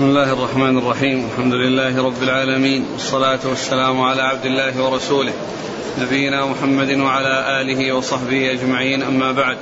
بسم 0.00 0.08
الله 0.08 0.32
الرحمن 0.32 0.78
الرحيم. 0.78 1.28
الحمد 1.32 1.52
لله 1.52 2.04
رب 2.04 2.22
العالمين. 2.22 2.86
والصلاة 2.92 3.38
والسلام 3.44 4.00
على 4.00 4.22
عبد 4.22 4.46
الله 4.46 4.84
ورسوله. 4.84 5.32
نبينا 5.98 6.46
محمد 6.46 6.90
وعلى 6.90 7.60
آله 7.60 7.92
وصحبه 7.92 8.52
أجمعين. 8.52 9.02
أما 9.02 9.32
بعد 9.32 9.56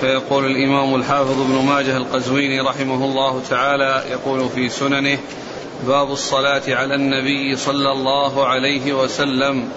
فيقول 0.00 0.46
الإمام 0.46 0.94
الحافظ 0.94 1.40
ابن 1.40 1.64
ماجه 1.66 1.96
القزويني 1.96 2.60
رحمه 2.60 3.04
الله 3.04 3.42
تعالى 3.50 4.04
يقول 4.10 4.48
في 4.48 4.68
سننه 4.68 5.18
باب 5.86 6.10
الصلاة 6.10 6.62
على 6.68 6.94
النبي 6.94 7.56
صلى 7.56 7.92
الله 7.92 8.46
عليه 8.46 8.92
وسلم. 8.92 9.68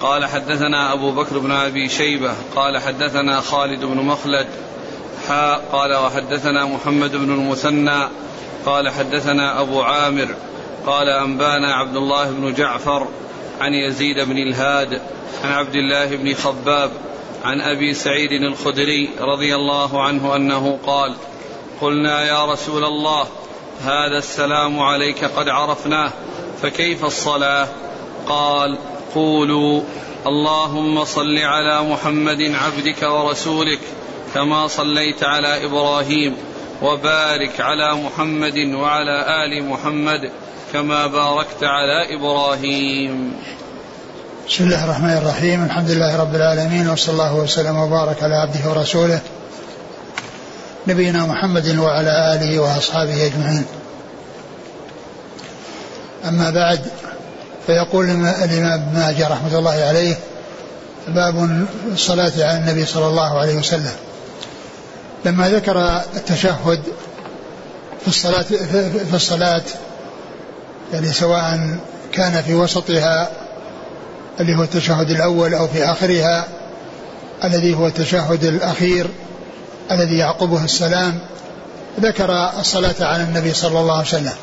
قال 0.00 0.26
حدثنا 0.26 0.92
أبو 0.92 1.10
بكر 1.10 1.38
بن 1.38 1.50
أبي 1.50 1.88
شيبة 1.88 2.34
قال 2.56 2.78
حدثنا 2.78 3.40
خالد 3.40 3.84
بن 3.84 3.96
مخلد 3.96 4.46
حاء 5.28 5.64
قال 5.72 5.94
وحدثنا 5.94 6.64
محمد 6.64 7.12
بن 7.12 7.32
المثنى 7.32 8.08
قال 8.66 8.88
حدثنا 8.88 9.60
أبو 9.60 9.80
عامر 9.82 10.28
قال 10.86 11.08
أنبانا 11.08 11.74
عبد 11.74 11.96
الله 11.96 12.30
بن 12.30 12.54
جعفر 12.54 13.08
عن 13.60 13.74
يزيد 13.74 14.20
بن 14.20 14.38
الهاد 14.38 15.00
عن 15.44 15.52
عبد 15.52 15.74
الله 15.74 16.16
بن 16.16 16.34
خباب 16.34 16.90
عن 17.44 17.60
أبي 17.60 17.94
سعيد 17.94 18.32
الخدري 18.32 19.10
رضي 19.20 19.54
الله 19.54 20.02
عنه 20.02 20.36
أنه 20.36 20.78
قال 20.86 21.14
قلنا 21.80 22.24
يا 22.24 22.44
رسول 22.44 22.84
الله 22.84 23.26
هذا 23.84 24.18
السلام 24.18 24.80
عليك 24.80 25.24
قد 25.24 25.48
عرفناه 25.48 26.12
فكيف 26.62 27.04
الصلاة؟ 27.04 27.68
قال 28.28 28.78
قولوا 29.14 29.82
اللهم 30.26 31.04
صل 31.04 31.38
على 31.38 31.82
محمد 31.82 32.42
عبدك 32.42 33.02
ورسولك 33.02 33.80
كما 34.36 34.68
صليت 34.68 35.24
على 35.24 35.64
إبراهيم 35.64 36.36
وبارك 36.82 37.60
على 37.60 37.94
محمد 37.94 38.58
وعلى 38.58 39.44
آل 39.44 39.64
محمد 39.64 40.30
كما 40.72 41.06
باركت 41.06 41.62
على 41.62 42.16
إبراهيم. 42.16 43.32
بسم 44.48 44.64
الله 44.64 44.84
الرحمن 44.84 45.16
الرحيم. 45.16 45.64
الحمد 45.64 45.90
لله 45.90 46.20
رب 46.20 46.34
العالمين 46.34 46.88
وصلى 46.88 47.12
الله 47.12 47.34
وسلم 47.34 47.76
وبارك 47.76 48.22
على 48.22 48.34
عبده 48.34 48.70
ورسوله 48.70 49.20
نبينا 50.86 51.26
محمد 51.26 51.78
وعلى 51.78 52.34
آله 52.34 52.58
وأصحابه 52.58 53.26
أجمعين. 53.26 53.66
أما 56.28 56.50
بعد 56.50 56.80
فيقول 57.66 58.04
الإمام 58.04 58.80
ابن 58.80 58.98
ماجه 58.98 59.28
رحمة 59.28 59.58
الله 59.58 59.84
عليه 59.84 60.16
باب 61.08 61.66
الصلاة 61.92 62.32
على 62.38 62.58
النبي 62.58 62.84
صلى 62.84 63.06
الله 63.06 63.40
عليه 63.40 63.56
وسلم. 63.56 63.96
لما 65.26 65.48
ذكر 65.48 66.02
التشهد 66.16 66.82
في 68.02 68.08
الصلاة 68.08 68.42
في 69.10 69.14
الصلاة 69.14 69.62
يعني 70.92 71.12
سواء 71.12 71.78
كان 72.12 72.42
في 72.42 72.54
وسطها 72.54 73.30
اللي 74.40 74.56
هو 74.56 74.62
التشهد 74.62 75.10
الأول 75.10 75.54
أو 75.54 75.68
في 75.68 75.84
آخرها 75.84 76.44
الذي 77.44 77.74
هو 77.74 77.86
التشهد 77.86 78.44
الأخير 78.44 79.06
الذي 79.90 80.18
يعقبه 80.18 80.64
السلام 80.64 81.18
ذكر 82.00 82.50
الصلاة 82.60 82.94
على 83.00 83.22
النبي 83.22 83.54
صلى 83.54 83.80
الله 83.80 83.92
عليه 83.92 84.08
وسلم. 84.08 84.34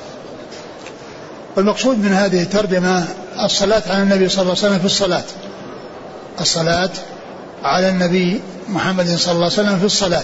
والمقصود 1.55 1.97
من 1.97 2.13
هذه 2.13 2.41
الترجمة 2.41 3.05
الصلاة 3.43 3.83
على 3.89 4.03
النبي 4.03 4.29
صلى 4.29 4.41
الله 4.41 4.55
عليه 4.57 4.67
وسلم 4.67 4.79
في 4.79 4.85
الصلاة. 4.85 5.23
الصلاة 6.41 6.89
على 7.63 7.89
النبي 7.89 8.41
محمد 8.69 9.07
صلى 9.07 9.31
الله 9.31 9.43
عليه 9.43 9.53
وسلم 9.53 9.79
في 9.79 9.85
الصلاة. 9.85 10.23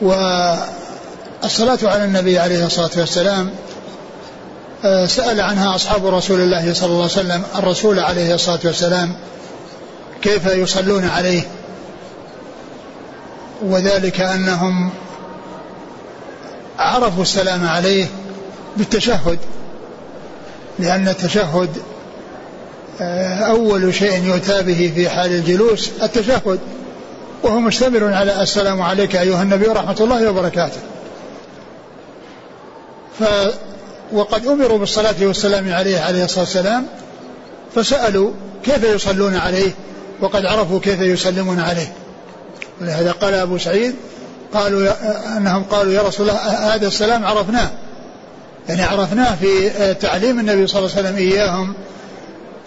والصلاة 0.00 1.78
على 1.82 2.04
النبي 2.04 2.38
عليه 2.38 2.66
الصلاة 2.66 2.90
والسلام 2.96 3.50
آه، 4.84 5.06
سأل 5.06 5.40
عنها 5.40 5.74
أصحاب 5.74 6.06
رسول 6.06 6.40
الله 6.40 6.72
صلى 6.72 6.86
الله 6.86 7.02
عليه 7.02 7.12
وسلم 7.12 7.42
الرسول 7.56 7.98
عليه 7.98 8.34
الصلاة 8.34 8.58
والسلام 8.64 9.16
كيف 10.22 10.46
يصلون 10.46 11.04
عليه؟ 11.04 11.42
وذلك 13.62 14.20
أنهم 14.20 14.90
عرفوا 16.78 17.22
السلام 17.22 17.66
عليه 17.66 18.06
بالتشهد 18.76 19.38
لأن 20.78 21.08
التشهد 21.08 21.70
آه، 23.00 23.34
أول 23.34 23.94
شيء 23.94 24.24
يؤتى 24.24 24.62
به 24.62 24.92
في 24.94 25.08
حال 25.08 25.32
الجلوس 25.32 25.90
التشهد. 26.02 26.58
وهو 27.42 27.60
مشتمل 27.60 28.14
على 28.14 28.42
السلام 28.42 28.82
عليك 28.82 29.16
أيها 29.16 29.42
النبي 29.42 29.68
ورحمة 29.68 29.96
الله 30.00 30.30
وبركاته. 30.30 30.80
ف 33.18 33.24
وقد 34.12 34.46
أمروا 34.46 34.78
بالصلاة 34.78 35.14
والسلام 35.20 35.72
عليه 35.72 36.00
عليه 36.00 36.24
الصلاة 36.24 36.44
والسلام 36.44 36.86
فسألوا 37.74 38.30
كيف 38.64 38.84
يصلون 38.84 39.36
عليه 39.36 39.70
وقد 40.20 40.44
عرفوا 40.44 40.80
كيف 40.80 41.00
يسلمون 41.00 41.60
عليه. 41.60 41.92
ولهذا 42.80 43.12
قال 43.12 43.34
أبو 43.34 43.58
سعيد 43.58 43.94
قالوا 44.54 44.92
أنهم 45.36 45.64
قالوا 45.64 45.92
يا 45.92 46.02
رسول 46.02 46.30
الله 46.30 46.40
هذا 46.74 46.86
السلام 46.86 47.24
عرفناه. 47.24 47.70
يعني 48.68 48.82
عرفناه 48.82 49.34
في 49.34 49.70
تعليم 49.94 50.38
النبي 50.38 50.66
صلى 50.66 50.78
الله 50.78 50.96
عليه 50.96 51.08
وسلم 51.08 51.16
إياهم 51.16 51.74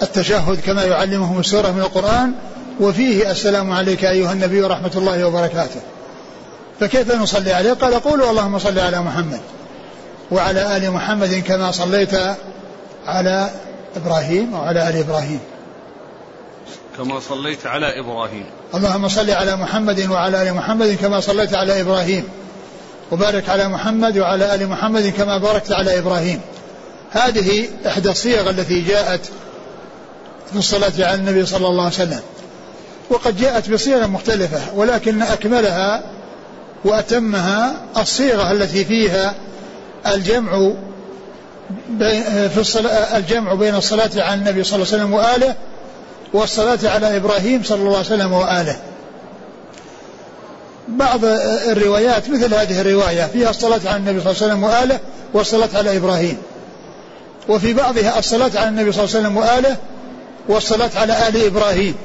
التشهد 0.02 0.60
كما 0.66 0.84
يعلمهم 0.84 1.40
السورة 1.40 1.72
من 1.72 1.82
القرآن 1.82 2.34
وفيه 2.80 3.32
السلام 3.32 3.72
عليك 3.72 4.06
أيها 4.06 4.32
النبي 4.32 4.62
ورحمة 4.62 4.92
الله 4.96 5.28
وبركاته. 5.28 5.82
فكيف 6.80 7.16
نصلي 7.16 7.54
عليه؟ 7.54 7.74
قال 7.74 7.94
قولوا 7.94 8.30
اللهم 8.30 8.60
صل 8.60 8.80
على 8.80 9.02
محمد 9.02 9.40
وعلى 10.32 10.78
آل 10.78 10.92
محمد 10.92 11.44
كما 11.48 11.72
صليت 11.72 12.14
على 13.08 13.50
إبراهيم 13.96 14.54
وعلى 14.54 14.90
آل 14.90 14.96
إبراهيم. 14.96 15.40
كما 16.98 17.20
صليت 17.20 17.66
على 17.66 18.00
إبراهيم. 18.00 18.46
اللهم 18.76 19.08
صل 19.08 19.32
على 19.32 19.56
محمد 19.56 20.10
وعلى 20.10 20.42
آل 20.42 20.54
محمد 20.54 20.98
كما 21.02 21.20
صليت 21.20 21.56
على 21.56 21.82
إبراهيم. 21.82 22.24
وبارك 23.12 23.50
على 23.50 23.68
محمد 23.68 24.18
وعلى 24.18 24.56
آل 24.56 24.68
محمد 24.68 25.14
كما 25.18 25.38
باركت 25.38 25.72
على 25.72 26.00
إبراهيم. 26.00 26.42
هذه 27.12 27.68
إحدى 27.88 28.12
الصيغ 28.12 28.50
التي 28.50 28.82
جاءت 28.82 29.26
في 30.52 30.58
الصلاة 30.60 30.94
على 30.98 31.16
النبي 31.16 31.46
صلى 31.46 31.68
الله 31.68 31.84
عليه 31.84 31.94
وسلم. 31.94 32.22
وقد 33.12 33.38
جاءت 33.38 33.70
بصيغ 33.70 34.08
مختلفة 34.08 34.60
ولكن 34.76 35.22
أكملها 35.22 36.04
وأتمها 36.86 37.74
الصيغة 37.98 38.52
التي 38.52 38.86
فيها 38.86 39.36
الجمع 40.08 40.74
في 42.50 42.58
الصلاة 42.58 43.18
الجمع 43.18 43.54
بين 43.54 43.76
الصلاة 43.76 44.10
على 44.16 44.34
النبي 44.34 44.64
صلى 44.64 44.76
الله 44.76 44.88
عليه 44.94 45.04
وسلم 45.04 45.14
وآله 45.14 45.56
والصلاة 46.34 46.80
على 46.84 47.18
إبراهيم 47.18 47.64
صلى 47.64 47.78
الله 47.78 47.98
عليه 47.98 48.00
وسلم 48.00 48.34
وآله. 48.34 48.78
بعض 50.88 51.20
الروايات 51.72 52.30
مثل 52.30 52.54
هذه 52.54 52.82
الرواية 52.82 53.26
فيها 53.26 53.50
الصلاة 53.50 53.80
على 53.86 53.98
النبي 53.98 54.22
صلى 54.22 54.32
الله 54.32 54.44
عليه 54.44 54.54
وسلم 54.54 54.64
وآله 54.64 55.00
والصلاة 55.34 55.70
على 55.76 55.98
إبراهيم. 55.98 56.38
وفي 57.50 57.74
بعضها 57.74 58.20
الصلاة 58.20 58.52
على 58.56 58.70
النبي 58.70 58.92
صلى 58.92 59.04
الله 59.04 59.16
عليه 59.16 59.28
وسلم 59.28 59.38
وآله 59.38 59.78
والصلاة 60.48 60.90
على 60.96 61.28
آل 61.28 61.46
إبراهيم. 61.46 61.96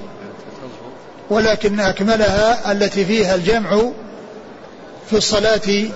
ولكن 1.31 1.81
أكملها 1.81 2.73
التي 2.73 3.05
فيها 3.05 3.35
الجمع 3.35 3.83
في 5.11 5.17
الصلاة 5.17 5.89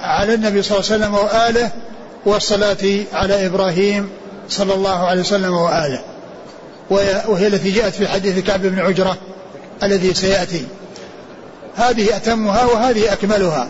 على 0.00 0.34
النبي 0.34 0.62
صلى 0.62 0.78
الله 0.78 0.90
عليه 0.90 1.04
وسلم 1.04 1.14
وآله 1.14 1.70
والصلاة 2.26 3.04
على 3.12 3.46
إبراهيم 3.46 4.08
صلى 4.48 4.74
الله 4.74 5.06
عليه 5.06 5.20
وسلم 5.20 5.52
وآله. 5.54 6.00
وهي 7.28 7.46
التي 7.46 7.70
جاءت 7.70 7.94
في 7.94 8.08
حديث 8.08 8.38
كعب 8.38 8.62
بن 8.62 8.78
عجرة 8.78 9.18
الذي 9.82 10.14
سيأتي. 10.14 10.66
هذه 11.76 12.16
أتمها 12.16 12.64
وهذه 12.64 13.12
أكملها. 13.12 13.68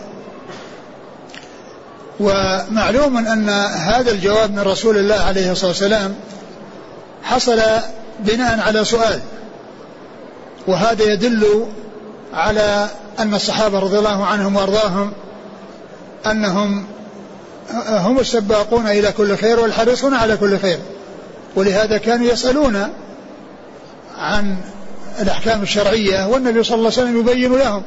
ومعلوم 2.19 3.17
أن 3.17 3.49
هذا 3.69 4.11
الجواب 4.11 4.51
من 4.51 4.59
رسول 4.59 4.97
الله 4.97 5.15
عليه 5.15 5.51
الصلاة 5.51 5.69
والسلام 5.69 6.15
حصل 7.23 7.61
بناء 8.19 8.59
على 8.59 8.85
سؤال. 8.85 9.19
وهذا 10.67 11.13
يدل 11.13 11.65
على 12.33 12.87
أن 13.19 13.33
الصحابة 13.33 13.79
رضي 13.79 13.99
الله 13.99 14.25
عنهم 14.25 14.55
وأرضاهم 14.55 15.11
أنهم 16.25 16.85
هم 17.87 18.19
السباقون 18.19 18.87
إلى 18.87 19.11
كل 19.11 19.37
خير 19.37 19.59
والحريصون 19.59 20.13
على 20.13 20.37
كل 20.37 20.59
خير. 20.59 20.79
ولهذا 21.55 21.97
كانوا 21.97 22.27
يسألون 22.27 22.87
عن 24.17 24.57
الأحكام 25.21 25.61
الشرعية 25.61 26.27
والنبي 26.27 26.63
صلى 26.63 26.75
الله 26.75 26.91
عليه 26.97 27.01
وسلم 27.01 27.19
يبين 27.19 27.53
لهم. 27.53 27.83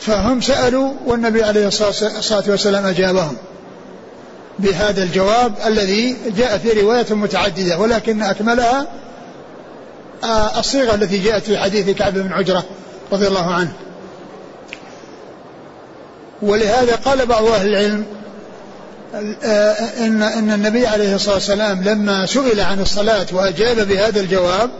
فهم 0.00 0.40
سألوا 0.40 0.92
والنبي 1.06 1.42
عليه 1.42 1.66
الصلاة 1.66 2.44
والسلام 2.48 2.86
أجابهم 2.86 3.36
بهذا 4.58 5.02
الجواب 5.02 5.54
الذي 5.66 6.16
جاء 6.36 6.58
في 6.58 6.80
رواية 6.80 7.14
متعددة 7.14 7.78
ولكن 7.78 8.22
أكملها 8.22 8.86
الصيغة 10.58 10.94
التي 10.94 11.18
جاءت 11.18 11.42
في 11.42 11.58
حديث 11.58 11.90
كعب 11.90 12.14
بن 12.14 12.32
عجرة 12.32 12.64
رضي 13.12 13.28
الله 13.28 13.54
عنه. 13.54 13.72
ولهذا 16.42 16.94
قال 16.96 17.26
بعض 17.26 17.44
أهل 17.44 17.68
العلم 17.68 18.04
آه، 19.44 19.72
إن 19.98 20.22
إن 20.22 20.52
النبي 20.52 20.86
عليه 20.86 21.14
الصلاة 21.14 21.34
والسلام 21.34 21.82
لما 21.82 22.26
سئل 22.26 22.60
عن 22.60 22.80
الصلاة 22.80 23.26
وأجاب 23.32 23.88
بهذا 23.88 24.20
الجواب 24.20 24.70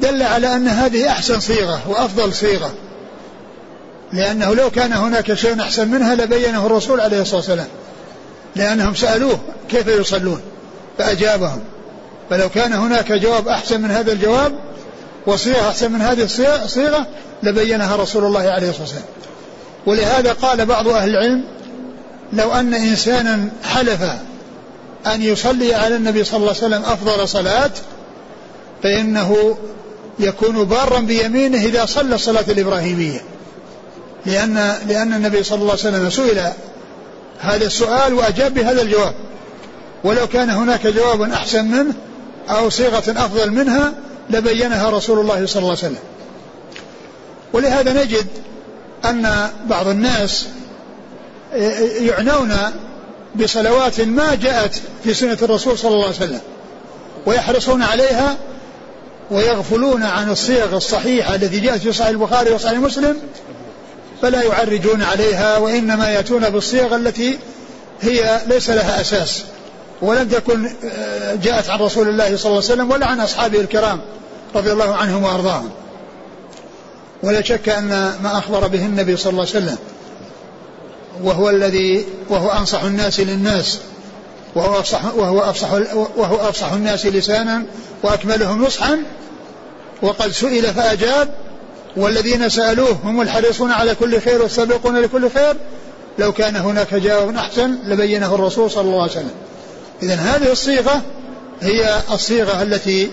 دل 0.00 0.22
على 0.22 0.54
أن 0.54 0.68
هذه 0.68 1.08
أحسن 1.08 1.40
صيغة 1.40 1.80
وأفضل 1.88 2.34
صيغة. 2.34 2.72
لأنه 4.12 4.54
لو 4.54 4.70
كان 4.70 4.92
هناك 4.92 5.34
شيء 5.34 5.60
أحسن 5.60 5.88
منها 5.88 6.14
لبينه 6.14 6.66
الرسول 6.66 7.00
عليه 7.00 7.20
الصلاة 7.20 7.36
والسلام. 7.36 7.68
لأنهم 8.56 8.94
سألوه 8.94 9.38
كيف 9.68 9.86
يصلون 9.86 10.40
فأجابهم. 10.98 11.60
فلو 12.30 12.48
كان 12.48 12.72
هناك 12.72 13.12
جواب 13.12 13.48
أحسن 13.48 13.80
من 13.80 13.90
هذا 13.90 14.12
الجواب 14.12 14.52
وصيغة 15.26 15.68
أحسن 15.68 15.92
من 15.92 16.00
هذه 16.00 16.28
الصيغة 16.64 17.06
لبينها 17.42 17.96
رسول 17.96 18.24
الله 18.24 18.40
عليه 18.40 18.68
الصلاة 18.68 18.82
والسلام. 18.82 19.04
ولهذا 19.86 20.32
قال 20.32 20.66
بعض 20.66 20.88
أهل 20.88 21.10
العلم 21.10 21.44
لو 22.32 22.52
أن 22.52 22.74
إنسانا 22.74 23.48
حلف 23.64 24.02
أن 25.06 25.22
يصلي 25.22 25.74
على 25.74 25.96
النبي 25.96 26.24
صلى 26.24 26.36
الله 26.36 26.54
عليه 26.62 26.66
وسلم 26.66 26.82
أفضل 26.82 27.28
صلاة 27.28 27.70
فإنه 28.82 29.56
يكون 30.18 30.64
بارا 30.64 30.98
بيمينه 30.98 31.58
إذا 31.64 31.86
صلى 31.86 32.14
الصلاة 32.14 32.44
الإبراهيمية. 32.48 33.20
لأن 34.26 34.74
لأن 34.88 35.12
النبي 35.12 35.42
صلى 35.42 35.58
الله 35.58 35.70
عليه 35.70 35.80
وسلم 35.80 36.10
سئل 36.10 36.52
هذا 37.40 37.66
السؤال 37.66 38.14
وأجاب 38.14 38.54
بهذا 38.54 38.82
الجواب. 38.82 39.14
ولو 40.04 40.26
كان 40.26 40.50
هناك 40.50 40.86
جواب 40.86 41.22
أحسن 41.22 41.64
منه 41.64 41.94
أو 42.50 42.70
صيغة 42.70 42.98
أفضل 42.98 43.50
منها 43.50 43.92
لبينها 44.30 44.90
رسول 44.90 45.18
الله 45.18 45.46
صلى 45.46 45.60
الله 45.60 45.68
عليه 45.70 45.78
وسلم. 45.78 46.02
ولهذا 47.52 48.04
نجد 48.04 48.26
أن 49.04 49.50
بعض 49.66 49.88
الناس 49.88 50.46
يعنون 52.00 52.56
بصلوات 53.34 54.00
ما 54.00 54.34
جاءت 54.34 54.80
في 55.04 55.14
سنة 55.14 55.38
الرسول 55.42 55.78
صلى 55.78 55.90
الله 55.90 56.06
عليه 56.06 56.16
وسلم 56.16 56.40
ويحرصون 57.26 57.82
عليها 57.82 58.36
ويغفلون 59.30 60.02
عن 60.02 60.30
الصيغ 60.30 60.76
الصحيحة 60.76 61.34
التي 61.34 61.60
جاءت 61.60 61.80
في 61.80 61.92
صحيح 61.92 62.08
البخاري 62.08 62.50
وصحيح 62.50 62.78
مسلم 62.78 63.16
فلا 64.22 64.42
يعرجون 64.42 65.02
عليها 65.02 65.58
وإنما 65.58 66.10
يأتون 66.10 66.50
بالصيغ 66.50 66.96
التي 66.96 67.38
هي 68.00 68.40
ليس 68.46 68.70
لها 68.70 69.00
أساس. 69.00 69.44
ولم 70.02 70.28
تكن 70.28 70.70
آه، 70.84 71.34
جاءت 71.34 71.70
عن 71.70 71.78
رسول 71.78 72.08
الله 72.08 72.24
صلى 72.24 72.50
الله 72.50 72.62
عليه 72.62 72.72
وسلم 72.72 72.90
ولا 72.90 73.06
عن 73.06 73.20
أصحابه 73.20 73.60
الكرام 73.60 74.00
رضي 74.54 74.72
الله 74.72 74.94
عنهم 74.94 75.22
وأرضاهم. 75.22 75.70
ولا 77.22 77.42
شك 77.42 77.68
أن 77.68 77.88
ما 78.22 78.38
أخبر 78.38 78.66
به 78.66 78.86
النبي 78.86 79.16
صلى 79.16 79.30
الله 79.30 79.40
عليه 79.40 79.50
وسلم 79.50 79.78
وهو 81.22 81.50
الذي 81.50 82.04
وهو 82.28 82.50
أنصح 82.50 82.82
الناس 82.82 83.20
للناس 83.20 83.78
وهو 84.54 84.78
أفصح 84.78 85.14
وهو 85.14 85.40
أفصح 85.40 85.72
وهو 86.16 86.36
أفصح 86.36 86.72
الناس 86.72 87.06
لسانا 87.06 87.62
وأكملهم 88.02 88.64
نصحا 88.64 88.98
وقد 90.02 90.30
سئل 90.30 90.74
فأجاب 90.74 91.34
والذين 91.96 92.48
سألوه 92.48 92.98
هم 93.04 93.20
الحريصون 93.20 93.72
على 93.72 93.94
كل 93.94 94.20
خير 94.20 94.42
والسابقون 94.42 94.96
لكل 94.96 95.30
خير 95.30 95.56
لو 96.18 96.32
كان 96.32 96.56
هناك 96.56 96.94
جواب 96.94 97.36
أحسن 97.36 97.78
لبينه 97.86 98.34
الرسول 98.34 98.70
صلى 98.70 98.82
الله 98.82 99.02
عليه 99.02 99.12
وسلم. 99.12 99.30
إذا 100.02 100.14
هذه 100.14 100.52
الصيغة 100.52 101.02
هي 101.62 101.98
الصيغة 102.12 102.62
التي 102.62 103.10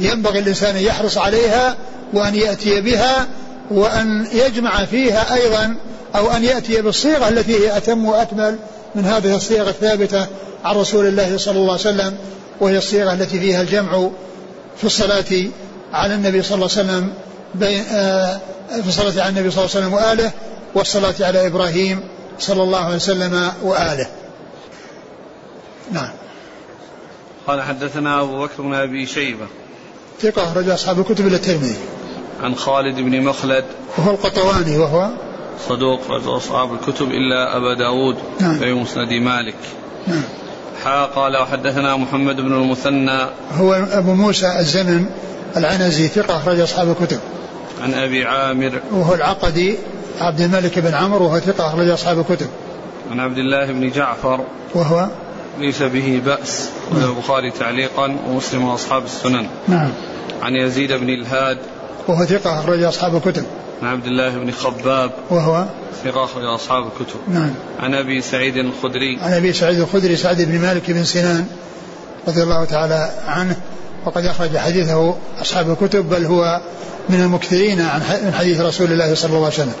ينبغي 0.00 0.38
الإنسان 0.38 0.76
أن 0.76 0.82
يحرص 0.82 1.18
عليها 1.18 1.76
وأن 2.12 2.34
يأتي 2.34 2.80
بها 2.80 3.26
وأن 3.70 4.26
يجمع 4.32 4.84
فيها 4.84 5.34
أيضا 5.34 5.76
أو 6.16 6.30
أن 6.30 6.44
يأتي 6.44 6.82
بالصيغة 6.82 7.28
التي 7.28 7.54
هي 7.54 7.76
أتم 7.76 8.04
وأكمل 8.04 8.58
من 8.94 9.04
هذه 9.04 9.36
الصيغ 9.36 9.68
الثابتة 9.68 10.26
عن 10.64 10.76
رسول 10.76 11.06
الله 11.06 11.36
صلى 11.36 11.58
الله 11.58 11.72
عليه 11.72 11.80
وسلم 11.80 12.16
وهي 12.60 12.78
الصيغة 12.78 13.12
التي 13.12 13.40
فيها 13.40 13.62
الجمع 13.62 14.10
في 14.76 14.84
الصلاة 14.84 15.44
على 15.92 16.14
النبي 16.14 16.42
صلى 16.42 16.54
الله 16.54 16.68
عليه 16.76 16.82
وسلم 16.82 17.12
آه، 17.92 18.40
في 18.82 18.88
الصلاة 18.88 19.22
على 19.22 19.28
النبي 19.28 19.50
صلى 19.50 19.64
الله 19.64 19.76
عليه 19.76 19.86
وسلم 19.86 19.92
وآله 19.92 20.32
والصلاة 20.74 21.14
على 21.20 21.46
إبراهيم 21.46 22.00
صلى 22.38 22.62
الله 22.62 22.78
عليه 22.78 22.96
وسلم 22.96 23.50
وآله. 23.62 24.06
نعم. 25.92 26.19
قال 27.50 27.62
حدثنا 27.62 28.20
أبو 28.20 28.42
بكر 28.42 28.62
بن 28.62 28.74
أبي 28.74 29.06
شيبة. 29.06 29.46
ثقة 30.20 30.44
أخرج 30.44 30.68
أصحاب 30.68 30.98
الكتب 30.98 31.26
إلى 31.26 31.36
الترمذي. 31.36 31.76
عن 32.42 32.54
خالد 32.54 32.96
بن 32.96 33.22
مخلد. 33.22 33.64
وهو 33.98 34.10
القطواني 34.10 34.78
وهو 34.78 35.08
صدوق 35.68 36.00
أصحاب 36.10 36.72
الكتب 36.74 37.10
إلا 37.10 37.56
أبا 37.56 37.74
داود 37.74 38.16
نعم. 38.40 38.58
في 38.58 38.72
مسند 38.72 39.12
مالك. 39.12 39.54
نعم. 40.06 40.22
حا 40.84 41.04
قال 41.04 41.36
وحدثنا 41.36 41.96
محمد 41.96 42.36
بن 42.36 42.52
المثنى. 42.52 43.26
هو 43.58 43.74
أبو 43.74 44.14
موسى 44.14 44.58
الزمن 44.58 45.06
العنزي 45.56 46.08
ثقة 46.08 46.36
أخرج 46.36 46.60
أصحاب 46.60 46.96
الكتب. 47.00 47.20
عن 47.82 47.94
أبي 47.94 48.24
عامر. 48.24 48.80
وهو 48.92 49.14
العقدي 49.14 49.78
عبد 50.20 50.40
الملك 50.40 50.78
بن 50.78 50.94
عمرو 50.94 51.24
وهو 51.24 51.40
ثقة 51.40 51.66
أخرج 51.66 51.88
أصحاب 51.88 52.18
الكتب. 52.18 52.48
عن 53.10 53.20
عبد 53.20 53.38
الله 53.38 53.66
بن 53.66 53.90
جعفر. 53.90 54.40
وهو 54.74 55.08
ليس 55.60 55.82
به 55.82 56.22
بأس. 56.26 56.68
البخاري 56.92 57.50
تعليقا 57.50 58.16
ومسلم 58.28 58.64
وأصحاب 58.64 59.04
السنن. 59.04 59.46
نعم. 59.68 59.92
عن 60.42 60.56
يزيد 60.56 60.92
بن 60.92 61.08
الهاد. 61.08 61.58
وهو 62.08 62.24
ثقة 62.24 62.60
أخرج 62.60 62.82
أصحاب 62.82 63.16
الكتب. 63.16 63.44
عن 63.82 63.88
عبد 63.88 64.06
الله 64.06 64.28
بن 64.28 64.50
خباب. 64.50 65.10
وهو؟ 65.30 65.64
ثقة 66.04 66.24
أخرج 66.24 66.44
أصحاب 66.44 66.86
الكتب. 66.86 67.20
نعم. 67.28 67.54
عن 67.80 67.94
أبي 67.94 68.20
سعيد 68.20 68.56
الخدري. 68.56 69.18
عن 69.20 69.32
أبي 69.32 69.52
سعيد 69.52 69.80
الخدري 69.80 70.16
سعد 70.16 70.42
بن 70.42 70.58
مالك 70.58 70.90
بن 70.90 71.04
سنان 71.04 71.46
رضي 72.28 72.42
الله 72.42 72.64
تعالى 72.64 73.10
عنه 73.26 73.56
وقد 74.06 74.24
أخرج 74.24 74.56
حديثه 74.56 75.14
أصحاب 75.42 75.70
الكتب 75.70 76.10
بل 76.10 76.24
هو 76.24 76.60
من 77.08 77.20
المكثرين 77.20 77.80
عن 77.80 78.02
حديث 78.38 78.60
رسول 78.60 78.92
الله 78.92 79.14
صلى 79.14 79.28
الله 79.28 79.44
عليه 79.44 79.54
وسلم. 79.54 79.74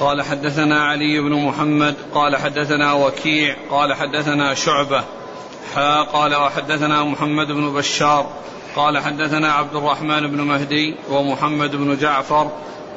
قال 0.00 0.22
حدثنا 0.22 0.84
علي 0.84 1.20
بن 1.20 1.32
محمد 1.32 1.94
قال 2.14 2.36
حدثنا 2.36 2.92
وكيع 2.92 3.56
قال 3.70 3.94
حدثنا 3.94 4.54
شعبة 4.54 5.04
حا 5.74 6.02
قال 6.02 6.34
وحدثنا 6.34 7.04
محمد 7.04 7.46
بن 7.46 7.72
بشار 7.72 8.30
قال 8.76 8.98
حدثنا 8.98 9.52
عبد 9.52 9.76
الرحمن 9.76 10.26
بن 10.26 10.40
مهدي 10.40 10.94
ومحمد 11.10 11.76
بن 11.76 11.96
جعفر 11.96 12.50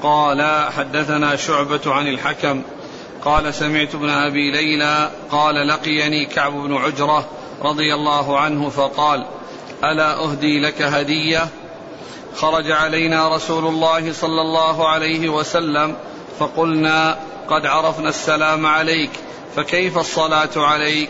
قال 0.03 0.69
حدثنا 0.71 1.35
شعبة 1.35 1.81
عن 1.85 2.07
الحكم 2.07 2.61
قال 3.25 3.53
سمعت 3.53 3.95
ابن 3.95 4.09
أبي 4.09 4.51
ليلى 4.51 5.11
قال 5.31 5.67
لقيني 5.67 6.25
كعب 6.25 6.53
بن 6.53 6.75
عجرة 6.75 7.25
رضي 7.61 7.93
الله 7.93 8.39
عنه 8.39 8.69
فقال 8.69 9.25
ألا 9.83 10.23
أهدي 10.23 10.59
لك 10.59 10.81
هدية؟ 10.81 11.47
خرج 12.35 12.71
علينا 12.71 13.35
رسول 13.35 13.65
الله 13.65 14.13
صلى 14.13 14.41
الله 14.41 14.87
عليه 14.87 15.29
وسلم 15.29 15.95
فقلنا 16.39 17.17
قد 17.49 17.65
عرفنا 17.65 18.09
السلام 18.09 18.65
عليك 18.65 19.09
فكيف 19.55 19.97
الصلاة 19.97 20.49
عليك؟ 20.55 21.09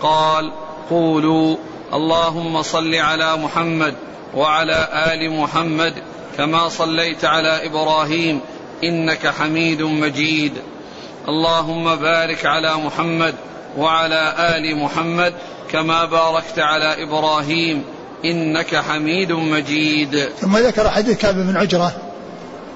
قال 0.00 0.52
قولوا 0.90 1.56
اللهم 1.92 2.62
صل 2.62 2.94
على 2.94 3.36
محمد 3.36 3.94
وعلى 4.34 4.88
آل 5.12 5.40
محمد 5.40 5.94
كما 6.36 6.68
صليت 6.68 7.24
على 7.24 7.66
إبراهيم 7.66 8.40
إنك 8.84 9.26
حميد 9.26 9.82
مجيد. 9.82 10.52
اللهم 11.28 11.96
بارك 11.96 12.46
على 12.46 12.74
محمد 12.74 13.34
وعلى 13.76 14.34
آل 14.38 14.76
محمد 14.76 15.34
كما 15.70 16.04
باركت 16.04 16.58
على 16.58 17.02
إبراهيم 17.02 17.84
إنك 18.24 18.76
حميد 18.76 19.32
مجيد. 19.32 20.28
ثم 20.40 20.56
ذكر 20.56 20.90
حديث 20.90 21.18
كعب 21.18 21.34
بن 21.34 21.56
عجرة 21.56 21.92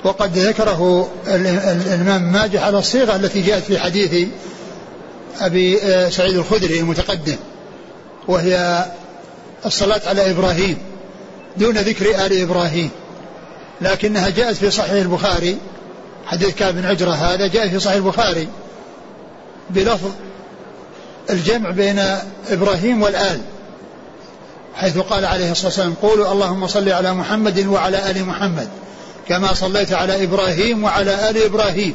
وقد 0.05 0.38
ذكره 0.38 1.11
الإمام 1.26 2.33
ماجه 2.33 2.64
على 2.64 2.78
الصيغة 2.78 3.17
التي 3.17 3.43
جاءت 3.43 3.62
في 3.62 3.78
حديث 3.78 4.28
أبي 5.40 5.83
آه، 5.83 6.09
سعيد 6.09 6.35
الخدري 6.35 6.81
المتقدم 6.81 7.37
وهي 8.28 8.87
الصلاة 9.67 10.00
على 10.07 10.31
إبراهيم 10.31 10.78
دون 11.57 11.78
ذكر 11.78 12.26
آل 12.26 12.43
إبراهيم 12.43 12.90
لكنها 13.81 14.28
جاءت 14.28 14.57
في 14.57 14.71
صحيح 14.71 14.93
البخاري 14.93 15.59
حديث 16.26 16.55
كعب 16.55 16.75
بن 16.75 16.85
عجرة 16.85 17.11
هذا 17.11 17.47
جاء 17.47 17.69
في 17.69 17.81
صحيح 17.81 17.97
البخاري 17.97 18.49
بلفظ 19.71 20.11
الجمع 21.31 21.71
بين 21.71 22.02
إبراهيم 22.50 23.02
والآل 23.02 23.40
حيث 24.75 24.99
قال 24.99 25.25
عليه 25.25 25.50
الصلاة 25.50 25.67
والسلام 25.67 25.95
قولوا 26.02 26.33
اللهم 26.33 26.67
صل 26.67 26.88
على 26.88 27.14
محمد 27.14 27.67
وعلى 27.67 28.11
آل 28.11 28.25
محمد. 28.25 28.69
كما 29.28 29.54
صليت 29.54 29.92
على 29.92 30.25
إبراهيم 30.25 30.85
وعلى 30.85 31.30
آل 31.30 31.44
إبراهيم. 31.44 31.94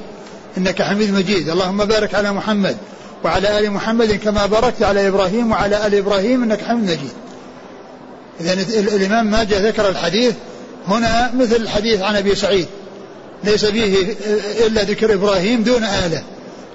إنك 0.58 0.82
حميد 0.82 1.14
مجيد. 1.14 1.50
اللهم 1.50 1.86
بارك 1.86 2.16
على 2.16 2.32
محمد 2.32 2.78
وعلى 3.24 3.60
آل 3.60 3.72
محمد 3.72 4.12
كما 4.12 4.46
باركت 4.46 4.84
على 4.84 5.08
إبراهيم 5.08 5.52
وعلى 5.52 5.88
آل 5.88 5.96
إبراهيم. 5.96 6.44
إنك 6.44 6.62
حميد 6.62 6.84
مجيد. 6.84 7.14
إذا 8.42 8.54
الإمام 8.80 9.32
ماجه 9.32 9.68
ذكر 9.68 9.90
الحديث. 9.90 10.34
هنا 10.88 11.32
مثل 11.36 11.56
الحديث 11.56 12.02
عن 12.02 12.16
أبي 12.16 12.36
سعيد. 12.36 12.68
ليس 13.44 13.66
فيه 13.66 14.16
إلا 14.68 14.84
ذكر 14.84 15.14
إبراهيم 15.14 15.64
دون 15.64 15.84
آله. 15.84 16.24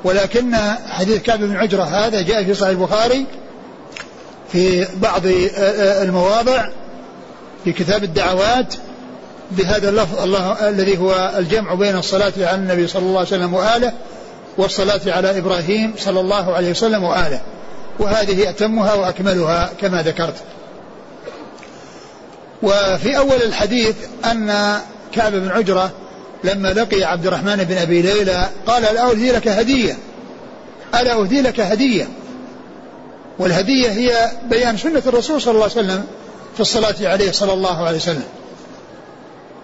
ولكن 0.05 0.57
حديث 0.89 1.23
كعب 1.23 1.39
بن 1.39 1.57
عجرة 1.57 1.83
هذا 1.83 2.23
جاء 2.23 2.45
في 2.45 2.55
صحيح 2.55 2.71
البخاري 2.71 3.27
في 4.53 4.87
بعض 4.97 5.23
المواضع 6.03 6.69
في 7.65 7.73
كتاب 7.73 8.05
الدعوات. 8.05 8.75
بهذا 9.51 9.89
اللفظ 9.89 10.23
الله 10.23 10.69
الذي 10.69 10.99
هو 10.99 11.33
الجمع 11.39 11.75
بين 11.75 11.97
الصلاة 11.97 12.33
على 12.39 12.55
النبي 12.55 12.87
صلى 12.87 13.03
الله 13.03 13.19
عليه 13.19 13.29
وسلم 13.29 13.55
وآله 13.55 13.93
والصلاة 14.59 15.01
على 15.07 15.39
إبراهيم 15.39 15.95
صلى 15.99 16.21
الله 16.21 16.55
عليه 16.55 16.71
وسلم 16.71 17.05
وآله. 17.05 17.41
وهذه 17.99 18.51
أتمها 18.51 18.95
وأكملها 18.95 19.71
كما 19.81 20.03
ذكرت. 20.03 20.35
وفي 22.63 23.17
أول 23.17 23.43
الحديث 23.43 23.97
أن 24.25 24.79
كعب 25.13 25.33
بن 25.33 25.49
عجرة 25.49 25.91
لما 26.45 26.69
لقي 26.69 27.05
عبد 27.05 27.27
الرحمن 27.27 27.57
بن 27.57 27.77
أبي 27.77 28.03
ليلى 28.03 28.49
قال 28.67 28.85
ألا 28.85 29.11
أهدي 29.11 29.33
لك 29.33 29.49
هدية 29.49 29.97
ألا 30.95 31.13
أهدي 31.13 31.41
لك 31.43 31.61
هدية. 31.61 32.09
والهدية 33.39 33.89
هي 33.91 34.31
بيان 34.51 34.77
سنة 34.77 35.03
الرسول 35.07 35.43
صلى 35.43 35.53
الله 35.53 35.63
عليه 35.63 35.73
وسلم 35.73 36.05
في 36.55 36.61
الصلاة 36.61 36.95
عليه 37.01 37.33
صلى 37.33 37.53
الله 37.53 37.87
عليه 37.87 37.97
وسلم. 37.97 38.25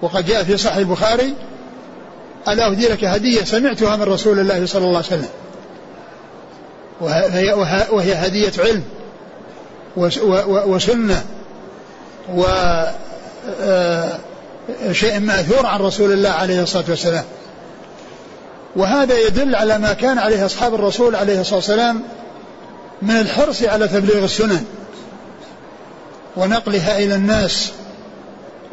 وقد 0.05 0.27
جاء 0.27 0.45
في 0.45 0.57
صحيح 0.57 0.77
البخاري 0.77 1.35
ألا 2.49 2.71
أهدي 2.71 2.89
لك 2.89 3.05
هدية 3.05 3.45
سمعتها 3.45 3.97
من 3.97 4.03
رسول 4.03 4.39
الله 4.39 4.67
صلى 4.67 4.85
الله 4.85 4.97
عليه 4.97 5.07
وسلم. 5.07 5.29
وهي, 7.01 7.53
وهي 7.91 8.15
هدية 8.15 8.53
علم 8.59 8.83
وسنة 10.67 11.25
وشيء 12.35 12.75
آه، 15.15 15.19
مأثور 15.19 15.67
عن 15.67 15.81
رسول 15.81 16.13
الله 16.13 16.31
عليه 16.31 16.63
الصلاة 16.63 16.85
والسلام. 16.89 17.25
وهذا 18.77 19.19
يدل 19.19 19.55
على 19.55 19.79
ما 19.79 19.93
كان 19.93 20.19
عليه 20.19 20.47
أصحاب 20.47 20.75
الرسول 20.75 21.17
عليه 21.17 21.41
الصلاة 21.41 21.57
والسلام 21.57 22.03
من 23.03 23.17
الحرص 23.17 23.63
على 23.63 23.89
تبليغ 23.89 24.25
السنن 24.25 24.65
ونقلها 26.37 26.99
إلى 26.99 27.15
الناس 27.15 27.73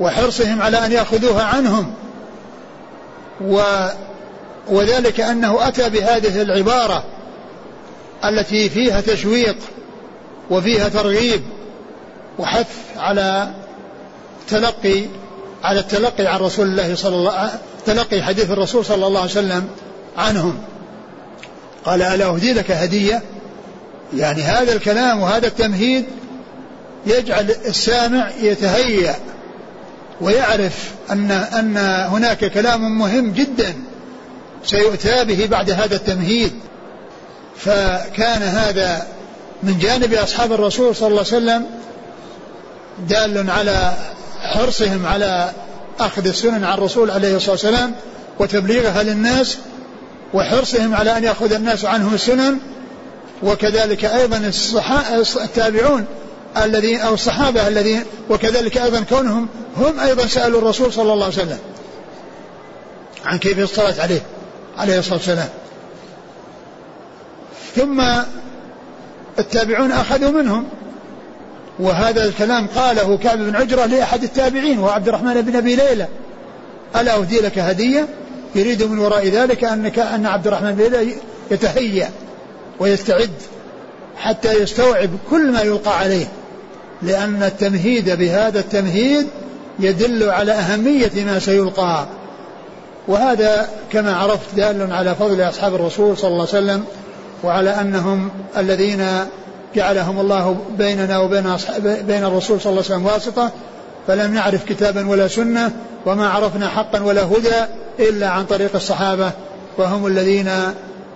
وحرصهم 0.01 0.61
على 0.61 0.85
أن 0.85 0.91
يأخذوها 0.91 1.43
عنهم. 1.43 1.93
و 3.41 3.61
وذلك 4.67 5.19
أنه 5.19 5.67
أتى 5.67 5.89
بهذه 5.89 6.41
العبارة 6.41 7.03
التي 8.25 8.69
فيها 8.69 9.01
تشويق 9.01 9.55
وفيها 10.49 10.89
ترغيب 10.89 11.41
وحث 12.39 12.67
على 12.97 13.51
تلقي 14.49 15.05
على 15.63 15.79
التلقي 15.79 16.27
عن 16.27 16.39
رسول 16.39 16.67
الله 16.67 16.95
صلى 16.95 17.15
الله 17.15 17.49
تلقي 17.85 18.21
حديث 18.21 18.51
الرسول 18.51 18.85
صلى 18.85 19.07
الله 19.07 19.19
عليه 19.19 19.31
وسلم 19.31 19.67
عنهم. 20.17 20.57
قال 21.85 22.01
ألا 22.01 22.25
أهدي 22.25 22.53
لك 22.53 22.71
هدية؟ 22.71 23.21
يعني 24.17 24.41
هذا 24.41 24.73
الكلام 24.73 25.21
وهذا 25.21 25.47
التمهيد 25.47 26.05
يجعل 27.05 27.51
السامع 27.65 28.29
يتهيأ 28.41 29.15
ويعرف 30.21 30.91
أن 31.11 31.31
أن 31.31 31.77
هناك 32.09 32.45
كلام 32.45 32.99
مهم 32.99 33.31
جدا 33.31 33.75
سيؤتى 34.65 35.23
به 35.23 35.45
بعد 35.45 35.69
هذا 35.69 35.95
التمهيد. 35.95 36.51
فكان 37.57 38.41
هذا 38.41 39.07
من 39.63 39.79
جانب 39.79 40.13
أصحاب 40.13 40.53
الرسول 40.53 40.95
صلى 40.95 41.07
الله 41.07 41.19
عليه 41.19 41.37
وسلم 41.37 41.65
دال 43.09 43.49
على 43.49 43.93
حرصهم 44.41 45.05
على 45.05 45.51
أخذ 45.99 46.27
السنن 46.27 46.63
عن 46.63 46.77
الرسول 46.77 47.11
عليه 47.11 47.35
الصلاة 47.35 47.51
والسلام 47.51 47.95
وتبليغها 48.39 49.03
للناس 49.03 49.57
وحرصهم 50.33 50.95
على 50.95 51.17
أن 51.17 51.23
يأخذ 51.23 51.53
الناس 51.53 51.85
عنهم 51.85 52.13
السنن. 52.13 52.57
وكذلك 53.43 54.05
أيضا 54.05 54.51
التابعون 55.43 56.05
الذين 56.63 56.99
أو 56.99 57.13
الصحابة 57.13 57.67
الذين 57.67 58.03
وكذلك 58.29 58.77
أيضا 58.77 58.99
كونهم 59.09 59.47
هم 59.77 59.99
أيضا 59.99 60.27
سألوا 60.27 60.61
الرسول 60.61 60.93
صلى 60.93 61.13
الله 61.13 61.25
عليه 61.25 61.35
وسلم 61.35 61.59
عن 63.25 63.37
كيف 63.37 63.59
الصلاة 63.59 64.01
عليه 64.01 64.21
عليه 64.77 64.99
الصلاة 64.99 65.15
والسلام. 65.15 65.49
ثم 67.75 68.01
التابعون 69.39 69.91
أخذوا 69.91 70.31
منهم 70.31 70.67
وهذا 71.79 72.25
الكلام 72.25 72.67
قاله 72.67 73.17
كعب 73.17 73.37
بن 73.37 73.55
عجرة 73.55 73.85
لأحد 73.85 74.23
التابعين 74.23 74.79
وهو 74.79 74.89
عبد 74.89 75.07
الرحمن 75.07 75.41
بن 75.41 75.55
أبي 75.55 75.75
ليلى. 75.75 76.07
ألا 76.95 77.15
أهدي 77.15 77.39
لك 77.39 77.59
هدية؟ 77.59 78.07
يريد 78.55 78.83
من 78.83 78.99
وراء 78.99 79.27
ذلك 79.27 79.63
أنك 79.63 79.99
أن 79.99 80.25
عبد 80.25 80.47
الرحمن 80.47 80.75
بن 80.75 80.83
ليلى 80.83 81.15
يتهيأ 81.51 82.09
ويستعد 82.79 83.31
حتى 84.17 84.53
يستوعب 84.53 85.09
كل 85.29 85.51
ما 85.51 85.61
يلقى 85.61 85.99
عليه 85.99 86.27
لأن 87.01 87.43
التمهيد 87.43 88.09
بهذا 88.09 88.59
التمهيد 88.59 89.27
يدل 89.79 90.29
على 90.29 90.51
أهمية 90.51 91.25
ما 91.25 91.39
سيلقى. 91.39 92.05
وهذا 93.07 93.69
كما 93.91 94.15
عرفت 94.15 94.55
دال 94.55 94.93
على 94.93 95.15
فضل 95.15 95.41
أصحاب 95.41 95.75
الرسول 95.75 96.17
صلى 96.17 96.27
الله 96.27 96.47
عليه 96.53 96.65
وسلم 96.65 96.83
وعلى 97.43 97.69
أنهم 97.69 98.29
الذين 98.57 99.05
جعلهم 99.75 100.19
الله 100.19 100.57
بيننا 100.77 101.19
وبين 101.19 101.55
بين 102.07 102.23
الرسول 102.23 102.61
صلى 102.61 102.71
الله 102.71 102.83
عليه 102.83 102.95
وسلم 102.95 103.05
واسطة 103.05 103.51
فلم 104.07 104.33
نعرف 104.33 104.65
كتابا 104.65 105.07
ولا 105.09 105.27
سنة 105.27 105.71
وما 106.05 106.29
عرفنا 106.29 106.67
حقا 106.67 107.01
ولا 107.01 107.23
هدى 107.23 107.65
إلا 107.99 108.29
عن 108.29 108.45
طريق 108.45 108.75
الصحابة 108.75 109.31
وهم 109.77 110.07
الذين 110.07 110.51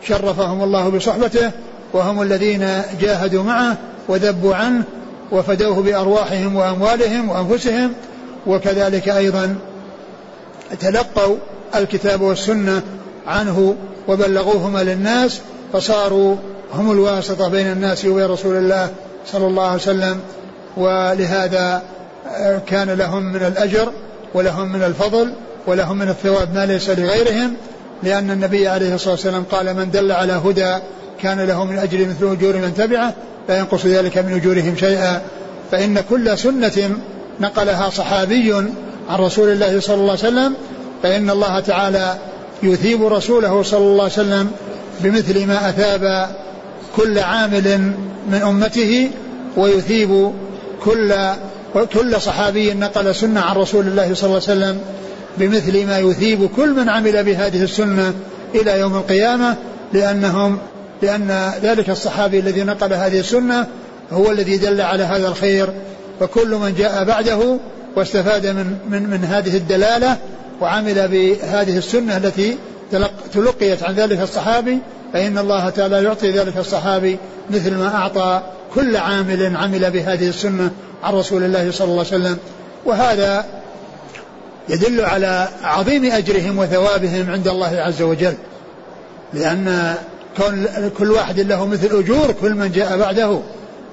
شرفهم 0.03 0.63
الله 0.63 0.89
بصحبته 0.89 1.51
وهم 1.93 2.21
الذين 2.21 2.81
جاهدوا 3.01 3.43
معه 3.43 3.77
وذبوا 4.07 4.55
عنه 4.55 4.83
وفدوه 5.31 5.81
بأرواحهم 5.81 6.55
وأموالهم 6.55 7.29
وأنفسهم 7.29 7.93
وكذلك 8.47 9.09
أيضا 9.09 9.55
تلقوا 10.79 11.37
الكتاب 11.75 12.21
والسنة 12.21 12.81
عنه 13.27 13.75
وبلغوهما 14.07 14.83
للناس 14.83 15.41
فصاروا 15.73 16.35
هم 16.73 16.91
الواسطة 16.91 17.49
بين 17.49 17.71
الناس 17.71 18.05
وبين 18.05 18.25
رسول 18.25 18.55
الله 18.55 18.89
صلى 19.31 19.47
الله 19.47 19.63
عليه 19.63 19.81
وسلم 19.81 20.19
ولهذا 20.77 21.83
آه، 22.35 22.61
كان 22.67 22.89
لهم 22.89 23.23
من 23.23 23.43
الأجر 23.43 23.91
ولهم 24.33 24.71
من 24.71 24.83
الفضل 24.83 25.33
ولهم 25.67 25.97
من 25.97 26.09
الثواب 26.09 26.55
ما 26.55 26.65
ليس 26.65 26.89
لغيرهم 26.89 27.53
لأن 28.03 28.31
النبي 28.31 28.67
عليه 28.67 28.95
الصلاة 28.95 29.11
والسلام 29.11 29.43
قال 29.51 29.73
من 29.75 29.91
دل 29.91 30.11
على 30.11 30.33
هدى 30.33 30.77
كان 31.21 31.39
له 31.39 31.65
من 31.65 31.77
أجر 31.77 31.99
مثل 31.99 32.31
أجور 32.31 32.55
من 32.55 32.73
تبعه 32.77 33.13
لا 33.49 33.57
ينقص 33.57 33.85
ذلك 33.85 34.17
من 34.17 34.33
أجورهم 34.33 34.75
شيئا. 34.75 35.21
فإن 35.71 36.03
كل 36.09 36.37
سنة 36.37 36.97
نقلها 37.39 37.89
صحابي 37.89 38.53
عن 39.09 39.19
رسول 39.19 39.49
الله 39.49 39.79
صلى 39.79 39.95
الله 39.95 40.11
عليه 40.11 40.27
وسلم 40.27 40.55
فإن 41.03 41.29
الله 41.29 41.59
تعالى 41.59 42.17
يثيب 42.63 43.05
رسوله 43.05 43.63
صلى 43.63 43.79
الله 43.79 44.03
عليه 44.03 44.13
وسلم 44.13 44.51
بمثل 44.99 45.47
ما 45.47 45.69
أثاب 45.69 46.29
كل 46.95 47.19
عامل 47.19 47.91
من 48.31 48.41
أمته 48.41 49.11
ويثيب 49.57 50.31
كل 50.83 51.13
كل 51.93 52.21
صحابي 52.21 52.73
نقل 52.73 53.15
سنة 53.15 53.41
عن 53.41 53.55
رسول 53.55 53.87
الله 53.87 54.13
صلى 54.13 54.27
الله 54.27 54.41
عليه 54.49 54.59
وسلم 54.59 54.81
بمثل 55.37 55.87
ما 55.87 55.99
يثيب 55.99 56.49
كل 56.55 56.73
من 56.73 56.89
عمل 56.89 57.23
بهذه 57.23 57.63
السنة 57.63 58.13
إلى 58.55 58.79
يوم 58.79 58.95
القيامة 58.95 59.55
لأنهم 59.93 60.57
لأن 61.01 61.51
ذلك 61.63 61.89
الصحابي 61.89 62.39
الذي 62.39 62.63
نقل 62.63 62.93
هذه 62.93 63.19
السنة 63.19 63.67
هو 64.11 64.31
الذي 64.31 64.57
دل 64.57 64.81
على 64.81 65.03
هذا 65.03 65.27
الخير. 65.27 65.69
فكل 66.19 66.55
من 66.55 66.75
جاء 66.77 67.03
بعده 67.03 67.57
واستفاد 67.95 68.47
من 68.47 68.77
من 68.89 69.09
من 69.09 69.23
هذه 69.23 69.57
الدلالة 69.57 70.17
وعمل 70.61 71.07
بهذه 71.07 71.77
السنة 71.77 72.17
التي 72.17 72.57
تلقيت 73.33 73.83
عن 73.83 73.93
ذلك 73.93 74.21
الصحابي 74.21 74.79
فإن 75.13 75.37
الله 75.37 75.69
تعالى 75.69 76.03
يعطي 76.03 76.31
ذلك 76.31 76.57
الصحابي 76.57 77.17
مثل 77.49 77.75
ما 77.75 77.95
أعطى 77.95 78.41
كل 78.75 78.97
عامل 78.97 79.55
عمل 79.55 79.91
بهذه 79.91 80.29
السنة 80.29 80.71
عن 81.03 81.13
رسول 81.13 81.43
الله 81.43 81.71
صلى 81.71 81.85
الله 81.85 82.05
عليه 82.05 82.23
وسلم. 82.23 82.37
وهذا 82.85 83.45
يدل 84.69 85.01
على 85.01 85.47
عظيم 85.63 86.05
أجرهم 86.05 86.57
وثوابهم 86.57 87.31
عند 87.31 87.47
الله 87.47 87.77
عز 87.77 88.01
وجل 88.01 88.33
لأن 89.33 89.95
كل 90.97 91.11
واحد 91.11 91.39
له 91.39 91.65
مثل 91.65 91.87
أجور 91.99 92.35
كل 92.41 92.53
من 92.53 92.71
جاء 92.71 92.97
بعده. 92.97 93.39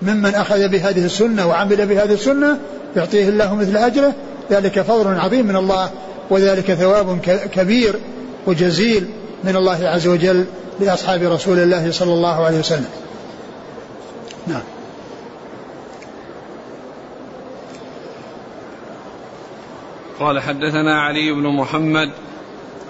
ممن 0.03 0.35
أخذ 0.35 0.69
بهذه 0.69 1.05
السنة 1.05 1.47
وعمل 1.47 1.87
بهذه 1.87 2.13
السنة 2.13 2.59
يعطيه 2.97 3.29
الله 3.29 3.55
مثل 3.55 3.77
أجره. 3.77 4.15
ذلك 4.51 4.81
فضل 4.81 5.19
عظيم 5.19 5.47
من 5.47 5.57
الله 5.57 5.91
وذلك 6.31 6.75
ثواب 6.75 7.21
كبير 7.53 7.95
وجزيل 8.47 9.07
من 9.45 9.57
الله 9.57 9.89
عز 9.89 10.07
وجل 10.07 10.45
لأصحاب 10.81 11.23
رسول 11.23 11.59
الله 11.59 11.91
صلى 11.91 12.13
الله 12.13 12.45
عليه 12.45 12.59
وسلم. 12.59 12.89
نعم. 14.47 14.63
قال 20.21 20.41
حدثنا 20.41 21.01
علي 21.01 21.33
بن 21.33 21.57
محمد. 21.57 22.11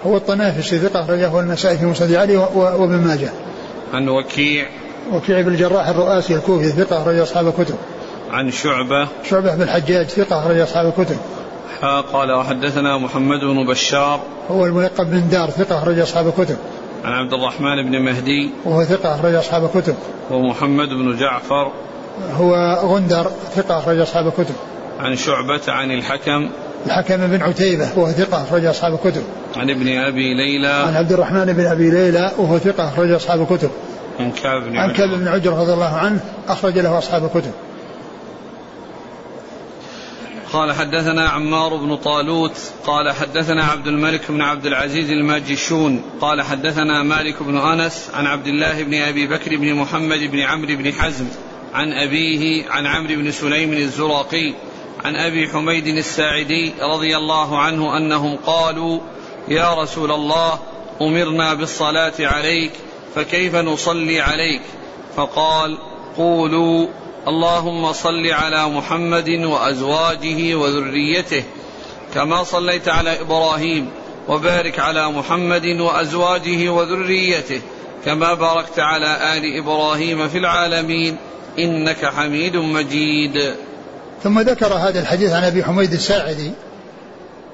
هو 0.05 0.17
الطنافسي 0.17 0.79
ثقة 0.79 1.01
أخرجه 1.01 1.39
النسائي 1.39 1.77
في 1.77 1.85
مسند 1.85 2.13
علي 2.13 2.37
وابن 2.37 2.95
ماجه. 2.95 3.29
عن 3.93 4.09
وكيع 4.09 4.67
وكيع 5.11 5.41
بن 5.41 5.47
الجراح 5.47 5.87
الرؤاسي 5.87 6.35
الكوفي 6.35 6.69
ثقة 6.69 7.01
أخرج 7.01 7.19
أصحاب 7.19 7.47
الكتب. 7.47 7.75
عن 8.31 8.51
شعبة. 8.51 9.07
شعبة 9.29 9.55
بن 9.55 9.61
الحجاج 9.61 10.05
ثقة 10.05 10.39
أخرج 10.39 10.59
أصحاب 10.59 10.93
الكتب. 10.97 11.17
قال 12.13 12.31
وحدثنا 12.31 12.97
محمد 12.97 13.39
بن 13.39 13.65
بشار. 13.65 14.19
هو 14.51 14.65
الملقب 14.65 15.11
بن 15.11 15.29
دار 15.29 15.49
ثقة 15.49 15.77
أخرج 15.77 15.99
أصحاب 15.99 16.27
الكتب. 16.27 16.57
عن 17.03 17.13
عبد 17.13 17.33
الرحمن 17.33 17.91
بن 17.91 18.01
مهدي. 18.01 18.51
وهو 18.65 18.83
ثقة 18.83 19.15
أخرج 19.15 19.33
أصحاب 19.33 19.65
الكتب. 19.65 19.95
ومحمد 20.31 20.89
بن 20.89 21.17
جعفر. 21.17 21.71
هو 22.33 22.79
غندر 22.83 23.31
ثقة 23.55 23.77
أخرج 23.77 23.99
أصحاب 23.99 24.27
الكتب. 24.27 24.55
عن 24.99 25.15
شعبة 25.15 25.61
عن 25.67 25.91
الحكم. 25.91 26.49
الحكم 26.85 27.27
بن 27.27 27.41
عتيبة 27.41 27.89
وهو 27.95 28.11
ثقة 28.11 28.43
أخرج 28.43 28.65
أصحاب 28.65 28.93
الكتب. 28.93 29.23
عن 29.55 29.69
ابن 29.69 29.87
أبي 29.87 30.33
ليلى. 30.33 30.67
عن 30.67 30.95
عبد 30.95 31.11
الرحمن 31.11 31.53
بن 31.53 31.65
أبي 31.65 31.89
ليلى 31.89 32.31
وهو 32.37 32.57
ثقة 32.57 32.87
أخرج 32.87 33.11
أصحاب 33.11 33.41
الكتب. 33.41 33.69
عن 34.19 34.31
كعب 34.31 34.63
بن 34.63 34.77
عن 34.77 34.93
كعب 34.93 35.09
بن 35.09 35.27
عجر 35.27 35.53
رضي 35.53 35.73
الله 35.73 35.95
عنه 35.95 36.19
أخرج 36.47 36.79
له 36.79 36.97
أصحاب 36.97 37.25
الكتب. 37.25 37.51
قال 40.53 40.71
حدثنا 40.71 41.29
عمار 41.29 41.75
بن 41.75 41.95
طالوت 41.95 42.57
قال 42.85 43.11
حدثنا 43.11 43.63
عبد 43.63 43.87
الملك 43.87 44.31
بن 44.31 44.41
عبد 44.41 44.65
العزيز 44.65 45.09
الماجشون 45.09 46.01
قال 46.21 46.41
حدثنا 46.41 47.03
مالك 47.03 47.43
بن 47.43 47.57
أنس 47.57 48.09
عن 48.13 48.27
عبد 48.27 48.47
الله 48.47 48.83
بن 48.83 48.93
أبي 48.93 49.27
بكر 49.27 49.57
بن 49.57 49.73
محمد 49.73 50.19
بن 50.19 50.39
عمرو 50.39 50.75
بن 50.75 50.93
حزم 50.93 51.25
عن 51.73 51.93
أبيه 51.93 52.69
عن 52.69 52.85
عمرو 52.85 53.15
بن 53.15 53.31
سليم 53.31 53.73
الزرقي 53.73 54.53
عن 55.05 55.15
أبي 55.15 55.47
حميد 55.47 55.87
الساعدي 55.87 56.73
رضي 56.81 57.17
الله 57.17 57.59
عنه 57.59 57.97
أنهم 57.97 58.37
قالوا 58.37 58.99
يا 59.47 59.73
رسول 59.73 60.11
الله 60.11 60.59
أمرنا 61.01 61.53
بالصلاة 61.53 62.13
عليك 62.19 62.71
فكيف 63.15 63.55
نصلي 63.55 64.21
عليك؟ 64.21 64.61
فقال 65.15 65.77
قولوا 66.17 66.87
اللهم 67.27 67.93
صل 67.93 68.27
على 68.27 68.69
محمد 68.69 69.29
وأزواجه 69.29 70.55
وذريته 70.55 71.43
كما 72.13 72.43
صليت 72.43 72.89
على 72.89 73.21
إبراهيم 73.21 73.89
وبارك 74.27 74.79
على 74.79 75.11
محمد 75.11 75.65
وأزواجه 75.65 76.69
وذريته 76.69 77.61
كما 78.05 78.33
باركت 78.33 78.79
على 78.79 79.37
آل 79.37 79.57
إبراهيم 79.57 80.27
في 80.27 80.37
العالمين 80.37 81.17
إنك 81.59 82.05
حميد 82.05 82.57
مجيد. 82.57 83.55
ثم 84.23 84.39
ذكر 84.39 84.73
هذا 84.73 84.99
الحديث 84.99 85.31
عن 85.31 85.43
أبي 85.43 85.63
حميد 85.63 85.93
الساعدي 85.93 86.51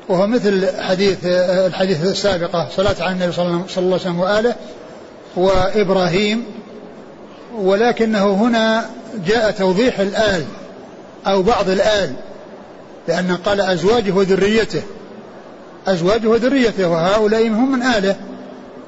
وهو 0.10 0.28
مثل 0.28 0.82
حديث 0.82 1.18
الحديث 1.26 2.04
السابقة 2.04 2.68
صلاة 2.76 2.96
على 3.00 3.12
النبي 3.12 3.32
صلى 3.32 3.46
الله 3.46 3.66
عليه 3.78 3.96
وسلم 3.96 4.20
وآله 4.20 4.56
وابراهيم 5.40 6.44
ولكنه 7.58 8.34
هنا 8.34 8.90
جاء 9.28 9.52
توضيح 9.52 10.00
الآل 10.00 10.44
أو 11.28 11.42
بعض 11.42 11.70
الآل 11.70 12.14
لأن 13.08 13.38
قال 13.46 13.62
أزواجه 13.62 14.12
وذريته. 14.12 14.82
أزواجه 15.88 16.28
وذريته 16.28 16.88
وهؤلاء 16.90 17.48
هم 17.48 17.72
من 17.72 17.84
آله 17.84 18.16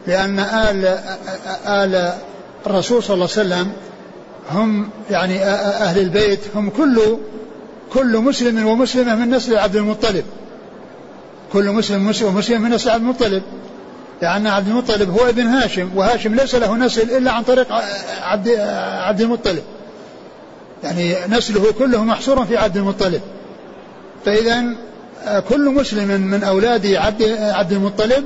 لأن 0.08 0.40
آل 0.40 1.00
آل 1.66 2.14
الرسول 2.68 3.04
صلى 3.04 3.14
الله 3.14 3.30
عليه 3.38 3.42
وسلم 3.42 3.72
هم 4.52 4.90
يعني 5.12 5.44
أهل 5.44 6.00
البيت 6.00 6.40
هم 6.56 6.70
كل 6.70 7.18
كل 7.94 8.18
مسلم 8.18 8.68
ومسلمة 8.68 9.16
من 9.16 9.30
نسل 9.30 9.58
عبد 9.58 9.76
المطلب. 9.76 10.24
كل 11.54 11.72
مسلم 11.72 12.14
ومسلم 12.24 12.62
من 12.62 12.70
نسل 12.70 12.90
عبد 12.90 13.04
المطلب. 13.04 13.44
لأن 14.22 14.48
عبد 14.48 14.68
المطلب 14.68 15.10
هو 15.10 15.30
ابن 15.30 15.48
هاشم 15.48 15.90
وهاشم 15.96 16.36
ليس 16.36 16.56
له 16.56 16.76
نسل 16.76 17.18
إلا 17.18 17.32
عن 17.32 17.44
طريق 17.44 17.68
عبد 18.22 18.50
عبد 19.00 19.22
المطلب. 19.22 19.64
يعني 20.84 21.16
نسله 21.30 21.72
كله 21.72 22.04
محصور 22.04 22.46
في 22.46 22.58
عبد 22.58 22.78
المطلب. 22.78 23.22
فإذا 24.26 24.64
كل 25.50 25.70
مسلم 25.70 26.22
من 26.22 26.44
أولاد 26.44 26.86
عبد 26.86 27.24
عبد 27.40 27.72
المطلب 27.72 28.26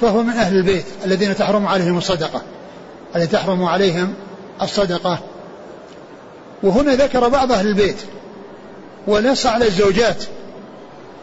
فهو 0.00 0.22
من 0.22 0.32
أهل 0.32 0.56
البيت 0.56 0.84
الذين 1.04 1.36
تحرم 1.36 1.66
عليهم 1.66 1.98
الصدقة 1.98 2.42
الذين 3.16 3.30
تحرم 3.30 3.64
عليهم 3.64 4.14
الصدقة. 4.62 5.18
وهنا 6.62 6.94
ذكر 6.94 7.28
بعض 7.28 7.52
أهل 7.52 7.66
البيت 7.66 7.96
ونص 9.06 9.46
على 9.46 9.66
الزوجات 9.66 10.24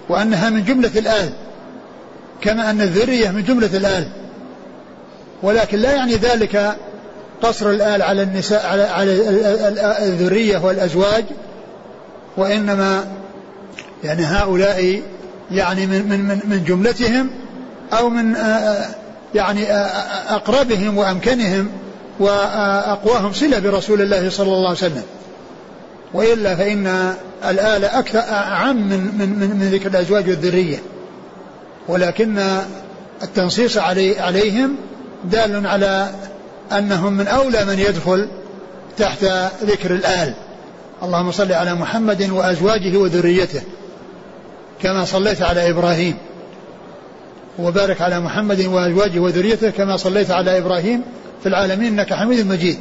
وأنها 0.10 0.50
من 0.50 0.63
جملة 0.63 0.92
الآل 0.96 1.30
كما 2.41 2.69
أن 2.69 2.82
الذرية 2.82 3.30
من 3.30 3.43
جملة 3.43 3.78
الآل. 3.78 4.08
ولكن 5.43 5.78
لا 5.78 5.91
يعني 5.91 6.15
ذلك 6.15 6.76
قصر 7.41 7.69
الآل 7.69 8.02
على 8.02 8.23
النساء 8.23 8.65
على 8.67 8.84
على 8.84 9.12
الذرية 10.04 10.58
والأزواج 10.58 11.26
وإنما 12.38 13.06
يعني 14.04 14.23
هؤلاء 14.23 15.02
يعني 15.52 15.88
من 15.88 16.10
من 16.10 16.19
من, 16.19 16.39
من 16.45 16.63
جملتهم 16.63 17.30
أو 17.93 18.10
من 18.10 18.36
يعني 19.36 19.73
أقربهم 20.30 20.97
وأمكنهم 20.97 21.69
وأقواهم 22.19 23.34
صلة 23.34 23.60
برسول 23.60 24.02
الله 24.02 24.30
صلى 24.30 24.47
الله 24.47 24.67
عليه 24.67 24.78
وسلم. 24.78 25.04
وإلا 26.13 26.56
فإن 26.56 27.13
الآل 27.50 27.86
أكثر 27.86 28.19
أعم 28.19 28.76
من 28.76 29.00
من 29.00 29.58
من, 29.60 29.69
ذكر 29.71 29.89
الأزواج 29.89 30.30
والذرية. 30.30 30.78
ولكن 31.88 32.39
التنصيص 33.23 33.78
علي 33.78 34.19
عليهم 34.19 34.76
دال 35.23 35.67
على 35.67 36.10
أنهم 36.71 37.13
من 37.13 37.28
أولى 37.28 37.65
من 37.65 37.80
يدخل 37.80 38.28
تحت 38.97 39.23
ذكر 39.63 39.91
الآل. 39.91 40.34
اللهم 41.04 41.32
صل 41.32 41.52
على 41.52 41.73
محمد 41.76 42.30
وأزواجه 42.30 42.97
وذريته 42.97 43.62
كما 44.82 45.06
صليت 45.06 45.41
على 45.41 45.69
إبراهيم. 45.69 46.17
وبارك 47.60 48.02
على 48.02 48.19
محمد 48.19 48.65
وأزواجه 48.65 49.19
وذريته 49.19 49.69
كما 49.69 49.97
صليت 49.97 50.32
على 50.32 50.58
إبراهيم 50.58 51.02
في 51.43 51.50
العالمين 51.50 52.00
إنك 52.00 52.13
حميد 52.13 52.47
مجيد. 52.47 52.78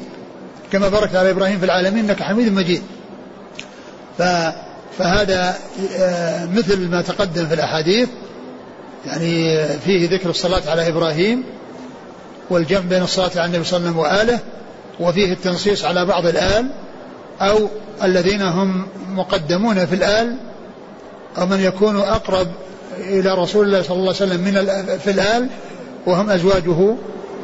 كما 0.73 0.89
باركت 0.89 1.17
على 1.17 1.31
إبراهيم 1.31 1.59
في 1.59 1.65
العالمين 1.65 2.05
إنك 2.05 2.23
حميد 2.23 2.53
مجيد. 2.53 2.83
فهذا 4.99 5.55
آه، 5.99 6.47
مثل 6.47 6.89
ما 6.89 7.03
تقدم 7.03 7.47
في 7.47 7.55
الأحاديث. 7.55 8.09
يعني 9.07 9.65
فيه 9.79 10.09
ذكر 10.09 10.31
الصلاة 10.31 10.71
على 10.71 10.89
إبراهيم 10.89 11.45
والجمع 12.51 12.81
بين 12.81 13.03
الصلاة 13.03 13.31
على 13.37 13.45
النبي 13.45 13.65
صلى 13.65 13.77
الله 13.79 13.89
عليه 13.89 13.99
وسلم 13.99 13.99
وآله 13.99 14.41
وفيه 15.01 15.33
التنصيص 15.33 15.85
على 15.85 16.07
بعض 16.07 16.27
الآل 16.27 16.67
أو 17.41 17.69
الذين 18.03 18.43
هم 18.43 18.87
مقدمون 19.09 19.87
في 19.87 19.95
الآل 19.95 20.37
أو 21.39 21.47
من 21.47 21.61
يكون 21.61 21.97
أقرب 21.97 22.49
إلى 22.99 23.35
رسول 23.35 23.67
الله 23.67 23.83
صلى 23.83 23.97
الله 23.97 24.15
عليه 24.21 24.33
وسلم 24.33 24.41
من 24.41 24.53
في 24.99 25.11
الآل 25.11 25.49
وهم 26.07 26.31
أزواجه 26.31 26.97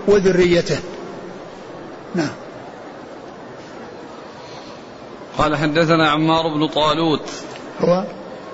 وذريته. 0.08 0.78
نعم. 2.14 2.32
قال 5.38 5.56
حدثنا 5.56 6.10
عمار 6.10 6.42
بن 6.48 6.68
طالوت. 6.68 7.28
هو؟ 7.80 8.04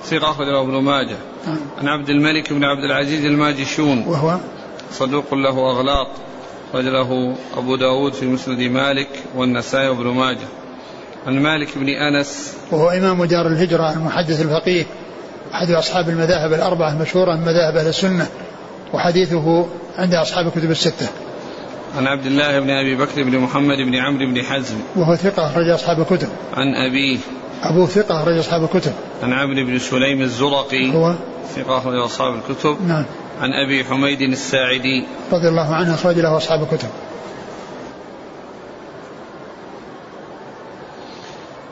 ثقة 0.05 0.31
أخرجه 0.31 0.61
ابن 0.61 0.73
ماجه. 0.73 1.17
نعم. 1.47 1.59
عن 1.79 1.89
عبد 1.89 2.11
الملك 2.11 2.53
بن 2.53 2.65
عبد 2.65 2.85
العزيز 2.85 3.25
الماجشون. 3.25 4.05
وهو؟ 4.07 4.39
صدوق 4.93 5.35
له 5.35 5.71
أغلاط. 5.71 6.09
رجله 6.75 7.37
أبو 7.57 7.77
داود 7.77 8.13
في 8.13 8.27
مسند 8.27 8.61
مالك 8.61 9.09
والنسائي 9.37 9.89
وابن 9.89 10.07
ماجه. 10.07 10.49
عن 11.27 11.43
مالك 11.43 11.79
بن 11.79 11.89
أنس. 11.89 12.55
وهو 12.71 12.91
إمام 12.91 13.25
دار 13.25 13.47
الهجرة 13.47 13.93
المحدث 13.93 14.41
الفقيه. 14.41 14.85
أحد 15.55 15.71
أصحاب 15.71 16.09
المذاهب 16.09 16.53
الأربعة 16.53 16.93
المشهورة 16.93 17.35
من 17.35 17.41
مذاهب 17.41 17.77
أهل 17.77 17.89
السنة. 17.89 18.27
وحديثه 18.95 19.67
عند 19.99 20.15
أصحاب 20.15 20.47
الكتب 20.47 20.71
الستة. 20.71 21.09
عن 21.97 22.07
عبد 22.07 22.27
الله 22.27 22.61
بن 22.61 22.71
أبي 22.71 22.95
بكر 22.95 23.23
بن 23.23 23.39
محمد 23.39 23.77
بن 23.77 23.95
عمرو 23.95 24.27
بن 24.27 24.43
حزم. 24.43 24.77
وهو 24.97 25.17
ثقة 25.17 25.47
أخرج 25.47 25.69
أصحاب 25.69 26.01
الكتب. 26.01 26.29
عن 26.55 26.75
أبيه. 26.75 27.19
أبو 27.62 27.87
ثقة 27.87 28.23
أخرج 28.23 28.38
أصحاب 28.38 28.64
الكتب. 28.64 28.92
عن 29.23 29.33
عمرو 29.33 29.64
بن 29.64 29.79
سليم 29.79 30.23
الزرقي 30.23 30.94
هو؟ 30.94 31.14
ثقة 31.55 31.79
أخرج 31.79 31.99
أصحاب 31.99 32.35
الكتب. 32.35 32.77
نعم. 32.88 33.05
عن 33.40 33.51
أبي 33.53 33.85
حميد 33.85 34.21
الساعدي. 34.21 35.05
رضي 35.33 35.49
الله 35.49 35.75
عنه 35.75 35.94
أخرج 35.94 36.18
له 36.18 36.37
أصحاب 36.37 36.62
الكتب. 36.62 36.88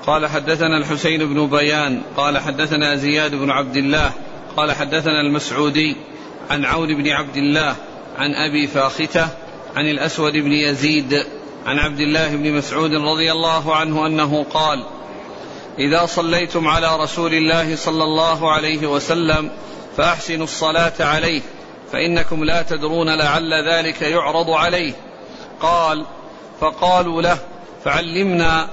قال 0.07 0.27
حدثنا 0.27 0.79
الحسين 0.79 1.29
بن 1.29 1.46
بيان 1.46 2.03
قال 2.16 2.38
حدثنا 2.38 2.96
زياد 2.96 3.35
بن 3.35 3.51
عبد 3.51 3.77
الله 3.77 4.11
قال 4.57 4.72
حدثنا 4.72 5.20
المسعودي 5.20 5.96
عن 6.51 6.64
عون 6.64 7.03
بن 7.03 7.09
عبد 7.09 7.37
الله 7.37 7.77
عن 8.18 8.35
أبي 8.35 8.66
فاختة 8.66 9.29
عن 9.77 9.87
الأسود 9.87 10.33
بن 10.33 10.53
يزيد 10.53 11.25
عن 11.66 11.79
عبد 11.79 12.01
الله 12.01 12.37
بن 12.37 12.53
مسعود 12.53 12.90
رضي 12.92 13.33
الله 13.33 13.77
عنه 13.77 14.07
أنه 14.07 14.44
قال 14.44 14.85
إذا 15.79 16.07
صليتم 16.07 16.69
على 16.69 16.97
رسول 16.97 17.35
الله 17.35 17.77
صلى 17.77 18.05
الله 18.05 18.53
عليه 18.53 18.87
وسلم 18.87 19.51
فأحسنوا 19.97 20.45
الصلاة 20.45 20.93
عليه 21.01 21.41
فإنكم 21.93 22.45
لا 22.45 22.62
تدرون 22.62 23.19
لعل 23.19 23.69
ذلك 23.69 24.03
يعرض 24.03 24.51
عليه. 24.51 24.93
قال 25.61 26.05
فقالوا 26.61 27.23
له 27.23 27.39
فعلمنا. 27.85 28.69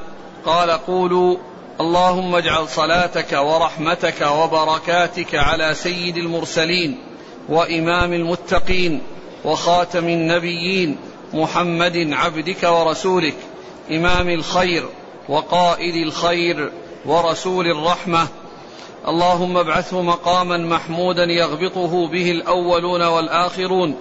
قال 0.46 0.72
قولوا 0.72 1.38
اللهم 1.82 2.36
اجعل 2.36 2.70
صلاتك 2.70 3.32
ورحمتك 3.34 4.22
وبركاتك 4.22 5.36
على 5.36 5.74
سيد 5.74 6.18
المرسلين 6.18 6.98
وإمام 7.50 8.14
المتقين 8.14 9.02
وخاتم 9.46 10.08
النبيين 10.08 10.98
محمد 11.34 12.10
عبدك 12.12 12.64
ورسولك 12.64 13.36
إمام 13.92 14.30
الخير 14.30 14.84
وقائد 15.30 15.96
الخير. 15.96 16.72
ورسول 17.06 17.68
الرحمة. 17.68 18.28
اللهم 19.08 19.58
ابعثه 19.58 20.02
مقاما 20.02 20.58
محمودا 20.58 21.24
يغبطه 21.24 22.08
به 22.08 22.32
الأولون 22.32 23.02
والآخرون. 23.02 23.96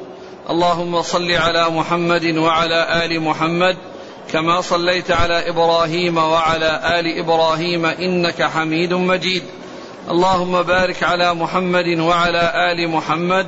اللهم 0.50 1.02
صل 1.02 1.32
على 1.32 1.70
محمد 1.70 2.36
وعلى 2.36 3.04
آل 3.04 3.20
محمد 3.20 3.76
كما 4.32 4.60
صليت 4.60 5.10
على 5.10 5.48
إبراهيم 5.48 6.16
وعلى 6.16 7.00
آل 7.00 7.18
إبراهيم 7.18 7.86
إنك 7.86 8.42
حميد 8.42 8.94
مجيد. 8.94 9.42
اللهم 10.10 10.62
بارك 10.62 11.02
على 11.02 11.34
محمد 11.34 11.98
وعلى 11.98 12.72
آل 12.72 12.88
محمد 12.88 13.46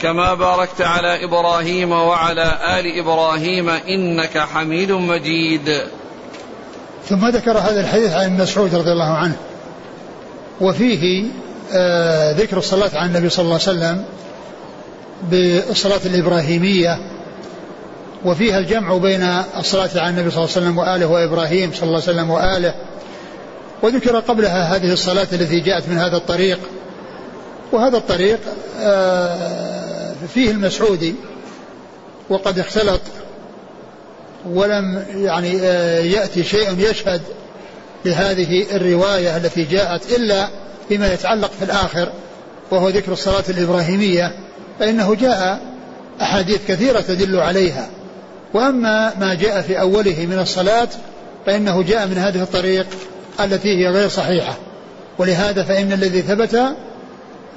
كما 0.00 0.34
باركت 0.34 0.80
على 0.82 1.24
إبراهيم 1.24 1.92
وعلى 1.92 2.58
آل 2.78 2.98
إبراهيم 2.98 3.68
إنك 3.68 4.38
حميد 4.38 4.92
مجيد. 4.92 5.82
ثم 7.08 7.28
ذكر 7.28 7.58
هذا 7.58 7.80
الحديث 7.80 8.12
عن 8.12 8.36
مسعود 8.36 8.74
رضي 8.74 8.92
الله 8.92 9.10
عنه. 9.10 9.36
وفيه 10.60 11.24
آه 11.72 12.32
ذكر 12.32 12.58
الصلاة 12.58 12.90
على 12.94 13.06
النبي 13.06 13.28
صلى 13.28 13.42
الله 13.42 13.58
عليه 13.66 13.78
وسلم 13.78 14.04
بالصلاة 15.30 16.00
الإبراهيمية 16.06 16.98
وفيها 18.24 18.58
الجمع 18.58 18.96
بين 18.96 19.22
الصلاة 19.58 19.90
على 19.96 20.08
النبي 20.08 20.30
صلى 20.30 20.44
الله 20.44 20.56
عليه 20.56 20.66
وسلم 20.66 20.78
وآله 20.78 21.06
وإبراهيم 21.06 21.72
صلى 21.72 21.82
الله 21.82 22.02
عليه 22.02 22.12
وسلم 22.12 22.30
وآله. 22.30 22.74
وذكر 23.82 24.20
قبلها 24.20 24.76
هذه 24.76 24.92
الصلاة 24.92 25.26
التي 25.32 25.60
جاءت 25.60 25.88
من 25.88 25.98
هذا 25.98 26.16
الطريق. 26.16 26.58
وهذا 27.72 27.96
الطريق 27.96 28.40
آه، 28.80 30.12
فيه 30.34 30.50
المسعودي 30.50 31.14
وقد 32.30 32.58
اختلط 32.58 33.00
ولم 34.46 35.04
يعني 35.14 35.60
آه، 35.62 36.00
يأتي 36.00 36.44
شيء 36.44 36.78
يشهد 36.78 37.22
لهذه 38.04 38.76
الرواية 38.76 39.36
التي 39.36 39.64
جاءت 39.64 40.12
إلا 40.12 40.48
فيما 40.88 41.12
يتعلق 41.12 41.50
في 41.58 41.64
الآخر 41.64 42.12
وهو 42.70 42.88
ذكر 42.88 43.12
الصلاة 43.12 43.44
الإبراهيمية 43.48 44.32
فإنه 44.78 45.14
جاء 45.14 45.60
أحاديث 46.22 46.60
كثيرة 46.68 47.00
تدل 47.00 47.36
عليها. 47.36 47.88
وأما 48.54 49.12
ما 49.20 49.34
جاء 49.34 49.60
في 49.60 49.80
أوله 49.80 50.26
من 50.26 50.38
الصلاة 50.38 50.88
فإنه 51.46 51.82
جاء 51.82 52.06
من 52.06 52.18
هذه 52.18 52.42
الطريق 52.42 52.86
التي 53.40 53.68
هي 53.68 53.90
غير 53.90 54.08
صحيحة. 54.08 54.54
ولهذا 55.18 55.62
فإن 55.62 55.92
الذي 55.92 56.22
ثبت 56.22 56.56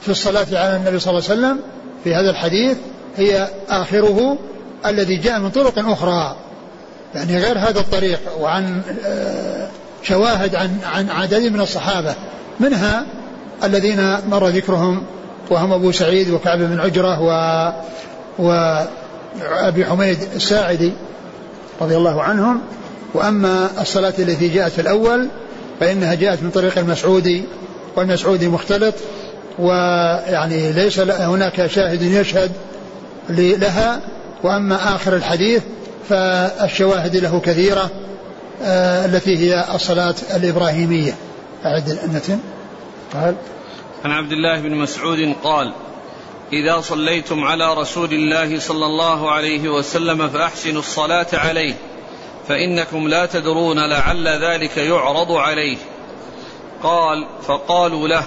في 0.01 0.09
الصلاة 0.09 0.45
على 0.51 0.75
النبي 0.75 0.99
صلى 0.99 1.11
الله 1.17 1.29
عليه 1.29 1.39
وسلم 1.39 1.59
في 2.03 2.15
هذا 2.15 2.29
الحديث 2.29 2.77
هي 3.17 3.47
آخره 3.69 4.37
الذي 4.85 5.15
جاء 5.15 5.39
من 5.39 5.49
طرق 5.49 5.89
أخرى. 5.89 6.35
يعني 7.17 7.37
غير 7.37 7.57
هذا 7.57 7.79
الطريق 7.79 8.19
وعن 8.39 8.81
آه، 9.05 9.67
شواهد 10.03 10.55
عن 10.55 10.77
عن 10.93 11.09
عدد 11.09 11.41
من 11.41 11.61
الصحابة 11.61 12.15
منها 12.59 13.05
الذين 13.63 14.17
مر 14.29 14.47
ذكرهم 14.47 15.03
وهم 15.49 15.73
أبو 15.73 15.91
سعيد 15.91 16.29
وكعب 16.29 16.59
بن 16.59 16.79
عجرة 16.79 17.21
و 17.21 17.31
وأبي 18.39 19.85
حميد 19.85 20.17
الساعدي 20.35 20.93
رضي 21.81 21.97
الله 21.97 22.23
عنهم. 22.23 22.61
وأما 23.13 23.69
الصلاة 23.81 24.13
التي 24.19 24.47
جاءت 24.47 24.71
في 24.71 24.81
الأول 24.81 25.27
فإنها 25.79 26.13
جاءت 26.13 26.43
من 26.43 26.49
طريق 26.49 26.77
المسعودي 26.77 27.43
والمسعودي 27.95 28.47
مختلط 28.47 28.93
ويعني 29.59 30.71
ليس 30.71 30.99
هناك 30.99 31.67
شاهد 31.67 32.01
يشهد 32.01 32.51
لها. 33.29 34.01
وأما 34.43 34.95
آخر 34.95 35.15
الحديث 35.15 35.61
فالشواهد 36.09 37.15
له 37.15 37.39
كثيرة 37.39 37.89
آه 38.61 39.05
التي 39.05 39.37
هي 39.37 39.75
الصلاة 39.75 40.15
الإبراهيمية. 40.35 41.15
أعد 41.65 41.89
النتن 41.89 42.39
قال 43.13 43.35
عن 44.05 44.11
عبد 44.11 44.31
الله 44.31 44.59
بن 44.59 44.75
مسعود 44.75 45.35
قال 45.43 45.73
إذا 46.53 46.81
صليتم 46.81 47.43
على 47.43 47.73
رسول 47.73 48.13
الله 48.13 48.59
صلى 48.59 48.85
الله 48.85 49.31
عليه 49.31 49.69
وسلم 49.69 50.29
فأحسنوا 50.29 50.79
الصلاة 50.79 51.27
عليه 51.33 51.73
فإنكم 52.47 53.07
لا 53.07 53.25
تدرون 53.25 53.89
لعل 53.89 54.27
ذلك 54.27 54.77
يعرض 54.77 55.31
عليه. 55.31 55.77
قال 56.83 57.27
فقالوا 57.47 58.07
له 58.07 58.23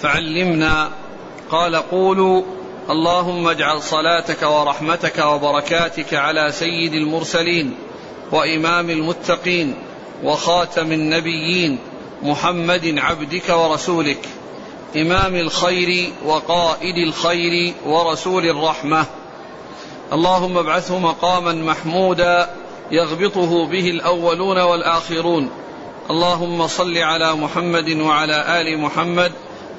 فعلمنا. 0.00 0.90
قال 1.50 1.76
قولوا 1.76 2.42
اللهم 2.90 3.48
اجعل 3.48 3.82
صلاتك 3.82 4.42
ورحمتك 4.42 5.18
وبركاتك 5.18 6.14
على 6.14 6.52
سيد 6.52 6.94
المرسلين 6.94 7.74
وإمام 8.32 8.90
المتقين 8.90 9.74
وخاتم 10.24 10.92
النبيين 10.92 11.78
محمد 12.22 12.94
عبدك 12.98 13.48
ورسولك 13.48 14.28
إمام 14.96 15.36
الخير 15.36 16.12
وقائد 16.24 16.96
الخير 16.96 17.74
ورسول 17.86 18.44
الرحمة. 18.46 19.06
اللهم 20.12 20.58
ابعثه 20.58 20.98
مقاما 20.98 21.52
محمودا 21.52 22.50
يغبطه 22.90 23.66
به 23.66 23.90
الأولون 23.90 24.58
والآخرون. 24.58 25.50
اللهم 26.10 26.66
صل 26.66 26.98
على 26.98 27.34
محمد 27.34 28.00
وعلى 28.00 28.60
آل 28.60 28.78
محمد 28.78 29.32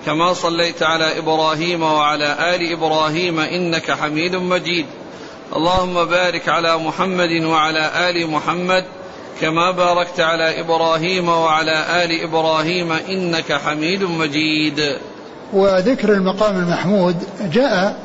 كما 0.08 0.34
صليت 0.34 0.84
على 0.84 1.20
إبراهيم 1.20 1.84
وعلى 1.84 2.56
آل 2.56 2.72
إبراهيم 2.72 3.40
إنك 3.40 3.92
حميد 3.92 4.36
مجيد 4.36 4.86
اللهم 5.56 6.06
بارك 6.06 6.50
على 6.50 6.78
محمد 6.78 7.44
وعلى 7.44 8.10
آل 8.10 8.28
محمد 8.28 8.84
كما 9.42 9.72
باركت 9.72 10.20
على 10.20 10.60
إبراهيم 10.60 11.30
وعلى 11.30 12.04
آل 12.04 12.22
إبراهيم 12.24 12.92
إنك 12.92 13.54
حميد 13.54 14.04
مجيد. 14.04 14.96
وذكر 15.54 16.14
المقام 16.14 16.58
المحمود 16.60 17.16
جاء 17.52 17.96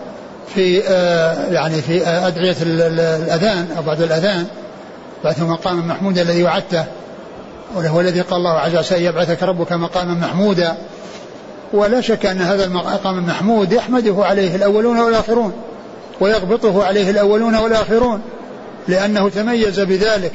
في 0.55 0.83
آه، 0.89 1.53
يعني 1.53 1.83
في 1.83 2.07
آه، 2.07 2.27
أدعية 2.27 2.57
الأذان 2.63 3.69
أو 3.77 3.83
بعد 3.83 4.01
الأذان 4.01 4.47
بعث 5.25 5.43
مقاما 5.43 5.83
محمودا 5.95 6.23
الذي 6.23 6.43
وعدته 6.43 6.85
وهو 7.75 8.01
الذي 8.01 8.21
قال 8.21 8.39
الله 8.39 8.51
عز 8.51 8.77
وجل 8.77 9.03
يبعثك 9.03 9.43
ربك 9.43 9.73
مقاما 9.73 10.15
محمودا 10.15 10.77
ولا 11.73 12.01
شك 12.01 12.27
أن 12.27 12.43
هذا 12.43 12.65
المقام 12.65 13.19
المحمود 13.19 13.73
يحمده 13.73 14.17
عليه 14.19 14.57
الأولون 14.57 14.99
والآخرون 14.99 15.53
ويغبطه 16.21 16.85
عليه 16.85 17.11
الأولون 17.11 17.55
والآخرون 17.55 18.23
لأنه 18.89 19.29
تميز 19.29 19.81
بذلك 19.81 20.33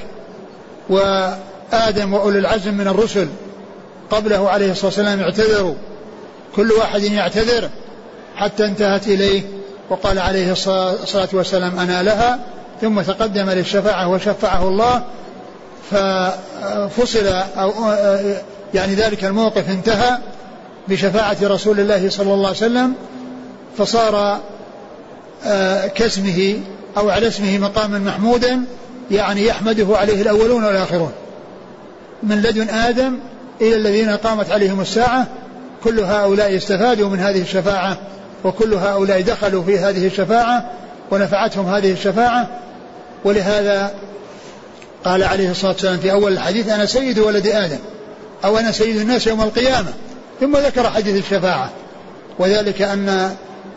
وآدم 0.89 2.13
وأولي 2.13 2.39
العزم 2.39 2.73
من 2.73 2.87
الرسل 2.87 3.27
قبله 4.11 4.49
عليه 4.49 4.71
الصلاة 4.71 4.85
والسلام 4.85 5.19
اعتذروا 5.19 5.73
كل 6.55 6.71
واحد 6.71 7.03
يعتذر 7.03 7.69
حتى 8.35 8.65
انتهت 8.65 9.07
إليه 9.07 9.41
وقال 9.89 10.19
عليه 10.19 10.51
الصلاة 10.51 11.29
والسلام 11.33 11.79
أنا 11.79 12.03
لها 12.03 12.39
ثم 12.81 13.01
تقدم 13.01 13.49
للشفاعة 13.49 14.09
وشفعه 14.09 14.67
الله 14.67 15.03
ففصل 15.91 17.25
أو 17.57 17.73
يعني 18.73 18.95
ذلك 18.95 19.25
الموقف 19.25 19.69
انتهى 19.69 20.17
بشفاعة 20.89 21.37
رسول 21.43 21.79
الله 21.79 22.09
صلى 22.09 22.33
الله 22.33 22.47
عليه 22.47 22.57
وسلم 22.57 22.93
فصار 23.77 24.39
آه، 25.45 25.87
كاسمه 25.87 26.59
أو 26.97 27.09
على 27.09 27.27
اسمه 27.27 27.57
مقاما 27.57 27.99
محمودا 27.99 28.61
يعني 29.11 29.45
يحمده 29.45 29.87
عليه 29.89 30.21
الأولون 30.21 30.63
والآخرون. 30.63 31.11
من 32.23 32.41
لدن 32.41 32.69
آدم 32.69 33.19
إلى 33.61 33.75
الذين 33.75 34.09
قامت 34.09 34.51
عليهم 34.51 34.81
الساعة 34.81 35.27
كل 35.83 35.99
هؤلاء 35.99 36.57
استفادوا 36.57 37.09
من 37.09 37.19
هذه 37.19 37.41
الشفاعة 37.41 37.97
وكل 38.43 38.73
هؤلاء 38.73 39.21
دخلوا 39.21 39.63
في 39.63 39.79
هذه 39.79 40.07
الشفاعة 40.07 40.71
ونفعتهم 41.11 41.65
هذه 41.65 41.91
الشفاعة. 41.91 42.47
ولهذا 43.23 43.91
قال 45.05 45.23
عليه 45.23 45.51
الصلاة 45.51 45.71
والسلام 45.71 45.97
في 45.97 46.11
أول 46.11 46.33
الحديث 46.33 46.69
أنا 46.69 46.85
سيد 46.85 47.19
ولد 47.19 47.47
آدم 47.47 47.79
أو 48.45 48.57
أنا 48.57 48.71
سيد 48.71 48.97
الناس 48.97 49.27
يوم 49.27 49.41
القيامة. 49.41 49.93
ثم 50.39 50.57
ذكر 50.57 50.89
حديث 50.89 51.15
الشفاعة. 51.25 51.69
وذلك 52.39 52.81
أن 52.81 53.09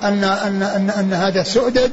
أن 0.02 0.24
أن 0.24 0.62
أن, 0.62 0.90
أن 0.90 1.12
هذا 1.12 1.40
السؤدد 1.40 1.92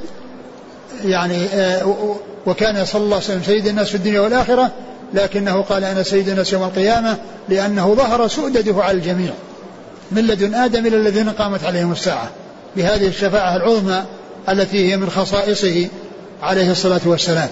يعني 1.06 1.46
آه، 1.46 2.16
وكان 2.46 2.86
صلى 2.86 3.02
الله 3.02 3.16
عليه 3.16 3.26
وسلم 3.26 3.44
سيد 3.44 3.68
الناس 3.68 3.88
في 3.90 3.96
الدنيا 3.96 4.20
والآخرة 4.20 4.72
لكنه 5.14 5.62
قال 5.62 5.84
أنا 5.84 6.04
سيد 6.04 6.30
الناس 6.30 6.54
يوم 6.54 6.64
القيامة 6.64 7.18
لأنه 7.50 7.94
ظهر 7.94 8.28
سؤدده 8.28 8.84
على 8.84 8.98
الجميع 8.98 9.32
من 10.12 10.28
لدن 10.28 10.56
آدم 10.56 10.86
إلى 10.86 10.98
الذين 10.98 11.30
قامت 11.30 11.64
عليهم 11.64 11.92
الساعة. 11.92 12.30
بهذه 12.76 13.08
الشفاعة 13.08 13.56
العظمى 13.56 14.04
التي 14.50 14.92
هي 14.92 14.98
من 14.98 15.10
خصائصه 15.10 15.88
عليه 16.44 16.72
الصلاة 16.72 17.02
والسلام. 17.06 17.50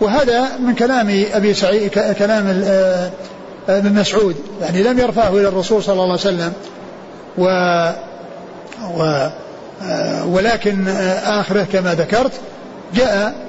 وهذا 0.00 0.56
من 0.58 0.74
كلام 0.74 1.24
أبي 1.32 1.54
سعيد 1.54 1.90
كلام 2.18 2.50
آه، 3.68 3.78
ابن 3.78 3.92
مسعود. 3.92 4.36
يعني 4.60 4.82
لم 4.82 4.98
يرفعه 4.98 5.28
إلى 5.28 5.48
الرسول 5.48 5.82
صلى 5.82 5.92
الله 5.92 6.04
عليه 6.04 6.14
وسلم. 6.14 6.52
و, 7.38 7.44
و 8.98 9.28
آه، 9.82 10.26
ولكن 10.26 10.88
آخره 11.24 11.66
كما 11.72 11.94
ذكرت 11.94 12.32
جاء 12.94 13.46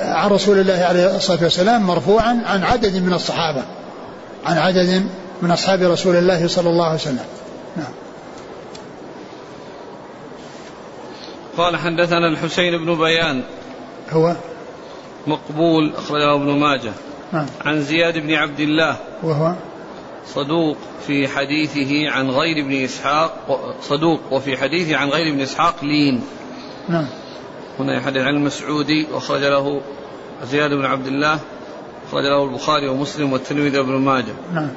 عن 0.00 0.30
رسول 0.30 0.58
الله 0.58 0.84
عليه 0.84 1.16
الصلاة 1.16 1.42
والسلام 1.42 1.82
مرفوعا 1.82 2.42
عن 2.46 2.62
عدد 2.62 2.96
من 2.96 3.12
الصحابة. 3.12 3.62
عن 4.46 4.58
عدد 4.58 5.06
من 5.42 5.50
أصحاب 5.50 5.82
رسول 5.82 6.16
الله 6.16 6.48
صلى 6.48 6.70
الله 6.70 6.84
عليه 6.84 6.94
وسلم. 6.94 7.24
نعم. 7.76 7.92
قال 11.56 11.76
حدثنا 11.76 12.28
الحسين 12.28 12.84
بن 12.84 12.98
بيان. 12.98 13.42
هو؟ 14.10 14.34
مقبول 15.26 15.92
أخرجه 15.96 16.34
ابن 16.34 16.50
ماجه. 16.50 16.92
نعم. 17.34 17.46
عن 17.64 17.82
زياد 17.82 18.18
بن 18.18 18.34
عبد 18.34 18.60
الله. 18.60 18.96
وهو؟ 19.22 19.54
صدوق 20.26 20.76
في 21.06 21.28
حديثه 21.28 22.10
عن 22.10 22.30
غير 22.30 22.64
ابن 22.64 22.84
إسحاق 22.84 23.32
صدوق 23.82 24.20
وفي 24.32 24.56
حديثه 24.56 24.96
عن 24.96 25.08
غير 25.08 25.32
ابن 25.32 25.40
إسحاق 25.40 25.84
لين. 25.84 26.22
نعم. 26.88 27.06
هنا 27.78 27.96
يحدث 27.96 28.20
عن 28.22 28.34
المسعودي 28.34 29.06
وأخرج 29.12 29.40
له 29.40 29.80
زياد 30.44 30.70
بن 30.70 30.84
عبد 30.84 31.06
الله 31.06 31.38
أخرج 32.08 32.24
له 32.24 32.44
البخاري 32.44 32.88
ومسلم 32.88 33.32
والترمذي 33.32 33.78
وابن 33.78 33.92
ماجه. 33.92 34.34
نعم. 34.54 34.70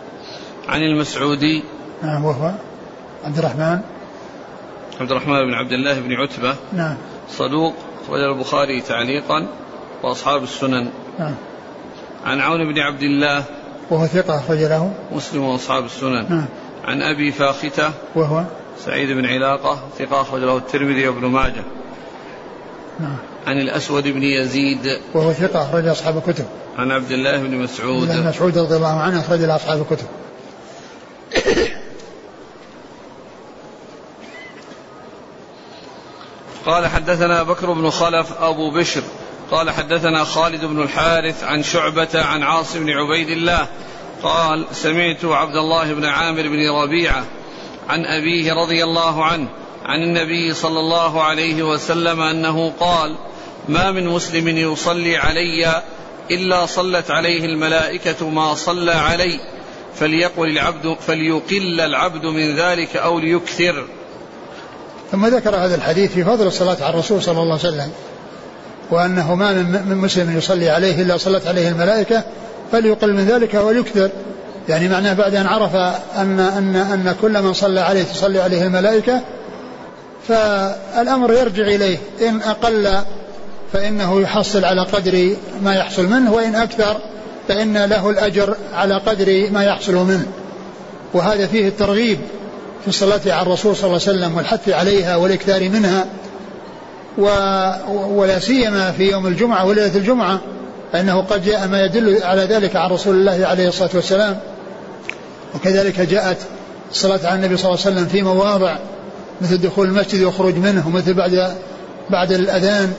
عن 0.68 0.82
المسعودي. 0.82 1.64
نعم 2.04 2.26
وهو؟ 2.26 2.52
عبد 3.24 3.38
الرحمن. 3.38 3.80
عبد 5.00 5.12
الرحمن 5.12 5.46
بن 5.46 5.54
عبد 5.54 5.72
الله 5.72 6.00
بن 6.00 6.14
عتبة. 6.14 6.56
نعم. 6.74 6.98
صدوق 7.30 7.74
أخرج 8.04 8.22
البخاري 8.22 8.82
تعليقا 8.82 9.48
وأصحاب 10.04 10.44
السنن. 10.44 10.90
نعم. 11.20 11.36
عن 12.28 12.42
عون 12.42 12.74
بن 12.74 12.80
عبد 12.80 13.02
الله 13.02 13.44
وهو 13.90 14.08
ثقة 14.08 14.38
أخرج 14.38 14.58
له. 14.58 14.94
مسلم 15.12 15.44
وأصحاب 15.44 15.86
السنن. 15.86 16.26
نعم. 16.30 16.46
عن 16.86 17.02
أبي 17.02 17.32
فاختة 17.32 17.92
وهو 18.16 18.44
سعيد 18.86 19.12
بن 19.12 19.26
علاقة 19.26 19.80
ثقة 20.00 20.22
أخرج 20.22 20.42
له 20.42 20.58
الترمذي 20.58 21.08
وابن 21.08 21.26
ماجه. 21.26 21.64
نعم. 23.00 23.18
عن 23.48 23.60
الأسود 23.60 24.04
بن 24.04 24.24
يزيد 24.24 25.00
وهو 25.14 25.34
ثقة 25.34 25.64
أخرج 25.64 25.88
أصحاب 25.88 26.18
الكتب. 26.18 26.46
عن 26.78 26.92
عبد 26.92 27.12
الله 27.12 27.38
بن 27.38 27.56
مسعود. 27.56 28.10
ابن 28.10 28.28
مسعود 28.28 28.58
رضي 28.58 28.76
الله 28.76 29.02
عنه 29.02 29.20
أخرج 29.20 29.40
له 29.40 29.56
أصحاب 29.56 29.82
الكتب. 29.82 30.08
قال 36.66 36.88
حدثنا 36.88 37.44
بكر 37.44 37.74
بن 37.74 37.90
خلف 37.90 38.42
أبو 38.42 38.72
بشر 38.72 39.02
قال 39.52 39.72
حدثنا 39.72 40.24
خالد 40.24 40.66
بن 40.66 40.82
الحارث 40.82 41.44
عن 41.44 41.64
شعبة 41.64 42.08
عن 42.14 42.44
عاصم 42.44 42.80
بن 42.80 42.90
عبيد 42.90 43.30
الله 43.30 43.68
قال 44.24 44.66
سمعت 44.72 45.26
عبد 45.26 45.56
الله 45.56 45.94
بن 45.94 46.06
عامر 46.06 46.42
بن 46.42 46.70
ربيعة 46.70 47.26
عن 47.90 48.06
أبيه 48.06 48.54
رضي 48.54 48.84
الله 48.84 49.26
عنه 49.26 49.48
عن 49.86 50.04
النبي 50.04 50.54
صلى 50.54 50.80
الله 50.80 51.24
عليه 51.24 51.64
وسلم 51.64 52.22
أنه 52.22 52.74
قال 52.80 53.18
ما 53.70 53.92
من 53.92 54.08
مسلم 54.08 54.48
يصلي 54.48 55.18
علي 55.18 55.82
إلا 56.32 56.66
صلت 56.66 57.12
عليه 57.12 57.46
الملائكة 57.46 58.30
ما 58.30 58.56
صلى 58.56 58.92
علي 58.92 59.40
فليقل 59.96 60.50
العبد 60.50 60.98
فليقل 61.08 61.82
العبد 61.82 62.26
من 62.26 62.56
ذلك 62.56 62.96
أو 62.96 63.20
ليكثر. 63.20 63.88
ثم 65.12 65.26
ذكر 65.26 65.56
هذا 65.56 65.76
الحديث 65.76 66.14
في 66.14 66.24
فضل 66.24 66.48
الصلاة 66.48 66.78
على 66.82 66.94
الرسول 66.94 67.24
صلى 67.24 67.42
الله 67.42 67.60
عليه 67.60 67.70
وسلم. 67.70 67.92
وأنه 68.92 69.36
ما 69.36 69.54
من 69.62 69.98
مسلم 69.98 70.38
يصلي 70.38 70.70
عليه 70.70 71.02
إلا 71.02 71.18
صلت 71.18 71.48
عليه 71.48 71.70
الملائكة 71.70 72.24
فليقل 72.72 73.14
من 73.14 73.26
ذلك 73.26 73.54
وليكثر. 73.54 74.10
يعني 74.70 74.88
معناه 74.88 75.14
بعد 75.14 75.36
أن 75.36 75.46
عرف 75.48 75.76
أن 76.16 76.40
أن 76.40 76.76
أن 76.76 77.16
كل 77.22 77.42
من 77.42 77.54
صلى 77.54 77.80
عليه 77.80 78.04
تصلي 78.04 78.40
عليه 78.42 78.64
الملائكة 78.64 79.22
فالأمر 80.28 81.34
يرجع 81.34 81.64
إليه. 81.64 81.98
إن 82.22 82.42
أقل 82.42 82.90
فإنه 83.74 84.22
يحصل 84.22 84.66
على 84.66 84.82
قدر 84.82 85.36
ما 85.64 85.76
يحصل 85.76 86.06
منه 86.06 86.34
وإن 86.34 86.56
أكثر 86.56 86.98
فإن 87.48 87.78
له 87.86 88.10
الأجر 88.10 88.56
على 88.74 88.98
قدر 88.98 89.50
ما 89.52 89.64
يحصل 89.64 89.96
منه. 89.96 90.26
وهذا 91.14 91.48
فيه 91.48 91.68
الترغيب 91.68 92.20
في 92.82 92.88
الصلاة 92.88 93.22
على 93.26 93.42
الرسول 93.42 93.76
صلى 93.76 93.88
الله 93.88 94.02
عليه 94.08 94.18
وسلم 94.18 94.38
والحث 94.38 94.70
عليها 94.70 95.16
والإكثار 95.16 95.70
منها. 95.70 96.06
ولا 97.18 98.40
سيما 98.40 98.92
في 98.92 99.12
يوم 99.12 99.28
الجمعة 99.28 99.66
وليلة 99.66 99.96
الجمعة 99.96 100.40
فإنه 100.94 101.22
قد 101.22 101.46
جاء 101.46 101.68
ما 101.68 101.86
يدل 101.86 102.24
على 102.24 102.42
ذلك 102.42 102.76
عن 102.76 102.90
رسول 102.90 103.16
الله 103.16 103.48
عليه 103.48 103.68
الصلاة 103.68 103.90
والسلام. 103.94 104.38
وكذلك 105.56 106.02
جاءت 106.02 106.38
الصلاة 106.92 107.20
على 107.24 107.36
النبي 107.36 107.58
صلى 107.58 107.72
الله 107.72 107.86
عليه 107.86 107.96
وسلم 107.96 108.06
في 108.06 108.22
مواضع 108.22 108.78
مثل 109.42 109.58
دخول 109.58 109.88
المسجد 109.88 110.24
والخروج 110.24 110.56
منه 110.56 110.88
ومثل 110.88 111.14
بعد 111.14 111.56
بعد 112.10 112.32
الأذان. 112.32 112.94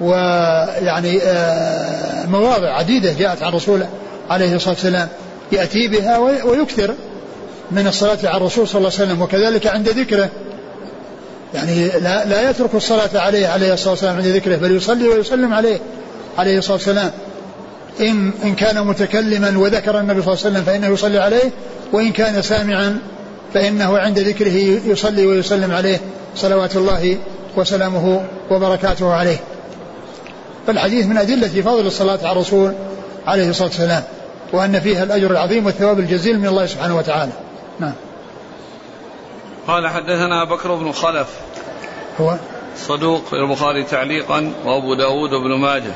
ويعني 0.00 1.22
آه، 1.22 2.26
مواضع 2.26 2.72
عديدة 2.72 3.12
جاءت 3.12 3.42
عن 3.42 3.48
الرسول 3.48 3.84
عليه 4.30 4.54
الصلاة 4.54 4.74
والسلام. 4.74 5.08
يأتي 5.52 5.88
بها 5.88 6.18
ويكثر 6.18 6.94
من 7.70 7.86
الصلاة 7.86 8.18
على 8.24 8.36
الرسول 8.36 8.68
صلى 8.68 8.78
الله 8.78 8.92
عليه 8.98 9.04
وسلم. 9.04 9.22
وكذلك 9.22 9.66
عند 9.66 9.88
ذكره 9.88 10.30
يعني 11.54 11.88
لا, 11.88 12.24
لا 12.24 12.50
يترك 12.50 12.74
الصلاة 12.74 13.10
عليه 13.14 13.48
عليه 13.48 13.72
الصلاة 13.72 13.90
والسلام 13.90 14.16
عند 14.16 14.26
ذكره 14.26 14.56
بل 14.56 14.76
يصلي 14.76 15.08
ويسلم 15.08 15.54
عليه 15.54 15.78
عليه 16.38 16.58
الصلاة 16.58 16.76
والسلام. 16.76 17.10
إن, 18.00 18.30
إن 18.44 18.54
كان 18.54 18.86
متكلما 18.86 19.58
وذكر 19.58 20.00
النبي 20.00 20.22
صلى 20.22 20.32
الله 20.32 20.44
عليه 20.44 20.50
وسلم 20.50 20.62
فإنه 20.64 20.94
يصلي 20.94 21.18
عليه 21.18 21.50
وإن 21.92 22.12
كان 22.12 22.42
سامعا 22.42 22.98
فإنه 23.54 23.98
عند 23.98 24.18
ذكره 24.18 24.80
يصلي 24.86 25.26
ويسلم 25.26 25.72
عليه. 25.72 26.00
صلوات 26.36 26.76
الله 26.76 27.18
وسلامه 27.56 28.24
وبركاته 28.50 29.12
عليه. 29.12 29.36
فالحديث 30.66 31.06
من 31.06 31.16
أدلة 31.16 31.62
فضل 31.62 31.86
الصلاة 31.86 32.18
على 32.22 32.32
الرسول 32.32 32.72
عليه 33.26 33.50
الصلاة 33.50 33.68
والسلام 33.68 34.02
وأن 34.52 34.80
فيها 34.80 35.04
الأجر 35.04 35.30
العظيم 35.30 35.66
والثواب 35.66 35.98
الجزيل 35.98 36.38
من 36.38 36.46
الله 36.46 36.66
سبحانه 36.66 36.96
وتعالى. 36.96 37.32
نعم. 37.80 37.92
قال 39.68 39.88
حدثنا 39.88 40.44
بكر 40.44 40.74
بن 40.74 40.92
خلف. 40.92 41.28
هو؟ 42.20 42.36
صدوق 42.76 43.22
البخاري 43.34 43.84
تعليقا 43.84 44.52
وأبو 44.64 44.94
داود 44.94 45.32
وابن 45.32 45.60
ماجه. 45.60 45.92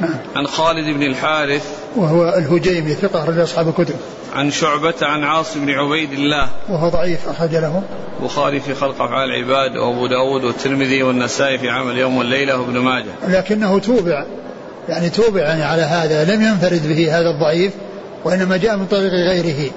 نعم. 0.00 0.16
عن 0.36 0.46
خالد 0.46 0.94
بن 0.96 1.02
الحارث. 1.02 1.66
وهو 1.96 2.28
الهجيمي 2.28 2.94
ثقة 2.94 3.24
رجل 3.24 3.42
أصحاب 3.42 3.68
الكتب. 3.68 3.96
عن 4.34 4.50
شعبة 4.50 4.94
عن 5.02 5.24
عاصم 5.24 5.66
بن 5.66 5.70
عبيد 5.70 6.12
الله. 6.12 6.48
وهو 6.68 6.88
ضعيف 6.88 7.28
أخرج 7.28 7.52
له. 7.52 7.82
البخاري 8.20 8.60
في 8.60 8.74
خلق 8.74 9.02
أفعال 9.02 9.30
العباد 9.30 9.76
وأبو 9.76 10.06
داود 10.06 10.44
والترمذي 10.44 11.02
والنسائي 11.02 11.58
في 11.58 11.70
عمل 11.70 11.98
يوم 11.98 12.16
والليلة 12.16 12.60
وابن 12.60 12.78
ماجه. 12.78 13.12
لكنه 13.28 13.78
توبع 13.78 14.24
يعني 14.88 15.10
توبع 15.10 15.40
يعني 15.40 15.62
على 15.62 15.82
هذا 15.82 16.24
لم 16.24 16.42
ينفرد 16.42 16.88
به 16.88 17.18
هذا 17.18 17.30
الضعيف 17.30 17.72
وإنما 18.24 18.56
جاء 18.56 18.76
من 18.76 18.86
طريق 18.86 19.12
غيره 19.12 19.70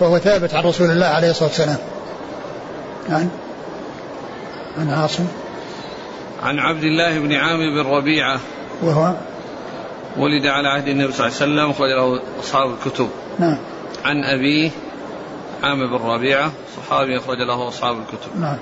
فهو 0.00 0.18
ثابت 0.18 0.54
عن 0.54 0.64
رسول 0.64 0.90
الله 0.90 1.06
عليه 1.06 1.30
الصلاة 1.30 1.48
والسلام. 1.48 1.78
عن 3.08 3.30
عن 4.78 4.90
عاصم 4.90 5.26
عن 6.42 6.58
عبد 6.58 6.84
الله 6.84 7.18
بن 7.18 7.32
عامر 7.32 7.82
بن 7.82 7.88
ربيعة. 7.88 8.40
وهو 8.82 9.14
ولد 10.16 10.46
على 10.46 10.68
عهد 10.68 10.88
النبي 10.88 11.12
صلى 11.12 11.26
الله 11.26 11.36
عليه 11.40 11.52
وسلم 11.52 11.70
أخرج 11.70 11.90
له 11.90 12.22
أصحاب 12.40 12.70
الكتب. 12.70 13.08
نعم. 13.38 13.58
عن 14.04 14.24
أبيه 14.24 14.70
عامر 15.62 15.86
بن 15.86 16.04
ربيعة 16.04 16.52
صحابي 16.76 17.16
أخرج 17.16 17.38
له 17.38 17.68
أصحاب 17.68 17.96
الكتب. 17.98 18.40
نعم. 18.40 18.58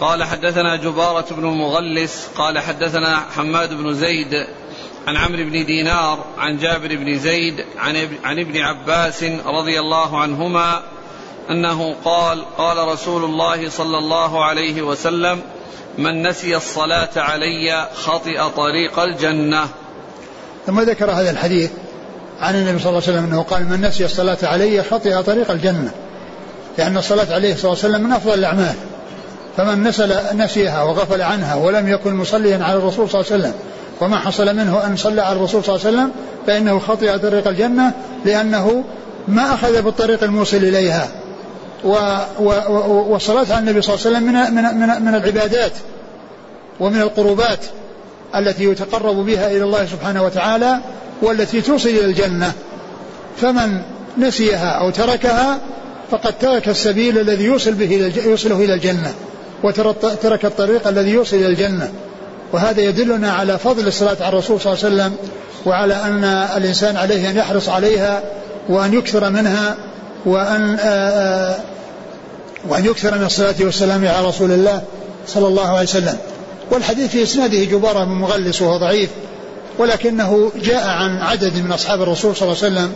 قال 0.00 0.24
حدثنا 0.24 0.76
جبارة 0.76 1.26
بن 1.30 1.48
المغلس 1.48 2.28
قال 2.34 2.58
حدثنا 2.58 3.16
حماد 3.36 3.74
بن 3.74 3.94
زيد 3.94 4.46
عن 5.06 5.16
عمرو 5.16 5.44
بن 5.44 5.64
دينار 5.64 6.24
عن 6.38 6.56
جابر 6.56 6.96
بن 6.96 7.18
زيد 7.18 7.64
عن 7.78 7.96
عن 8.24 8.38
ابن 8.38 8.56
عباس 8.56 9.24
رضي 9.46 9.80
الله 9.80 10.20
عنهما 10.20 10.82
أنه 11.50 11.94
قال 12.04 12.44
قال 12.58 12.88
رسول 12.88 13.24
الله 13.24 13.70
صلى 13.70 13.98
الله 13.98 14.44
عليه 14.44 14.82
وسلم 14.82 15.40
من 15.98 16.26
نسي 16.26 16.56
الصلاة 16.56 17.08
علي 17.16 17.88
خطئ 17.94 18.40
طريق 18.56 18.98
الجنة. 18.98 19.66
ثم 20.66 20.80
ذكر 20.80 21.10
هذا 21.10 21.30
الحديث 21.30 21.70
عن 22.40 22.54
النبي 22.54 22.78
صلى 22.78 22.88
الله 22.88 23.02
عليه 23.02 23.12
وسلم 23.12 23.24
أنه 23.24 23.42
قال 23.42 23.64
من 23.64 23.80
نسي 23.80 24.04
الصلاة 24.04 24.38
علي 24.42 24.82
خطئ 24.82 25.22
طريق 25.22 25.50
الجنة. 25.50 25.90
لأن 26.78 26.96
الصلاة 26.96 27.34
عليه 27.34 27.52
الصلاة 27.52 27.70
والسلام 27.70 28.02
من 28.02 28.12
أفضل 28.12 28.34
الأعمال. 28.34 28.74
فمن 29.56 29.82
نسل 29.82 30.14
نسيها 30.34 30.82
وغفل 30.82 31.22
عنها 31.22 31.54
ولم 31.54 31.88
يكن 31.88 32.14
مصليا 32.14 32.64
على 32.64 32.78
الرسول 32.78 33.10
صلى 33.10 33.20
الله 33.20 33.32
عليه 33.32 33.42
وسلم 33.42 33.54
وما 34.00 34.18
حصل 34.18 34.56
منه 34.56 34.86
أن 34.86 34.96
صلى 34.96 35.20
على 35.20 35.36
الرسول 35.36 35.64
صلى 35.64 35.76
الله 35.76 35.86
عليه 35.86 35.96
وسلم 35.96 36.12
فإنه 36.46 36.78
خطئ 36.78 37.18
طريق 37.18 37.48
الجنة 37.48 37.92
لأنه 38.24 38.84
ما 39.28 39.54
أخذ 39.54 39.82
بالطريق 39.82 40.22
الموصل 40.22 40.56
إليها. 40.56 41.08
والصلاة 41.84 43.46
على 43.50 43.58
النبي 43.58 43.82
صلى 43.82 43.94
الله 43.94 44.06
عليه 44.06 44.16
وسلم 44.16 44.22
من, 44.22 44.54
من, 44.54 44.80
من, 44.80 45.02
من 45.02 45.14
العبادات 45.14 45.72
ومن 46.80 47.00
القربات 47.00 47.58
التي 48.36 48.64
يتقرب 48.64 49.16
بها 49.16 49.50
إلى 49.50 49.64
الله 49.64 49.86
سبحانه 49.86 50.22
وتعالى 50.22 50.80
والتي 51.22 51.60
توصل 51.60 51.88
إلى 51.88 52.04
الجنة. 52.04 52.52
فمن 53.40 53.80
نسيها 54.18 54.68
أو 54.68 54.90
تركها 54.90 55.58
فقد 56.10 56.38
ترك 56.38 56.68
السبيل 56.68 57.18
الذي 57.18 57.44
يوصل 57.44 57.72
به 57.72 58.12
يوصله 58.24 58.56
إلى 58.56 58.74
الجنة 58.74 59.14
وترك 59.62 60.44
الطريق 60.44 60.88
الذي 60.88 61.10
يوصل 61.10 61.36
إلى 61.36 61.46
الجنة. 61.46 61.92
وهذا 62.52 62.80
يدلنا 62.80 63.32
على 63.32 63.58
فضل 63.58 63.86
الصلاة 63.86 64.16
على 64.20 64.28
الرسول 64.28 64.60
صلى 64.60 64.72
الله 64.72 64.84
عليه 64.84 64.94
وسلم 64.94 65.16
وعلى 65.66 65.94
أن 65.94 66.24
الإنسان 66.56 66.96
عليه 66.96 67.30
أن 67.30 67.36
يحرص 67.36 67.68
عليها 67.68 68.22
وأن 68.68 68.94
يكثر 68.94 69.30
منها 69.30 69.76
وأن 70.26 70.76
آآ 70.80 71.10
آآ 71.10 71.58
وأن 72.68 72.84
يكثر 72.84 73.18
من 73.18 73.24
الصلاة 73.24 73.54
والسلام 73.60 74.06
على 74.06 74.26
رسول 74.26 74.52
الله 74.52 74.82
صلى 75.26 75.46
الله 75.46 75.68
عليه 75.68 75.82
وسلم. 75.88 76.18
والحديث 76.70 77.10
في 77.10 77.22
إسناده 77.22 77.64
جبارة 77.64 78.04
بن 78.04 78.12
مغلس 78.12 78.62
وهو 78.62 78.76
ضعيف 78.76 79.10
ولكنه 79.78 80.52
جاء 80.62 80.88
عن 80.88 81.16
عدد 81.16 81.56
من 81.56 81.72
أصحاب 81.72 82.02
الرسول 82.02 82.36
صلى 82.36 82.48
الله 82.48 82.64
عليه 82.64 82.74
وسلم 82.74 82.92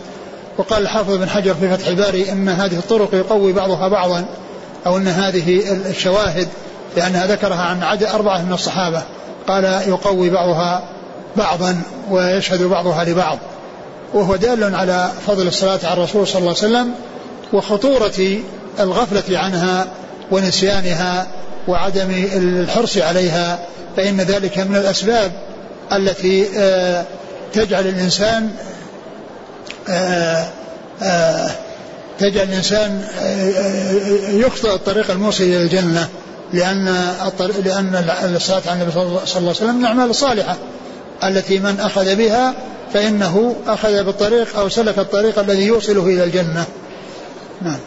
وقال 0.59 0.83
الحافظ 0.83 1.17
بن 1.17 1.29
حجر 1.29 1.55
في 1.55 1.77
فتح 1.77 1.87
الباري 1.87 2.33
أن 2.33 2.49
هذه 2.49 2.77
الطرق 2.77 3.15
يقوي 3.15 3.53
بعضها 3.53 3.89
بعضا 3.89 4.25
أو 4.87 4.97
أن 4.97 5.09
هذه 5.09 5.63
الشواهد 5.91 6.49
لأنها 6.97 7.27
ذكرها 7.27 7.63
عن 7.63 7.83
عدد 7.83 8.03
أربعة 8.03 8.43
من 8.43 8.53
الصحابة 8.53 9.03
قال 9.49 9.65
يقوي 9.65 10.31
بعضها 10.31 10.83
بعضا 11.37 11.83
ويشهد 12.11 12.63
بعضها 12.63 13.05
لبعض. 13.05 13.39
وهو 14.15 14.37
دال 14.37 14.75
على 14.75 15.11
فضل 15.27 15.47
الصلاة 15.47 15.81
على 15.85 15.93
الرسول 15.93 16.27
صلى 16.27 16.39
الله 16.39 16.55
عليه 16.63 16.69
وسلم 16.69 16.95
وخطورة 17.53 18.41
الغفلة 18.81 19.39
عنها 19.39 19.87
ونسيانها 20.31 21.27
وعدم 21.69 22.11
الحرص 22.37 22.99
عليها 22.99 23.59
فإن 23.97 24.21
ذلك 24.21 24.59
من 24.59 24.77
الأسباب 24.77 25.33
التي 25.93 26.47
آه، 26.57 27.05
تجعل 27.53 27.87
الإنسان 27.87 28.51
آه، 29.89 30.47
آه، 31.03 31.51
تجعل 32.19 32.47
الإنسان 32.49 33.05
يخطئ 34.29 34.75
الطريق 34.75 35.11
الموصل 35.11 35.45
إلى 35.45 35.63
الجنة 35.63 36.09
لأن 36.53 36.85
لأن 37.65 38.05
الصلاة 38.37 38.63
على 38.67 38.75
النبي 38.75 38.93
صلى 38.93 39.03
الله 39.03 39.21
عليه 39.37 39.51
وسلم 39.51 39.75
من 39.75 39.81
الأعمال 39.81 40.11
الصالحة 40.11 40.57
التي 41.25 41.59
من 41.59 41.81
أخذ 41.81 42.17
بها 42.17 42.55
فإنه 42.95 43.57
أخذ 43.67 44.05
بالطريق 44.05 44.59
أو 44.59 44.69
سلك 44.69 44.99
الطريق 44.99 45.39
الذي 45.39 45.67
يوصله 45.67 46.07
إلى 46.07 46.25
الجنة. 46.25 46.65
نعم. 47.65 47.79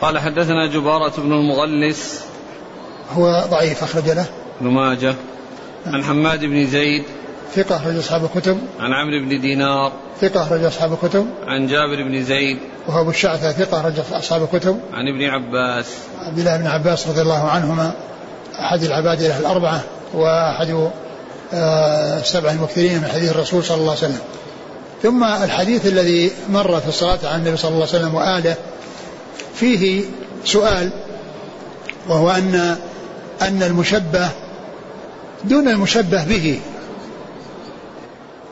قال 0.00 0.18
حدثنا 0.18 0.66
جبارة 0.66 1.12
بن 1.18 1.32
المغلس. 1.32 2.24
هو 3.12 3.44
ضعيف 3.50 3.82
أخرج 3.82 4.10
له. 4.10 4.26
ابن 4.60 4.70
ماجه. 4.70 5.14
عن 5.86 6.04
حماد 6.04 6.44
بن 6.44 6.66
زيد. 6.66 7.04
ثقة 7.54 7.76
أخرج 7.76 7.96
أصحاب 7.96 8.24
الكتب. 8.24 8.58
عن 8.80 8.92
عمرو 8.92 9.18
بن 9.18 9.40
دينار. 9.40 9.92
ثقة 10.20 10.42
أخرج 10.42 10.64
أصحاب 10.64 10.92
الكتب. 10.92 11.26
عن 11.46 11.66
جابر 11.66 12.02
بن 12.02 12.24
زيد. 12.24 12.58
وهو 12.88 13.00
أبو 13.00 13.10
الشعثة 13.10 13.52
ثقة 13.52 13.80
أخرج 13.80 13.94
أصحاب 14.12 14.42
الكتب. 14.42 14.80
عن 14.92 15.08
ابن 15.08 15.24
عباس. 15.24 15.86
عبد 16.18 16.38
الله 16.38 16.56
بن 16.56 16.66
عباس 16.66 17.08
رضي 17.08 17.20
الله 17.20 17.48
عنهما 17.48 17.92
أحد 18.60 18.82
العباد 18.82 19.22
الأربعة 19.22 19.80
وأحد 20.14 20.90
السبع 21.52 22.50
آه، 22.50 22.52
المكثرين 22.52 22.98
من 22.98 23.08
حديث 23.08 23.30
الرسول 23.30 23.64
صلى 23.64 23.76
الله 23.76 23.90
عليه 23.90 24.00
وسلم. 24.00 24.20
ثم 25.02 25.24
الحديث 25.24 25.86
الذي 25.86 26.30
مر 26.50 26.80
في 26.80 26.88
الصلاة 26.88 27.18
على 27.24 27.36
النبي 27.36 27.56
صلى 27.56 27.68
الله 27.68 27.86
عليه 27.86 27.98
وسلم 27.98 28.14
وآله 28.14 28.54
فيه 29.54 30.04
سؤال 30.44 30.90
وهو 32.08 32.30
أن 32.30 32.76
أن 33.42 33.62
المشبه 33.62 34.28
دون 35.44 35.68
المشبه 35.68 36.24
به. 36.24 36.60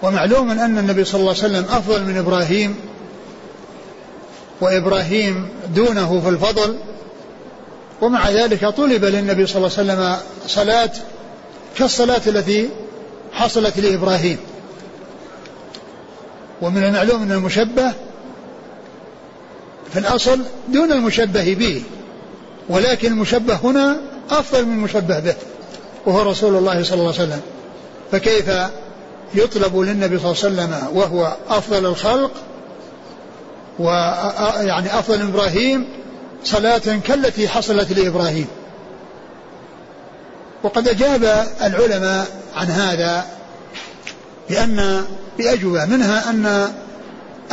ومعلوم 0.03 0.51
أن 0.51 0.79
النبي 0.79 1.05
صلى 1.05 1.21
الله 1.21 1.35
عليه 1.35 1.41
وسلم 1.41 1.65
أفضل 1.71 2.05
من 2.05 2.17
إبراهيم 2.19 2.77
وإبراهيم 4.61 5.49
دونه 5.75 6.21
في 6.21 6.29
الفضل 6.29 6.79
ومع 8.01 8.31
ذلك 8.31 8.69
طلب 8.69 9.05
للنبي 9.05 9.47
صلى 9.47 9.57
الله 9.57 9.79
عليه 9.79 9.93
وسلم 9.93 10.17
صلاة 10.47 10.91
كالصلاة 11.79 12.21
التي 12.27 12.69
حصلت 13.33 13.79
لإبراهيم. 13.79 14.39
ومن 16.63 16.85
المعلوم 16.85 17.23
أن 17.23 17.33
المشبه 17.33 17.93
في 19.93 19.99
الأصل 19.99 20.41
دون 20.69 20.93
المشبه 20.93 21.55
به 21.55 21.83
ولكن 22.69 23.13
المشبه 23.13 23.55
هنا 23.65 23.97
أفضل 24.31 24.67
من 24.67 24.73
المشبه 24.73 25.19
به 25.19 25.35
وهو 26.07 26.31
رسول 26.31 26.57
الله 26.57 26.83
صلى 26.83 26.95
الله 26.95 27.13
عليه 27.13 27.23
وسلم. 27.23 27.41
فكيف 28.13 28.51
يطلب 29.35 29.79
للنبي 29.79 30.19
صلى 30.19 30.33
الله 30.33 30.63
عليه 30.63 30.75
وسلم 30.75 30.97
وهو 30.97 31.37
أفضل 31.49 31.87
الخلق 31.87 32.31
ويعني 33.79 34.99
أفضل 34.99 35.19
من 35.19 35.29
إبراهيم 35.29 35.89
صلاة 36.45 36.79
كالتي 36.79 37.49
حصلت 37.49 37.93
لإبراهيم؟ 37.93 38.47
وقد 40.63 40.89
أجاب 40.89 41.47
العلماء 41.63 42.27
عن 42.57 42.67
هذا 42.67 43.27
بأن 44.51 45.05
بأجوبة 45.39 45.85
منها 45.85 46.31
أن 46.31 46.47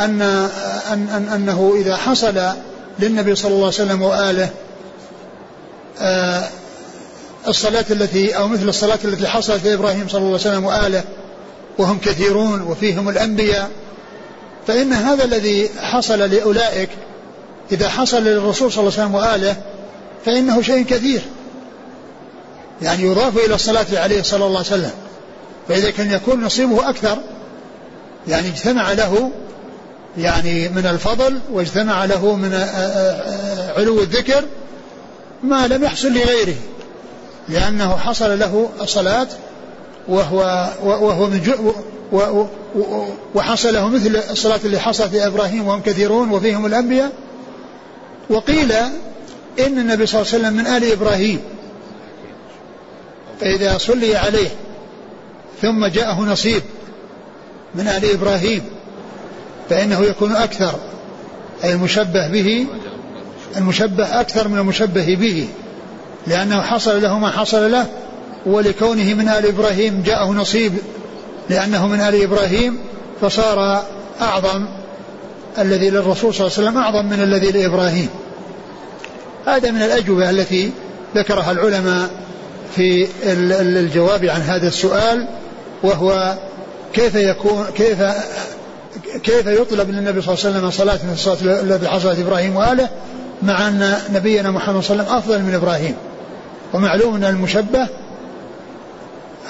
أن, 0.00 0.22
أن, 0.22 1.08
أن 1.08 1.28
أنه 1.34 1.74
إذا 1.76 1.96
حصل 1.96 2.40
للنبي 2.98 3.34
صلى 3.34 3.48
الله 3.48 3.64
عليه 3.64 3.74
وسلم 3.74 4.02
وآله 4.02 4.50
آه 6.00 6.48
الصلاة 7.48 7.84
التي 7.90 8.36
أو 8.36 8.48
مثل 8.48 8.68
الصلاة 8.68 8.98
التي 9.04 9.26
حصلت 9.26 9.64
لإبراهيم 9.64 10.08
صلى 10.08 10.18
الله 10.18 10.28
عليه 10.28 10.50
وسلم 10.50 10.64
وآله 10.64 11.04
وهم 11.78 11.98
كثيرون 11.98 12.62
وفيهم 12.62 13.08
الأنبياء 13.08 13.70
فإن 14.66 14.92
هذا 14.92 15.24
الذي 15.24 15.70
حصل 15.78 16.18
لأولئك 16.18 16.88
إذا 17.72 17.88
حصل 17.88 18.24
للرسول 18.24 18.72
صلى 18.72 18.80
الله 18.80 18.92
عليه 18.92 19.02
وسلم 19.02 19.14
وآله 19.14 19.56
فإنه 20.24 20.62
شيء 20.62 20.84
كثير. 20.84 21.20
يعني 22.82 23.02
يضاف 23.02 23.38
إلى 23.38 23.54
الصلاة 23.54 23.86
عليه 23.92 24.22
صلى 24.22 24.46
الله 24.46 24.58
عليه 24.58 24.68
وسلم. 24.68 24.92
فإذا 25.68 25.90
كان 25.90 26.10
يكون 26.10 26.44
نصيبه 26.44 26.88
أكثر 26.88 27.18
يعني 28.28 28.48
اجتمع 28.48 28.92
له 28.92 29.30
يعني 30.18 30.68
من 30.68 30.86
الفضل 30.86 31.38
واجتمع 31.52 32.04
له 32.04 32.36
من 32.36 32.54
علو 33.76 34.00
الذكر 34.00 34.44
ما 35.42 35.66
لم 35.66 35.84
يحصل 35.84 36.08
لغيره 36.12 36.54
لأنه 37.48 37.96
حصل 37.96 38.38
له 38.38 38.68
الصلاة 38.80 39.26
وهو 40.08 40.68
وهو 40.82 41.26
من 41.26 41.56
وحصل 43.34 43.74
له 43.74 43.88
مثل 43.88 44.16
الصلاة 44.30 44.60
اللي 44.64 44.78
حصلت 44.78 45.14
لإبراهيم 45.14 45.66
وهم 45.68 45.82
كثيرون 45.82 46.30
وفيهم 46.30 46.66
الأنبياء. 46.66 47.12
وقيل 48.30 48.72
إن 48.72 49.78
النبي 49.78 50.06
صلى 50.06 50.20
الله 50.20 50.32
عليه 50.32 50.44
وسلم 50.44 50.52
من 50.52 50.66
آل 50.66 50.92
إبراهيم. 50.92 51.40
فإذا 53.40 53.78
صلي 53.78 54.16
عليه 54.16 54.48
ثم 55.62 55.86
جاءه 55.86 56.20
نصيب 56.20 56.62
من 57.76 57.88
آل 57.88 58.10
إبراهيم 58.10 58.62
فإنه 59.70 60.00
يكون 60.00 60.32
أكثر 60.32 60.74
أي 61.64 61.72
المشبه 61.72 62.28
به 62.28 62.66
المشبه 63.56 64.20
أكثر 64.20 64.48
من 64.48 64.58
المشبه 64.58 65.14
به 65.14 65.48
لأنه 66.26 66.60
حصل 66.60 67.02
له 67.02 67.18
ما 67.18 67.30
حصل 67.30 67.72
له 67.72 67.86
ولكونه 68.46 69.14
من 69.14 69.28
آل 69.28 69.46
إبراهيم 69.46 70.02
جاءه 70.02 70.32
نصيب 70.32 70.72
لأنه 71.50 71.86
من 71.86 72.00
آل 72.00 72.22
إبراهيم 72.22 72.78
فصار 73.20 73.84
أعظم 74.20 74.66
الذي 75.58 75.90
للرسول 75.90 76.34
صلى 76.34 76.46
الله 76.46 76.58
عليه 76.58 76.68
وسلم 76.68 76.78
أعظم 76.78 77.06
من 77.06 77.22
الذي 77.22 77.50
لإبراهيم. 77.50 78.08
هذا 79.46 79.70
من 79.70 79.82
الأجوبة 79.82 80.30
التي 80.30 80.70
ذكرها 81.16 81.52
العلماء 81.52 82.10
في 82.76 83.08
الجواب 83.24 84.24
عن 84.24 84.40
هذا 84.40 84.68
السؤال 84.68 85.28
وهو 85.82 86.36
كيف 86.92 87.14
يكون 87.14 87.66
كيف 87.74 88.02
كيف 89.22 89.46
يطلب 89.46 89.90
للنبي 89.90 90.22
صلى 90.22 90.34
الله 90.34 90.44
عليه 90.44 90.56
وسلم 90.58 90.70
صلاة 90.70 90.98
من 91.06 91.12
الصلاة 91.12 91.60
التي 91.60 91.88
حصلت 91.88 92.18
إبراهيم 92.18 92.56
وآله 92.56 92.88
مع 93.42 93.68
أن 93.68 93.94
نبينا 94.12 94.50
محمد 94.50 94.82
صلى 94.82 94.92
الله 94.92 95.04
عليه 95.04 95.14
وسلم 95.14 95.34
أفضل 95.34 95.42
من 95.42 95.54
إبراهيم. 95.54 95.94
ومعلوم 96.72 97.14
أن 97.14 97.24
المشبه 97.24 97.88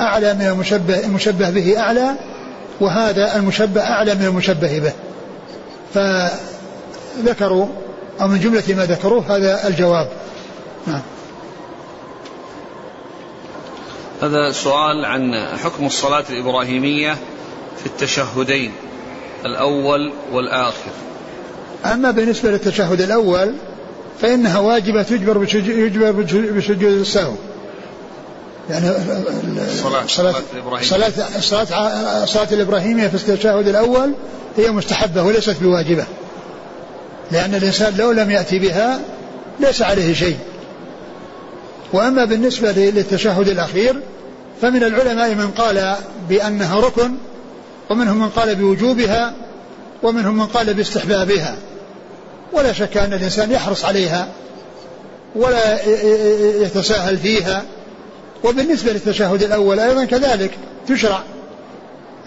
أعلى 0.00 0.34
من 0.34 0.46
المشبه 0.46 0.98
المشبه 1.04 1.50
به 1.50 1.80
أعلى 1.80 2.10
وهذا 2.80 3.36
المشبه 3.36 3.80
أعلى 3.80 4.14
من 4.14 4.24
المشبه 4.24 4.78
به. 4.78 4.92
فذكروا 5.94 7.66
أو 8.20 8.28
من 8.28 8.40
جملة 8.40 8.64
ما 8.68 8.86
ذكروه 8.86 9.36
هذا 9.36 9.68
الجواب. 9.68 10.08
نعم. 10.86 11.02
هذا 14.22 14.52
سؤال 14.52 15.04
عن 15.04 15.46
حكم 15.64 15.86
الصلاة 15.86 16.24
الإبراهيمية 16.30 17.16
في 17.78 17.86
التشهدين 17.86 18.72
الأول 19.44 20.12
والآخر. 20.32 20.90
أما 21.84 22.10
بالنسبة 22.10 22.50
للتشهد 22.50 23.00
الأول 23.00 23.54
فإنها 24.22 24.58
واجبة 24.58 25.02
تجبر 25.02 25.46
يجبر 25.54 26.10
بسجود 26.56 26.82
السهو. 26.82 27.32
يعني 28.70 28.90
الصلاة 29.74 30.04
الصلاة 30.04 30.34
الصلاة 30.80 31.12
الصلاة, 31.38 32.22
الصلاة 32.22 32.48
الإبراهيمية 32.52 33.08
في 33.08 33.14
التشهد 33.14 33.68
الأول 33.68 34.12
هي 34.56 34.70
مستحبة 34.70 35.22
وليست 35.22 35.56
بواجبة. 35.62 36.06
لأن 37.30 37.54
الإنسان 37.54 37.94
لو 37.96 38.12
لم 38.12 38.30
يأتي 38.30 38.58
بها 38.58 39.00
ليس 39.60 39.82
عليه 39.82 40.14
شيء. 40.14 40.36
وأما 41.92 42.24
بالنسبة 42.24 42.72
للتشهد 42.72 43.48
الأخير 43.48 44.00
فمن 44.62 44.84
العلماء 44.84 45.34
من 45.34 45.50
قال 45.50 45.94
بأنها 46.28 46.80
ركن 46.80 47.12
ومنهم 47.90 48.18
من 48.18 48.28
قال 48.28 48.54
بوجوبها 48.54 49.34
ومنهم 50.02 50.38
من 50.38 50.46
قال 50.46 50.74
باستحبابها. 50.74 51.56
ولا 52.52 52.72
شك 52.72 52.96
أن 52.96 53.12
الإنسان 53.12 53.50
يحرص 53.50 53.84
عليها 53.84 54.28
ولا 55.36 55.84
يتساهل 56.62 57.18
فيها. 57.18 57.64
وبالنسبة 58.44 58.92
للتشهد 58.92 59.42
الأول 59.42 59.80
أيضا 59.80 60.04
كذلك 60.04 60.50
تشرع 60.88 61.22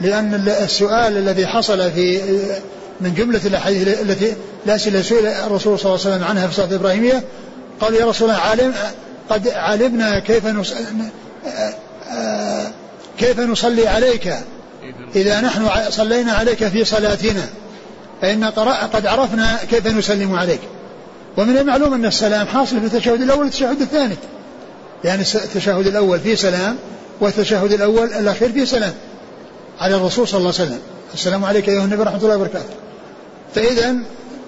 لأن 0.01 0.33
السؤال 0.63 1.17
الذي 1.17 1.47
حصل 1.47 1.91
في 1.91 2.19
من 3.01 3.13
جملة 3.13 3.41
الأحاديث 3.45 4.01
التي 4.01 4.33
الأسئلة 4.65 5.01
سئل 5.01 5.27
الرسول 5.27 5.79
صلى 5.79 5.91
الله 5.91 6.05
عليه 6.05 6.15
وسلم 6.15 6.23
عنها 6.23 6.47
في 6.47 6.51
الصلاة 6.51 6.67
الإبراهيمية 6.67 7.23
قال 7.81 7.93
يا 7.93 8.05
رسول 8.05 8.29
الله 8.29 8.41
علم 8.41 8.73
قد 9.29 9.47
علمنا 9.47 10.19
كيف 10.19 10.47
كيف 13.17 13.39
نصلي 13.39 13.87
عليك. 13.87 14.33
إذا 15.15 15.41
نحن 15.41 15.69
صلينا 15.89 16.33
عليك 16.33 16.67
في 16.67 16.85
صلاتنا. 16.85 17.49
فإن 18.21 18.43
قد 18.93 19.05
عرفنا 19.05 19.59
كيف 19.69 19.87
نسلم 19.87 20.35
عليك. 20.35 20.59
ومن 21.37 21.57
المعلوم 21.57 21.93
أن 21.93 22.05
السلام 22.05 22.47
حاصل 22.47 22.79
في 22.79 22.85
التشهد 22.85 23.21
الأول 23.21 23.39
والتشهد 23.39 23.81
الثاني. 23.81 24.15
يعني 25.03 25.21
التشهد 25.21 25.87
الأول 25.87 26.19
فيه 26.19 26.35
سلام 26.35 26.75
والتشهد 27.21 27.71
الأول 27.71 28.13
الأخير 28.13 28.51
فيه 28.51 28.65
سلام. 28.65 28.93
على 29.79 29.95
الرسول 29.95 30.27
صلى 30.27 30.37
الله 30.37 30.53
عليه 30.59 30.67
وسلم. 30.67 30.79
السلام 31.13 31.45
عليك 31.45 31.69
أيها 31.69 31.83
النبي 31.83 32.01
ورحمة 32.01 32.23
الله 32.23 32.35
وبركاته. 32.35 32.73
فإذا 33.55 33.95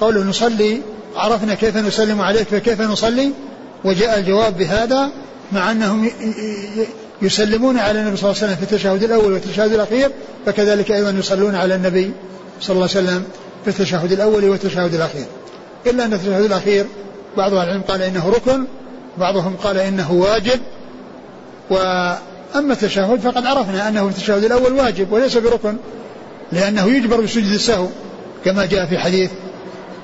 قوله 0.01 0.23
نصلي 0.23 0.82
عرفنا 1.15 1.53
كيف 1.53 1.77
نسلم 1.77 2.21
عليك 2.21 2.47
فكيف 2.47 2.82
نصلي؟ 2.82 3.32
وجاء 3.86 4.19
الجواب 4.19 4.57
بهذا 4.57 5.09
مع 5.51 5.71
أنهم 5.71 6.11
يسلمون 7.21 7.77
على 7.77 8.01
النبي 8.01 8.17
صلى 8.17 8.32
الله 8.32 8.41
عليه 8.41 8.53
وسلم 8.53 8.55
في 8.55 8.63
التشهد 8.63 9.03
الأول 9.03 9.34
والتشهد 9.34 9.73
الأخير 9.73 10.11
فكذلك 10.45 10.91
أيضا 10.91 11.09
يصلون 11.09 11.55
على 11.55 11.75
النبي 11.75 12.11
صلى 12.61 12.73
الله 12.75 12.89
عليه 12.95 13.07
وسلم 13.07 13.23
في 13.63 13.69
التشهد 13.69 14.11
الأول 14.11 14.49
والتشهد 14.49 14.93
الأخير. 14.93 15.25
إلا 15.88 16.05
أن 16.05 16.13
التشهد 16.13 16.43
الأخير 16.43 16.86
بعض 17.38 17.53
العلم 17.53 17.82
قال 17.82 18.01
إنه 18.01 18.29
ركن 18.29 18.65
بعضهم 19.17 19.55
قال 19.55 19.77
إنه 19.77 20.11
واجب. 20.11 20.59
وأما 21.69 22.73
التشهد 22.73 23.19
فقد 23.19 23.45
عرفنا 23.45 23.88
أنه 23.88 24.09
في 24.09 24.17
التشهد 24.17 24.43
الأول 24.43 24.73
واجب 24.73 25.11
وليس 25.11 25.38
بركن 25.38 25.75
لأنه 26.51 26.88
يجبر 26.88 27.21
بسجود 27.21 27.43
السهو 27.43 27.88
كما 28.45 28.65
جاء 28.65 28.86
في 28.86 28.97
حديث 28.97 29.32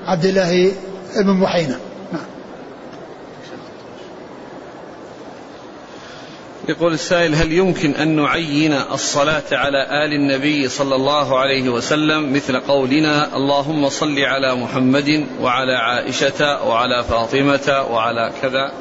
عبد 0.07 0.25
الله 0.25 0.71
بن 1.15 1.39
بحينة 1.39 1.79
يقول 6.69 6.93
السائل 6.93 7.35
هل 7.35 7.51
يمكن 7.51 7.91
أن 7.91 8.15
نعين 8.15 8.73
الصلاة 8.73 9.43
على 9.51 10.05
آل 10.05 10.13
النبي 10.13 10.69
صلى 10.69 10.95
الله 10.95 11.39
عليه 11.39 11.69
وسلم 11.69 12.33
مثل 12.33 12.59
قولنا 12.59 13.35
اللهم 13.35 13.89
صل 13.89 14.19
على 14.19 14.55
محمد 14.55 15.25
وعلى 15.41 15.75
عائشة 15.75 16.67
وعلى 16.67 17.03
فاطمة 17.03 17.85
وعلى 17.91 18.31
كذا؟ 18.41 18.71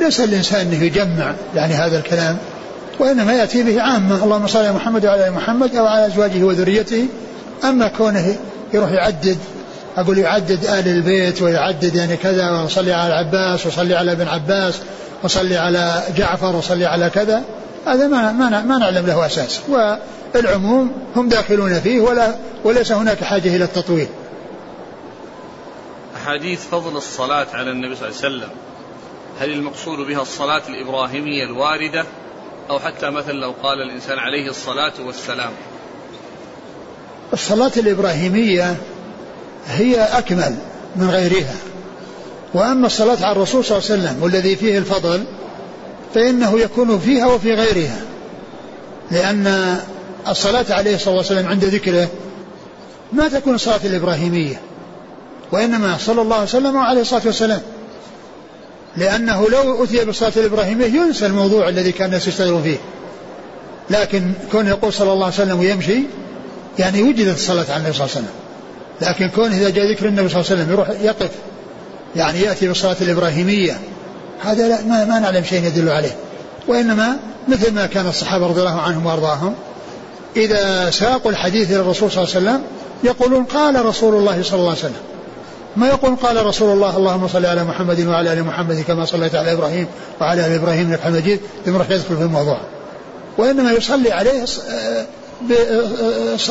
ليس 0.00 0.20
الإنسان 0.20 0.60
أنه 0.60 0.82
يجمع 0.82 1.34
يعني 1.54 1.74
هذا 1.74 1.98
الكلام 1.98 2.38
وإنما 2.98 3.32
يأتي 3.32 3.62
به 3.62 3.82
عامة 3.82 4.24
اللهم 4.24 4.46
صل 4.46 4.58
على 4.58 4.72
محمد 4.72 5.06
وعلى 5.06 5.30
محمد 5.30 5.76
أو 5.76 5.86
على 5.86 6.06
أزواجه 6.06 6.44
وذريته. 6.44 7.06
أما 7.64 7.88
كونه 7.88 8.36
يروح 8.74 8.90
يعدد 8.90 9.38
أقول 9.96 10.18
يعدد 10.18 10.64
آل 10.64 10.88
البيت 10.88 11.42
ويعدد 11.42 11.94
يعني 11.94 12.16
كذا 12.16 12.50
وصلي 12.50 12.92
على 12.92 13.06
العباس 13.06 13.66
وصلي 13.66 13.94
على 13.94 14.12
ابن 14.12 14.28
عباس 14.28 14.80
وصلي 15.22 15.56
على 15.56 16.02
جعفر 16.16 16.56
وصلي 16.56 16.86
على 16.86 17.10
كذا 17.10 17.44
هذا 17.86 18.06
ما 18.06 18.32
ما 18.32 18.62
ما 18.62 18.78
نعلم 18.78 19.06
له 19.06 19.26
أساس 19.26 19.60
والعموم 19.68 20.92
هم 21.16 21.28
داخلون 21.28 21.80
فيه 21.80 22.00
ولا 22.00 22.34
وليس 22.64 22.92
هناك 22.92 23.24
حاجة 23.24 23.56
إلى 23.56 23.64
التطويل. 23.64 24.08
أحاديث 26.16 26.60
فضل 26.66 26.96
الصلاة 26.96 27.46
على 27.52 27.70
النبي 27.70 27.96
صلى 27.96 28.08
الله 28.08 28.18
عليه 28.24 28.36
وسلم 28.36 28.50
هل 29.40 29.52
المقصود 29.52 29.98
بها 29.98 30.22
الصلاة 30.22 30.62
الإبراهيمية 30.68 31.44
الواردة 31.44 32.04
أو 32.70 32.78
حتى 32.78 33.10
مثلا 33.10 33.32
لو 33.32 33.54
قال 33.62 33.82
الإنسان 33.82 34.18
عليه 34.18 34.50
الصلاة 34.50 34.92
والسلام. 35.06 35.50
الصلاة 37.32 37.72
الإبراهيمية 37.76 38.76
هي 39.68 40.02
أكمل 40.02 40.56
من 40.96 41.10
غيرها 41.10 41.54
وأما 42.54 42.86
الصلاة 42.86 43.24
على 43.26 43.32
الرسول 43.32 43.64
صلى 43.64 43.78
الله 43.78 43.90
عليه 43.90 44.02
وسلم 44.02 44.22
والذي 44.22 44.56
فيه 44.56 44.78
الفضل 44.78 45.24
فإنه 46.14 46.60
يكون 46.60 46.98
فيها 46.98 47.26
وفي 47.26 47.54
غيرها. 47.54 48.00
لأن 49.10 49.76
الصلاة 50.28 50.64
عليه 50.70 50.96
صلى 50.96 51.06
الله 51.12 51.24
عليه 51.24 51.40
وسلم 51.40 51.46
عند 51.46 51.64
ذكره 51.64 52.08
ما 53.12 53.28
تكون 53.28 53.54
الصلاة 53.54 53.80
الإبراهيمية 53.84 54.60
وإنما 55.52 55.96
صلى 55.98 56.22
الله 56.22 56.34
عليه 56.36 56.44
وسلم 56.44 56.76
وعليه 56.76 57.00
الصلاة 57.00 57.22
والسلام. 57.26 57.60
لأنه 58.96 59.48
لو 59.48 59.84
أتي 59.84 60.04
بالصلاة 60.04 60.32
الإبراهيمية 60.36 60.86
ينسى 60.86 61.26
الموضوع 61.26 61.68
الذي 61.68 61.92
كان 61.92 62.06
الناس 62.06 62.28
يشتغلون 62.28 62.62
فيه. 62.62 62.76
لكن 63.90 64.32
كون 64.52 64.66
يقول 64.66 64.92
صلى 64.92 65.12
الله 65.12 65.24
عليه 65.24 65.34
وسلم 65.34 65.58
ويمشي 65.58 66.02
يعني 66.78 67.02
وجدت 67.02 67.36
الصلاة 67.36 67.66
على 67.68 67.76
النبي 67.76 67.92
صلى 67.92 68.06
الله 68.06 68.16
عليه 68.16 68.26
وسلم. 68.26 68.34
لكن 69.00 69.28
كون 69.28 69.52
إذا 69.52 69.70
جاء 69.70 69.92
ذكر 69.92 70.06
النبي 70.06 70.28
صلى 70.28 70.40
الله 70.40 70.50
عليه 70.50 70.62
وسلم 70.62 70.72
يروح 70.72 70.90
يقف. 70.90 71.30
يعني 72.16 72.40
يأتي 72.40 72.68
بالصلاة 72.68 72.96
الإبراهيمية 73.00 73.78
هذا 74.40 74.68
لا 74.68 74.82
ما, 74.82 75.04
ما 75.04 75.18
نعلم 75.18 75.44
شيء 75.44 75.64
يدل 75.64 75.88
عليه 75.88 76.16
وإنما 76.68 77.16
مثل 77.48 77.74
ما 77.74 77.86
كان 77.86 78.06
الصحابة 78.06 78.46
رضي 78.46 78.60
الله 78.60 78.80
عنهم 78.80 79.06
وأرضاهم 79.06 79.54
إذا 80.36 80.90
ساقوا 80.90 81.30
الحديث 81.30 81.70
إلى 81.70 81.80
الرسول 81.80 82.10
صلى 82.10 82.24
الله 82.24 82.34
عليه 82.34 82.46
وسلم 82.46 82.62
يقولون 83.04 83.44
قال 83.44 83.86
رسول 83.86 84.14
الله 84.14 84.42
صلى 84.42 84.58
الله 84.58 84.70
عليه 84.70 84.80
وسلم 84.80 85.02
ما 85.76 85.88
يقول 85.88 86.16
قال 86.16 86.46
رسول 86.46 86.72
الله 86.72 86.96
اللهم 86.96 87.28
صل 87.28 87.46
على 87.46 87.64
محمد 87.64 88.06
وعلى 88.06 88.32
ال 88.32 88.44
محمد 88.44 88.80
كما 88.80 89.04
صليت 89.04 89.34
على 89.34 89.52
إبراهيم 89.52 89.86
وعلى 90.20 90.46
ال 90.46 90.52
إبراهيم 90.52 90.88
انك 90.90 91.00
حميد 91.00 91.22
مجيد 91.22 91.40
يروح 91.66 91.90
يدخل 91.90 92.16
في 92.16 92.22
الموضوع 92.22 92.60
وانما 93.38 93.72
يصلي 93.72 94.12
عليه 94.12 94.44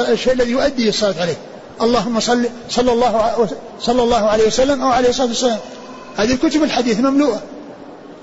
الشيء 0.10 0.34
الذي 0.34 0.52
يؤدي 0.52 0.90
الصلاه 0.90 1.22
عليه 1.22 1.38
اللهم 1.82 2.20
صل 2.20 2.50
صلى 2.70 2.94
الله 2.94 3.50
صلى 3.82 4.04
الله 4.04 4.26
عليه 4.28 4.48
وسلم 4.48 4.82
أو 4.82 4.88
عليه 4.88 5.10
الصلاة 5.10 5.28
والسلام. 5.28 5.60
هذه 6.18 6.36
كتب 6.36 6.64
الحديث 6.64 7.00
مملوءه 7.00 7.42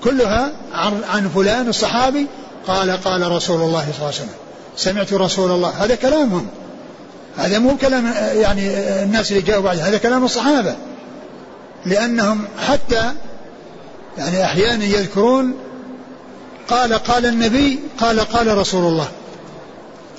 كلها 0.03 0.51
عن, 0.73 1.01
عن 1.03 1.29
فلان 1.29 1.69
الصحابي 1.69 2.27
قال 2.67 2.91
قال 2.91 3.31
رسول 3.31 3.61
الله 3.61 3.81
صلى 3.81 3.95
الله 3.95 4.05
عليه 4.05 4.07
وسلم. 4.07 4.29
سمعت 4.77 5.13
رسول 5.13 5.51
الله. 5.51 5.69
هذا 5.69 5.95
كلامهم 5.95 6.47
هذا 7.37 7.59
مو 7.59 7.77
كلام 7.77 8.13
يعني 8.35 8.69
الناس 9.03 9.31
اللي 9.31 9.41
جاءوا 9.41 9.63
بعد. 9.63 9.79
هذا 9.79 9.97
كلام 9.97 10.25
الصحابة. 10.25 10.75
لأنهم 11.85 12.47
حتى 12.67 13.11
يعني 14.17 14.45
أحيانا 14.45 14.85
يذكرون 14.85 15.53
قال 16.69 16.93
قال 16.93 17.25
النبي 17.25 17.79
قال 17.99 18.19
قال 18.19 18.57
رسول 18.57 18.83
الله. 18.83 19.07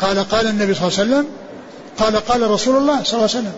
قال 0.01 0.29
قال 0.29 0.47
النبي 0.47 0.75
صلى 0.75 0.89
الله 0.89 0.99
عليه 0.99 1.11
وسلم 1.11 1.27
قال 1.99 2.17
قال 2.17 2.51
رسول 2.51 2.77
الله 2.77 3.03
صلى 3.03 3.13
الله 3.19 3.31
عليه 3.31 3.39
وسلم. 3.39 3.53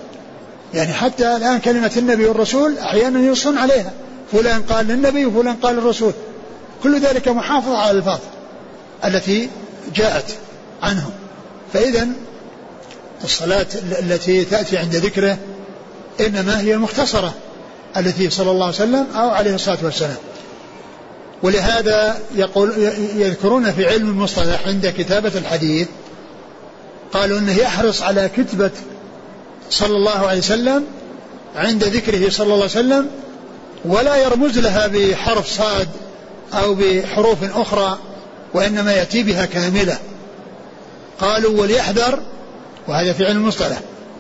يعني 0.75 0.93
حتى 0.93 1.37
الآن 1.37 1.59
كلمة 1.59 1.93
النبي 1.97 2.27
والرسول 2.27 2.79
أحيانا 2.79 3.21
ينصون 3.21 3.59
عليها. 3.59 3.93
فلان 4.33 4.63
قال 4.63 4.87
للنبي 4.87 5.27
وفلان 5.27 5.57
قال 5.57 5.77
للرسول. 5.77 6.13
كل 6.83 7.01
ذلك 7.01 7.29
محافظة 7.29 7.79
على 7.79 7.91
الألفاظ 7.91 8.19
التي 9.05 9.49
جاءت 9.95 10.25
عنهم. 10.83 11.11
فإذا 11.73 12.09
الصلاة 13.25 13.67
التي 13.99 14.45
تأتي 14.45 14.79
عند 14.79 14.97
ذكره 14.97 15.39
إنما 16.21 16.61
هي 16.61 16.75
المختصرة 16.75 17.35
التي 17.97 18.31
صلى 18.31 18.51
الله 18.51 18.67
عليه 18.67 18.75
وسلم 18.75 19.07
أو 19.15 19.31
عليه 19.31 19.55
الصلاة 19.55 19.79
والسلام. 19.83 20.17
ولهذا 21.43 22.19
يقول 22.35 22.73
يذكرون 23.17 23.73
في 23.73 23.87
علم 23.87 24.09
المصطلح 24.09 24.67
عند 24.67 24.95
كتابة 24.99 25.33
الحديث 25.35 25.89
قالوا 27.13 27.39
إنه 27.39 27.59
يحرص 27.59 28.03
على 28.03 28.31
كتبة 28.37 28.71
صلى 29.71 29.97
الله 29.97 30.27
عليه 30.27 30.39
وسلم 30.39 30.85
عند 31.57 31.85
ذكره 31.85 32.31
صلى 32.31 32.45
الله 32.45 32.55
عليه 32.55 32.65
وسلم 32.65 33.11
ولا 33.85 34.17
يرمز 34.17 34.59
لها 34.59 34.87
بحرف 34.87 35.47
صاد 35.49 35.89
أو 36.55 36.75
بحروف 36.75 37.39
أخرى 37.59 37.99
وإنما 38.55 38.93
يأتي 38.93 39.23
بها 39.23 39.47
كاملة. 39.47 39.99
قالوا 41.21 41.61
وليحذر 41.61 42.21
وهذا 42.89 43.13
في 43.13 43.27
علم 43.27 43.37
المصطلح 43.37 43.79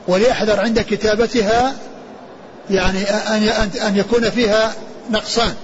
وليحذر 0.09 0.61
عند 0.61 0.80
كتابتها 0.80 1.74
يعني 2.70 3.03
أن 3.11 3.70
أن 3.86 3.97
يكون 3.97 4.30
فيها 4.30 4.74
نقصان 5.11 5.55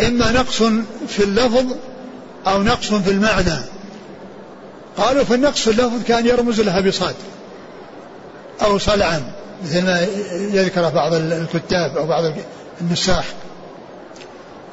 إما 0.00 0.32
نقص 0.32 0.62
في 1.08 1.24
اللفظ 1.24 1.64
أو 2.46 2.62
نقص 2.62 2.94
في 2.94 3.10
المعنى. 3.10 3.58
قالوا 5.00 5.24
في 5.24 5.34
النقص 5.34 5.60
في 5.60 5.70
اللفظ 5.70 6.02
كان 6.08 6.26
يرمز 6.26 6.60
لها 6.60 6.80
بصاد 6.80 7.14
أو 8.62 8.78
صلعا 8.78 9.32
مثل 9.64 9.84
ما 9.84 10.06
يذكر 10.30 10.88
بعض 10.88 11.14
الكتاب 11.14 11.96
أو 11.96 12.06
بعض 12.06 12.24
النساخ. 12.80 13.24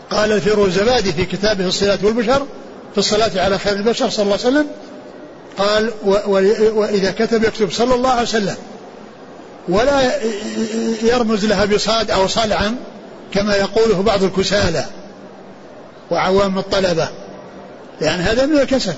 قال 0.09 0.31
الفيروزبادي 0.31 1.13
في 1.13 1.25
كتابه 1.25 1.67
الصلاة 1.67 1.99
والبشر 2.03 2.45
في 2.91 2.97
الصلاة 2.97 3.31
على 3.35 3.59
خير 3.59 3.73
البشر 3.73 4.09
صلى 4.09 4.23
الله 4.23 4.37
عليه 4.45 4.47
وسلم 4.47 4.67
قال 5.57 5.91
وإذا 6.75 7.11
كتب 7.11 7.43
يكتب 7.43 7.71
صلى 7.71 7.95
الله 7.95 8.09
عليه 8.09 8.21
وسلم. 8.21 8.55
ولا 9.69 10.11
يرمز 11.03 11.45
لها 11.45 11.65
بصاد 11.65 12.11
أو 12.11 12.27
صلعا 12.27 12.75
كما 13.33 13.55
يقوله 13.55 14.01
بعض 14.01 14.23
الكسالى 14.23 14.85
وعوام 16.11 16.57
الطلبة 16.57 17.09
لأن 18.01 18.19
هذا 18.19 18.45
من 18.45 18.59
الكسل. 18.59 18.93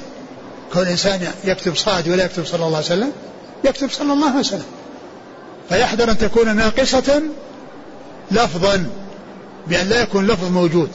كون 0.73 0.81
الإنسان 0.83 1.27
يكتب 1.43 1.75
صاد 1.75 2.09
ولا 2.09 2.25
يكتب 2.25 2.45
صلى 2.45 2.65
الله 2.65 2.77
عليه 2.77 2.85
وسلم 2.85 3.11
يكتب 3.63 3.91
صلى 3.91 4.13
الله 4.13 4.29
عليه 4.29 4.39
وسلم. 4.39 4.65
فيحذر 5.69 6.11
أن 6.11 6.17
تكون 6.17 6.55
ناقصة 6.55 7.21
لفظا 8.31 8.85
بأن 9.67 9.89
لا 9.89 10.01
يكون 10.01 10.27
لفظ 10.27 10.51
موجود 10.51 10.89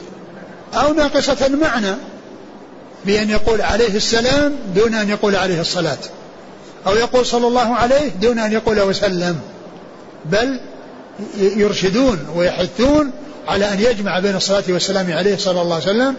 أو 0.73 0.93
ناقصة 0.93 1.49
معنى 1.61 1.95
بأن 3.05 3.29
يقول 3.29 3.61
عليه 3.61 3.95
السلام 3.95 4.55
دون 4.75 4.93
أن 4.93 5.09
يقول 5.09 5.35
عليه 5.35 5.61
الصلاة 5.61 5.97
أو 6.87 6.95
يقول 6.95 7.25
صلى 7.25 7.47
الله 7.47 7.75
عليه 7.75 8.09
دون 8.21 8.39
أن 8.39 8.51
يقول 8.51 8.79
وسلم. 8.81 9.39
بل 10.25 10.59
يرشدون 11.37 12.19
ويحثون 12.35 13.11
على 13.47 13.73
أن 13.73 13.79
يجمع 13.79 14.19
بين 14.19 14.35
الصلاة 14.35 14.63
والسلام 14.69 15.13
عليه 15.13 15.37
صلى 15.37 15.61
الله 15.61 15.75
عليه 15.75 15.85
وسلم 15.85 16.15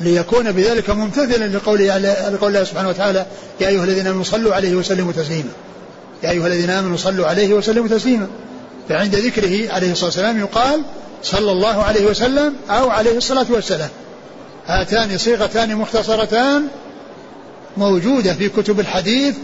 ليكون 0.00 0.52
بذلك 0.52 0.90
ممتثلا 0.90 1.56
لقوله 1.56 1.98
لقول 1.98 2.48
الله 2.48 2.64
سبحانه 2.64 2.88
وتعالى 2.88 3.26
يا 3.60 3.68
أيها 3.68 3.84
الذين 3.84 4.06
آمنوا 4.06 4.24
صلوا 4.24 4.54
عليه 4.54 4.74
وسلموا 4.74 5.12
تسليما. 5.12 5.50
يا 6.22 6.30
أيها 6.30 6.46
الذين 6.46 6.70
آمنوا 6.70 6.96
صلوا 6.96 7.26
عليه 7.26 7.54
وسلموا 7.54 7.88
تسليما. 7.88 8.26
فعند 8.88 9.14
ذكره 9.14 9.72
عليه 9.72 9.92
الصلاة 9.92 10.06
والسلام 10.06 10.38
يقال 10.38 10.82
صلى 11.22 11.52
الله 11.52 11.82
عليه 11.82 12.06
وسلم 12.06 12.54
أو 12.70 12.90
عليه 12.90 13.16
الصلاة 13.16 13.46
والسلام. 13.50 13.90
هاتان 14.66 15.18
صيغتان 15.18 15.76
مختصرتان 15.76 16.66
موجودة 17.76 18.34
في 18.34 18.48
كتب 18.48 18.80
الحديث 18.80 19.34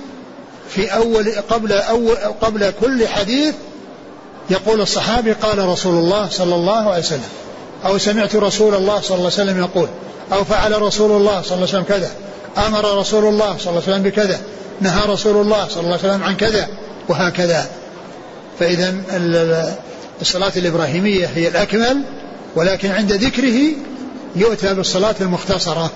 في 0.71 0.95
أول 0.95 1.33
قبل 1.49 1.73
أول 1.73 2.17
قبل 2.17 2.73
كل 2.81 3.09
حديث 3.09 3.55
يقول 4.51 4.81
الصحابي 4.81 5.33
قال 5.33 5.59
رسول 5.59 5.95
الله 5.95 6.29
صلى 6.29 6.55
الله 6.55 6.91
عليه 6.91 6.99
وسلم. 6.99 7.29
أو 7.87 7.99
سمعت 7.99 8.37
رسول 8.37 8.75
الله 8.75 9.01
صلى 9.01 9.17
الله 9.17 9.31
عليه 9.33 9.43
وسلم 9.43 9.59
يقول 9.59 9.89
أو 10.33 10.45
فعل 10.45 10.83
رسول 10.83 11.11
الله 11.11 11.43
صلى 11.43 11.57
الله 11.57 11.69
عليه 11.69 11.79
وسلم 11.79 11.83
كذا 11.83 12.11
أمر 12.67 12.99
رسول 12.99 13.25
الله 13.25 13.57
صلى 13.59 13.71
الله 13.71 13.83
عليه 13.87 13.93
وسلم 13.93 14.03
بكذا 14.03 14.41
نهى 14.81 15.07
رسول 15.07 15.37
الله 15.37 15.69
صلى 15.69 15.81
الله 15.81 15.99
عليه 15.99 16.09
وسلم 16.09 16.23
عن 16.23 16.37
كذا 16.37 16.69
وهكذا 17.09 17.67
فإذا 18.59 18.95
الصلاة 20.21 20.53
الإبراهيمية 20.57 21.27
هي 21.27 21.49
الأكمل 21.49 22.03
ولكن 22.57 22.91
عند 22.91 23.13
ذكره 23.13 23.59
يؤتى 24.37 24.75
بالصلاة 24.75 25.15
المختصرة 25.21 25.91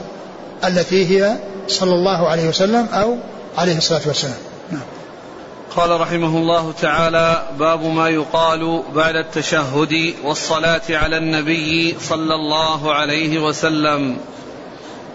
التي 0.65 1.07
هي 1.07 1.37
صلى 1.69 1.95
الله 1.95 2.29
عليه 2.29 2.49
وسلم 2.49 2.87
أو 2.93 3.17
عليه 3.59 3.77
الصلاة 3.77 4.01
والسلام. 4.07 4.35
قال 5.77 6.01
رحمه 6.01 6.39
الله 6.39 6.73
تعالى 6.73 7.49
باب 7.59 7.85
ما 7.85 8.09
يقال 8.09 8.83
بعد 8.95 9.17
التشهد 9.17 10.15
والصلاة 10.25 10.83
على 10.91 11.17
النبي 11.17 11.97
صلى 12.01 12.35
الله 12.35 12.95
عليه 12.95 13.39
وسلم. 13.39 14.19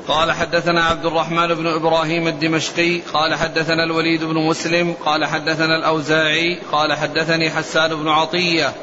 قال 0.07 0.31
حدثنا 0.31 0.83
عبد 0.83 1.05
الرحمن 1.05 1.47
بن 1.47 1.67
إبراهيم 1.67 2.27
الدمشقي 2.27 2.99
قال 3.13 3.35
حدثنا 3.35 3.83
الوليد 3.83 4.23
بن 4.23 4.35
مسلم 4.35 4.95
قال 5.05 5.25
حدثنا 5.25 5.75
الأوزاعي 5.75 6.59
قال 6.71 6.93
حدثني 6.93 7.49
حسان 7.49 7.95
بن 7.95 8.07
عطية 8.07 8.73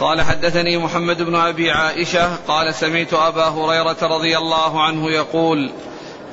قال 0.00 0.22
حدثني 0.22 0.78
محمد 0.78 1.22
بن 1.22 1.34
أبي 1.34 1.70
عائشة 1.70 2.36
قال 2.48 2.74
سمعت 2.74 3.14
أبا 3.14 3.48
هريرة 3.48 3.96
رضي 4.02 4.38
الله 4.38 4.82
عنه 4.82 5.10
يقول 5.10 5.70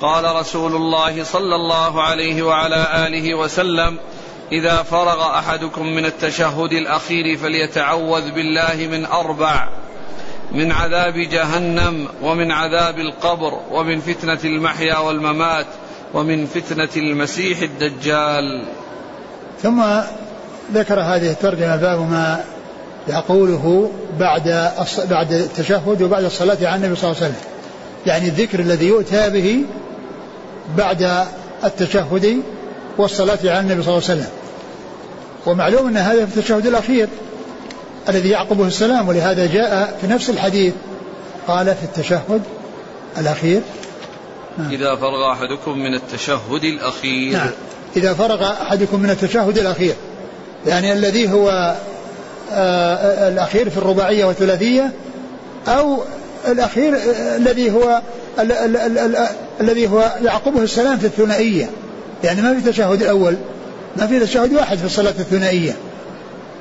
قال 0.02 0.36
رسول 0.36 0.76
الله 0.76 1.24
صلى 1.24 1.56
الله 1.56 2.02
عليه 2.02 2.44
وعلى 2.44 3.08
آله 3.08 3.36
وسلم 3.36 3.98
إذا 4.52 4.84
فرغ 4.84 5.40
أحدكم 5.40 5.88
من 5.88 6.06
التشهد 6.06 6.72
الأخير 6.72 7.38
فليتعوذ 7.38 8.32
بالله 8.32 8.88
من 8.92 9.06
أربع 9.06 9.70
من 10.52 10.72
عذاب 10.72 11.14
جهنم 11.14 12.08
ومن 12.22 12.52
عذاب 12.52 13.00
القبر 13.00 13.60
ومن 13.72 14.00
فتنة 14.00 14.40
المحيا 14.46 14.98
والممات 14.98 15.66
ومن 16.14 16.46
فتنة 16.46 16.90
المسيح 16.98 17.62
الدجال. 17.62 18.66
ثم 19.64 19.84
ذكر 20.74 21.00
هذه 21.00 21.32
الترجمة 21.32 21.76
باب 21.76 22.00
ما 22.00 22.44
يقوله 23.08 23.92
بعد 24.20 24.72
بعد 25.10 25.32
التشهد 25.32 26.02
وبعد 26.02 26.24
الصلاة 26.24 26.58
على 26.62 26.76
النبي 26.76 26.96
صلى 26.96 27.12
الله 27.12 27.24
عليه 27.24 27.32
وسلم. 27.32 27.50
يعني 28.06 28.28
الذكر 28.28 28.60
الذي 28.60 28.88
يؤتى 28.88 29.30
به 29.30 29.64
بعد 30.78 31.26
التشهد 31.64 32.42
والصلاة 32.98 33.40
على 33.44 33.60
النبي 33.60 33.84
صلى 33.84 33.98
الله 33.98 34.10
عليه 34.10 34.22
وسلم. 34.22 34.30
ومعلوم 35.46 35.88
أن 35.88 35.98
هذا 35.98 36.26
في 36.26 36.38
التشهد 36.38 36.66
الأخير 36.68 37.08
الذي 38.10 38.30
يعقبه 38.30 38.68
السلام 38.68 39.08
ولهذا 39.08 39.46
جاء 39.46 39.98
في 40.02 40.08
نفس 40.08 40.30
الحديث 40.30 40.74
قال 41.48 41.66
في 41.66 41.84
التشهد 41.84 42.42
الأخير. 43.18 43.62
نعم. 44.58 44.72
إذا 44.72 44.96
فرغ 44.96 45.32
أحدكم 45.32 45.80
من 45.80 45.94
التشهد 45.94 46.64
الأخير. 46.64 47.34
نعم. 47.34 47.50
إذا 47.98 48.14
فرغ 48.14 48.52
أحدكم 48.52 49.00
من 49.00 49.10
التشهد 49.10 49.58
الأخير. 49.58 49.96
يعني 50.68 50.94
الذي 50.94 51.32
هو 51.32 51.76
آه، 52.52 53.28
الأخير 53.28 53.70
في 53.70 53.78
الرباعية 53.78 54.26
والثلاثية 54.26 54.92
أو 55.68 56.00
الأخير 56.48 56.96
آه، 56.96 57.38
الذي 57.38 57.72
هو 57.72 58.02
الذي 59.62 59.88
هو 59.88 60.12
يعقبه 60.24 60.64
السلام 60.64 60.98
في 60.98 61.06
الثنائية. 61.06 61.70
يعني 62.24 62.42
ما 62.42 62.60
في 62.60 62.72
تشهد 62.72 63.02
الأول 63.02 63.36
ما 63.98 64.08
في 64.08 64.20
تشهد 64.20 64.54
واحد 64.54 64.78
في 64.78 64.86
الصلاة 64.86 65.14
الثنائية. 65.20 65.76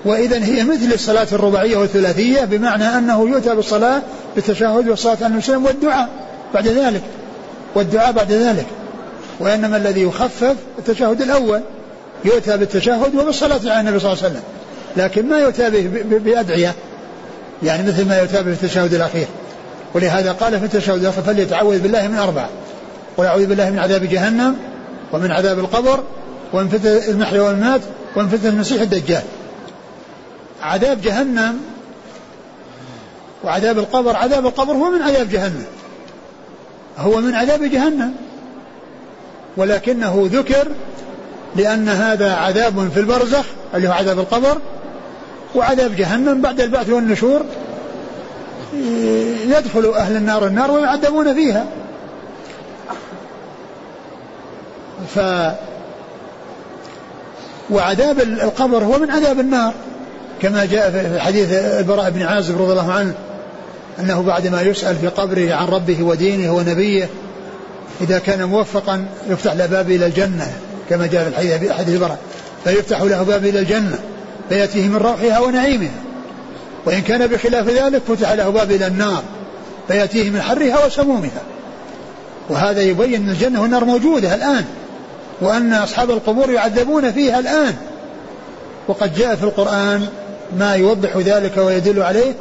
وإذا 0.05 0.45
هي 0.45 0.65
مثل 0.65 0.93
الصلاة 0.95 1.27
الرباعية 1.33 1.77
والثلاثية 1.77 2.45
بمعنى 2.45 2.85
أنه 2.85 3.29
يؤتى 3.29 3.55
بالصلاة 3.55 4.03
بالتشهد 4.35 4.89
والصلاة 4.89 5.17
على 5.23 5.27
النبي 5.27 5.67
والدعاء 5.67 6.09
بعد 6.55 6.69
ذلك. 6.69 7.03
والدعاء 7.75 8.13
بعد 8.13 8.33
ذلك. 8.33 8.67
وإنما 9.41 9.77
الذي 9.77 10.03
يخفف 10.03 10.55
التشهد 10.79 11.23
الأول 11.23 11.61
يؤتى 12.25 12.57
بالتشهد 12.57 13.15
وبالصلاة 13.15 13.61
على 13.65 13.81
النبي 13.81 13.99
صلى 13.99 14.13
الله 14.13 14.25
عليه 14.25 14.33
وسلم. 14.33 14.43
لكن 14.97 15.29
ما 15.29 15.39
يؤتى 15.39 15.71
به 15.71 16.03
بأدعية. 16.19 16.75
يعني 17.63 17.89
مثل 17.89 18.09
ما 18.09 18.19
يؤتى 18.19 18.43
به 18.43 18.55
في 18.55 18.65
التشهد 18.65 18.95
الأخير. 18.95 19.27
ولهذا 19.95 20.33
قال 20.33 20.59
في 20.59 20.65
التشهد 20.65 21.01
الأخير 21.01 21.23
فليتعوذ 21.23 21.79
بالله 21.79 22.09
من 22.09 22.19
أربع 22.19 22.47
ويعوذ 23.17 23.47
بالله 23.47 23.71
من 23.71 23.79
عذاب 23.79 24.05
جهنم 24.05 24.57
ومن 25.13 25.31
عذاب 25.31 25.59
القبر 25.59 26.03
ومن 26.53 26.69
فتنة 26.69 27.09
المحيا 27.09 27.43
والممات 27.43 27.81
ومن 28.17 28.29
فتنة 28.29 28.49
المسيح 28.49 28.83
الدجال. 28.83 29.23
عذاب 30.63 31.01
جهنم 31.01 31.61
وعذاب 33.45 33.79
القبر 33.79 34.17
عذاب 34.17 34.47
القبر 34.47 34.73
هو 34.73 34.91
من 34.91 35.03
عذاب 35.03 35.31
جهنم. 35.31 35.65
هو 36.99 37.21
من 37.21 37.35
عذاب 37.35 37.63
جهنم. 37.63 38.15
ولكنه 39.57 40.29
ذكر 40.33 40.69
لأن 41.57 41.89
هذا 41.89 42.35
عذاب 42.35 42.91
في 42.95 43.01
البرزخ 43.01 43.45
اللي 43.75 43.89
هو 43.89 43.93
عذاب 43.93 44.19
القبر 44.19 44.59
وعذاب 45.55 45.97
جهنم 45.97 46.41
بعد 46.41 46.61
البعث 46.61 46.91
والنشور. 46.91 47.43
يدخل 49.47 49.87
أهل 49.97 50.17
النار 50.17 50.47
النار 50.47 50.71
ويعذبون 50.71 51.35
فيها. 51.35 51.67
ف 55.15 55.19
وعذاب 57.71 58.21
القبر 58.21 58.85
هو 58.85 58.99
من 58.99 59.11
عذاب 59.11 59.41
النار 59.41 59.73
كما 60.43 60.65
جاء 60.65 60.91
في 60.91 61.21
حديث 61.21 61.53
البراء 61.53 62.11
بن 62.11 62.23
عازب 62.23 62.63
رضي 62.63 62.73
الله 62.73 62.93
عنه 62.93 63.15
أنه 64.01 64.23
بعدما 64.23 64.63
يسأل 64.63 64.97
في 64.97 65.09
قبره 65.09 65.55
عن 65.55 65.67
ربه 65.67 66.03
ودينه 66.03 66.55
ونبيه 66.55 67.09
إذا 68.01 68.19
كان 68.19 68.45
موفقا 68.45 69.07
يفتح 69.29 69.53
له 69.53 69.67
باب 69.67 69.91
إلى 69.91 70.07
الجنة 70.07 70.53
كما 70.91 71.07
جاء 71.07 71.31
في 71.59 71.73
حديث 71.73 71.95
البراء 71.95 72.19
فيفتح 72.65 73.03
له 73.03 73.23
باب 73.23 73.45
إلى 73.45 73.59
الجنة 73.59 73.99
فيأتيه 74.49 74.89
من 74.89 74.97
روحها 74.97 75.39
ونعيمها 75.39 76.05
وإن 76.87 77.03
كان 77.03 77.27
بخلاف 77.27 77.69
ذلك 77.69 78.03
فتح 78.09 78.33
له 78.33 78.51
باب 78.51 78.71
إلى 78.71 78.87
النار 78.87 79.23
فيأتيه 79.89 80.31
من 80.31 80.43
حرها 80.43 80.87
وسمومها. 80.87 81.43
وهذا 82.49 82.83
يبين 82.83 83.23
أن 83.23 83.31
الجنة 83.31 83.63
والنار 83.63 83.85
موجودة 83.85 84.35
الآن. 84.35 84.65
وأن 85.41 85.72
أصحاب 85.72 86.11
القبور 86.11 86.51
يعذبون 86.51 87.12
فيها 87.12 87.39
الآن. 87.39 87.74
وقد 88.89 89.14
جاء 89.14 89.35
في 89.35 89.43
القرآن 89.43 90.09
ما 90.59 90.74
يوضح 90.74 91.16
ذلك 91.16 91.57
ويدل 91.57 92.03
عليه 92.03 92.32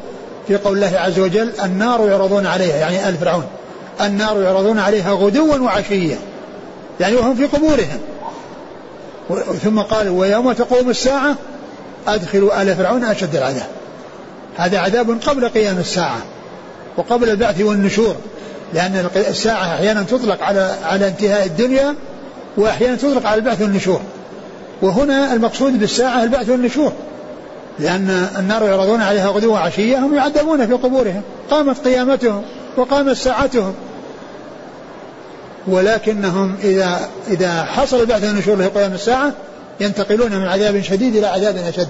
في 0.47 0.57
قول 0.57 0.83
الله 0.83 0.99
عز 0.99 1.19
وجل 1.19 1.51
النار 1.63 2.07
يعرضون 2.07 2.45
عليها 2.45 2.75
يعني 2.75 3.09
آل 3.09 3.17
فرعون. 3.17 3.45
النار 4.01 4.41
يعرضون 4.41 4.79
عليها 4.79 5.13
غدوا 5.13 5.57
وعشيا 5.57 6.17
يعني 6.99 7.15
وهم 7.15 7.35
في 7.35 7.45
قبورهم. 7.45 7.99
ثم 9.63 9.79
قال 9.79 10.09
ويوم 10.09 10.51
تقوم 10.53 10.89
الساعة 10.89 11.35
أدخلوا 12.07 12.61
آل 12.61 12.75
فرعون 12.75 13.03
أشد 13.03 13.35
العذاب. 13.35 13.67
هذا 14.57 14.79
عذاب 14.79 15.19
قبل 15.27 15.49
قيام 15.49 15.77
الساعة 15.77 16.17
وقبل 16.97 17.29
البعث 17.29 17.61
والنشور 17.61 18.15
لأن 18.73 19.09
الساعة 19.15 19.75
أحيانا 19.75 20.03
تطلق 20.03 20.43
على 20.43 20.75
على 20.83 21.07
انتهاء 21.07 21.45
الدنيا 21.45 21.95
وأحيانا 22.57 22.95
تطلق 22.95 23.25
على 23.25 23.39
البعث 23.39 23.61
والنشور. 23.61 24.01
وهنا 24.81 25.33
المقصود 25.33 25.79
بالساعة 25.79 26.23
البعث 26.23 26.49
والنشور. 26.49 26.93
لأن 27.79 28.27
النار 28.37 28.63
يعرضون 28.63 29.01
عليها 29.01 29.27
غدوة 29.27 29.53
وعشية 29.53 29.97
هم 29.97 30.15
يعذبون 30.15 30.67
في 30.67 30.73
قبورهم. 30.73 31.21
قامت 31.51 31.87
قيامتهم 31.87 32.41
وقامت 32.77 33.15
ساعتهم. 33.15 33.73
ولكنهم 35.67 36.55
إذا 36.63 37.09
إذا 37.27 37.63
حصل 37.63 38.01
البعث 38.01 38.23
والنشور 38.23 38.57
في 38.57 38.67
قيام 38.67 38.93
الساعة 38.93 39.31
ينتقلون 39.79 40.31
من 40.31 40.47
عذاب 40.47 40.81
شديد 40.81 41.15
إلى 41.15 41.27
عذاب 41.27 41.57
أشد. 41.57 41.89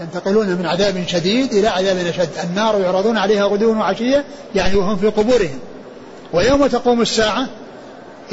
ينتقلون 0.00 0.46
من 0.46 0.66
عذاب 0.66 1.04
شديد 1.06 1.52
إلى 1.54 1.68
عذاب 1.68 1.96
أشد. 1.96 2.28
النار 2.44 2.80
يعرضون 2.80 3.16
عليها 3.16 3.44
غدوا 3.44 3.74
وعشية 3.74 4.24
يعني 4.54 4.76
وهم 4.76 4.96
في 4.96 5.06
قبورهم. 5.06 5.58
ويوم 6.32 6.66
تقوم 6.66 7.00
الساعة 7.00 7.46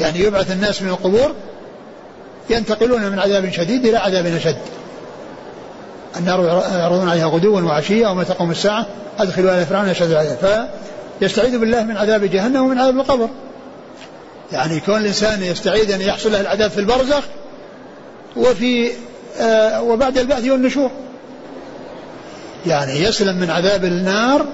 يعني 0.00 0.20
يبعث 0.20 0.52
الناس 0.52 0.82
من 0.82 0.88
القبور 0.88 1.32
ينتقلون 2.50 3.10
من 3.10 3.18
عذاب 3.18 3.50
شديد 3.52 3.86
إلى 3.86 3.96
عذاب 3.96 4.26
أشد. 4.26 4.56
النار 6.16 6.64
يعرضون 6.74 7.08
عليها 7.08 7.26
غدوا 7.26 7.60
وعشية 7.60 8.06
وما 8.06 8.24
تقوم 8.24 8.50
الساعة. 8.50 8.86
أدخلوا 9.18 9.60
آل 9.60 9.66
فرعون 9.66 9.88
أشد 9.88 10.10
العذاب. 10.10 10.68
فيستعيذ 11.20 11.58
بالله 11.58 11.82
من 11.82 11.96
عذاب 11.96 12.24
جهنم 12.24 12.64
ومن 12.64 12.78
عذاب 12.78 12.96
القبر. 12.96 13.28
يعني 14.52 14.80
كون 14.80 14.96
الإنسان 14.96 15.42
يستعيذ 15.42 15.92
أن 15.92 16.00
يحصل 16.00 16.32
له 16.32 16.40
العذاب 16.40 16.70
في 16.70 16.78
البرزخ 16.78 17.22
وفي 18.36 18.90
آه 19.40 19.82
وبعد 19.82 20.18
البعث 20.18 20.44
والنشور. 20.44 20.90
يعني 22.66 23.02
يسلم 23.02 23.36
من 23.36 23.50
عذاب 23.50 23.84
النار 23.84 24.46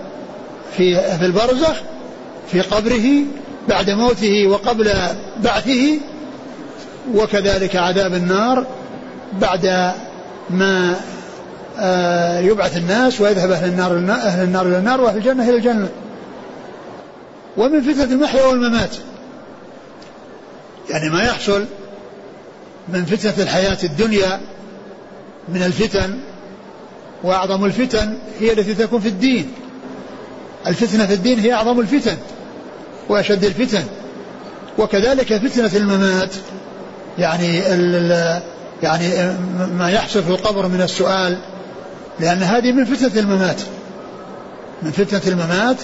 في 0.76 1.16
في 1.18 1.24
البرزخ 1.24 1.74
في 2.53 2.61
قبره 2.61 3.24
بعد 3.68 3.90
موته 3.90 4.46
وقبل 4.46 4.92
بعثه 5.42 5.98
وكذلك 7.14 7.76
عذاب 7.76 8.14
النار 8.14 8.66
بعد 9.40 9.92
ما 10.50 10.96
آه، 11.78 12.40
يبعث 12.40 12.76
الناس 12.76 13.20
ويذهب 13.20 13.50
أهل 13.50 13.68
النار 13.68 13.98
أهل 14.12 14.44
النار 14.44 14.66
إلى 14.66 14.78
النار 14.78 15.00
وأهل 15.00 15.16
الجنة 15.16 15.48
إلى 15.48 15.56
الجنة. 15.56 15.88
ومن 17.56 17.82
فتنة 17.82 18.04
المحيا 18.04 18.44
والممات. 18.44 18.96
يعني 20.90 21.10
ما 21.10 21.22
يحصل 21.22 21.64
من 22.88 23.04
فتنة 23.04 23.44
الحياة 23.44 23.78
الدنيا 23.84 24.40
من 25.48 25.62
الفتن 25.62 26.18
وأعظم 27.22 27.64
الفتن 27.64 28.18
هي 28.40 28.52
التي 28.52 28.74
تكون 28.74 29.00
في 29.00 29.08
الدين. 29.08 29.52
الفتنة 30.66 31.06
في 31.06 31.14
الدين 31.14 31.38
هي 31.38 31.52
أعظم 31.52 31.80
الفتن. 31.80 32.16
وأشد 33.09 33.44
الفتن. 33.44 33.84
وكذلك 34.78 35.48
فتنة 35.48 35.70
الممات. 35.76 36.30
يعني 37.18 37.59
يعني 38.82 39.34
ما 39.78 39.90
يحصل 39.90 40.22
في 40.22 40.30
القبر 40.30 40.68
من 40.68 40.80
السؤال 40.80 41.38
لأن 42.20 42.42
هذه 42.42 42.72
من 42.72 42.84
فتنة 42.84 43.20
الممات. 43.20 43.61
من 44.82 44.90
فتنة 44.90 45.20
الممات 45.26 45.76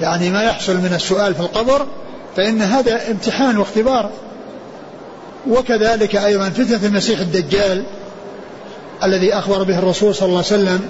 يعني 0.00 0.30
ما 0.30 0.42
يحصل 0.42 0.76
من 0.76 0.92
السؤال 0.94 1.34
في 1.34 1.40
القبر 1.40 1.86
فإن 2.36 2.62
هذا 2.62 3.10
امتحان 3.10 3.58
واختبار. 3.58 4.10
وكذلك 5.48 6.16
أيضا 6.16 6.50
فتنة 6.50 6.86
المسيح 6.86 7.20
الدجال 7.20 7.84
الذي 9.04 9.34
أخبر 9.34 9.62
به 9.62 9.78
الرسول 9.78 10.14
صلى 10.14 10.26
الله 10.26 10.44
عليه 10.50 10.62
وسلم 10.62 10.80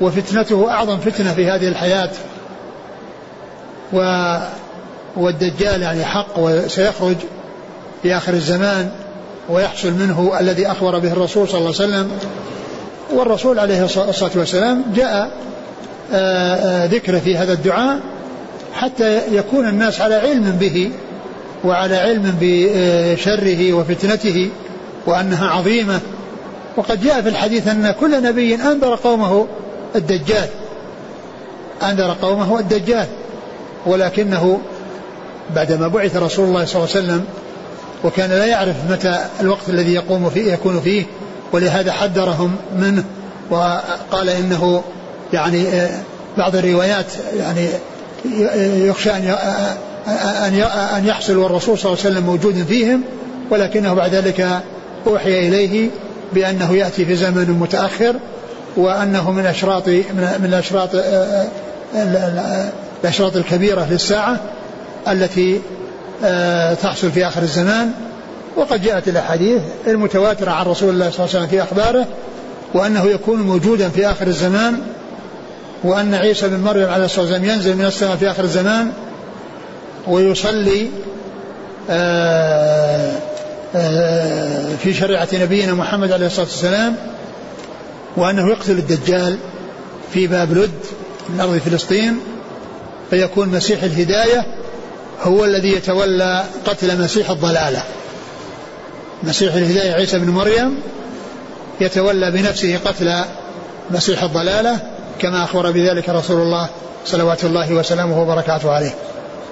وفتنته 0.00 0.70
أعظم 0.70 0.98
فتنة 0.98 1.34
في 1.34 1.50
هذه 1.50 1.68
الحياة. 1.68 2.10
و 3.92 4.00
والدجال 5.16 5.82
يعني 5.82 6.04
حق 6.04 6.38
وسيخرج 6.38 7.16
في 8.02 8.16
آخر 8.16 8.32
الزمان 8.32 8.90
ويحصل 9.48 9.92
منه 9.92 10.32
الذي 10.40 10.66
أخبر 10.66 10.98
به 10.98 11.12
الرسول 11.12 11.48
صلى 11.48 11.58
الله 11.58 11.74
عليه 11.80 11.88
وسلم. 11.88 12.10
والرسول 13.12 13.58
عليه 13.58 13.84
الصلاة 13.84 14.30
والسلام 14.36 14.84
جاء 14.94 15.30
آه، 16.12 16.54
آه، 16.54 16.86
ذكره 16.86 17.18
في 17.18 17.36
هذا 17.36 17.52
الدعاء 17.52 17.98
حتى 18.74 19.20
يكون 19.32 19.68
الناس 19.68 20.00
على 20.00 20.14
علم 20.14 20.56
به 20.60 20.90
وعلى 21.64 21.96
علم 21.96 22.36
بشره 22.40 23.72
وفتنته 23.72 24.50
وأنها 25.06 25.48
عظيمة. 25.48 26.00
وقد 26.76 27.02
جاء 27.04 27.22
في 27.22 27.28
الحديث 27.28 27.68
أن 27.68 27.94
كل 28.00 28.22
نبي 28.22 28.54
أنذر 28.54 28.94
قومه 28.94 29.46
الدجال. 29.96 30.48
أنذر 31.82 32.16
قومه 32.22 32.58
الدجال. 32.58 33.06
ولكنه 33.86 34.60
بعدما 35.54 35.88
بعث 35.88 36.16
رسول 36.16 36.48
الله 36.48 36.64
صلى 36.64 36.84
الله 36.84 36.96
عليه 36.96 37.06
وسلم 37.06 37.24
وكان 38.04 38.30
لا 38.30 38.46
يعرف 38.46 38.76
متى 38.90 39.18
الوقت 39.40 39.68
الذي 39.68 39.94
يقوم 39.94 40.30
فيه 40.30 40.52
يكون 40.52 40.80
فيه 40.80 41.04
ولهذا 41.52 41.92
حذرهم 41.92 42.56
منه 42.78 43.04
وقال 43.50 44.28
إنه 44.28 44.82
يعني 45.32 45.68
آه، 45.68 45.90
بعض 46.38 46.56
الروايات 46.56 47.06
يعني 47.38 47.68
يخشى 48.86 49.10
أن 49.10 49.36
ان 50.46 50.54
أن 50.96 51.06
يحصل 51.06 51.36
والرسول 51.36 51.78
صلى 51.78 51.92
الله 51.92 52.04
عليه 52.04 52.14
وسلم 52.14 52.26
موجود 52.26 52.64
فيهم 52.68 53.02
ولكنه 53.50 53.94
بعد 53.94 54.14
ذلك 54.14 54.60
أوحي 55.06 55.48
إليه 55.48 55.90
بأنه 56.32 56.72
يأتي 56.72 57.04
في 57.04 57.16
زمن 57.16 57.50
متأخر 57.60 58.14
وأنه 58.76 59.30
من 59.30 59.46
أشراط 59.46 59.88
من 59.88 60.62
آه، 60.94 61.46
آه، 61.94 62.68
الأشراط 63.04 63.36
الكبيرة 63.36 63.86
للساعه 63.90 64.40
التي 65.08 65.60
تحصل 66.82 67.10
في 67.10 67.26
آخر 67.26 67.42
الزمان. 67.42 67.92
وقد 68.56 68.82
جاءت 68.82 69.08
الأحاديث 69.08 69.62
المتواترة 69.86 70.50
عن 70.50 70.66
رسول 70.66 70.90
الله 70.90 71.10
صلى 71.10 71.24
الله 71.24 71.36
عليه 71.36 71.46
وسلم 71.46 71.46
في 71.46 71.62
أخباره 71.62 72.06
وأنه 72.74 73.06
يكون 73.06 73.40
موجودا 73.40 73.88
في 73.88 74.06
آخر 74.06 74.26
الزمان 74.26 74.80
وأن 75.84 76.14
عيسى 76.14 76.48
بن 76.48 76.60
مريم 76.60 76.88
عليه 76.88 77.04
الصلاة 77.04 77.24
والسلام 77.24 77.44
ينزل 77.44 77.76
من 77.76 77.84
السماء 77.84 78.16
في 78.16 78.30
آخر 78.30 78.44
الزمان 78.44 78.92
ويصلي 80.08 80.88
آه، 81.90 83.12
آه، 83.74 84.76
في 84.82 84.94
شريعة 84.94 85.28
نبينا 85.32 85.74
محمد 85.74 86.12
عليه 86.12 86.26
الصلاة 86.26 86.46
والسلام 86.46 86.96
وأنه 88.16 88.48
يقتل 88.48 88.72
الدجال 88.72 89.36
في 90.12 90.26
باب 90.26 90.52
لد 90.52 90.70
من 91.28 91.40
أرض 91.40 91.58
فلسطين 91.58 92.20
فيكون 93.10 93.48
مسيح 93.48 93.82
الهداية. 93.82 94.46
هو 95.22 95.44
الذي 95.44 95.72
يتولى 95.72 96.44
قتل 96.66 97.02
مسيح 97.02 97.30
الضلالة. 97.30 97.82
مسيح 99.22 99.54
الهداية 99.54 99.92
عيسى 99.92 100.18
بن 100.18 100.30
مريم 100.30 100.80
يتولى 101.80 102.30
بنفسه 102.30 102.78
قتل 102.84 103.14
مسيح 103.90 104.22
الضلالة 104.22 104.78
كما 105.18 105.44
أخبر 105.44 105.70
بذلك 105.70 106.08
رسول 106.08 106.40
الله 106.42 106.68
صلوات 107.06 107.44
الله 107.44 107.72
وسلامه 107.72 108.22
وبركاته 108.22 108.72
عليه. 108.72 108.94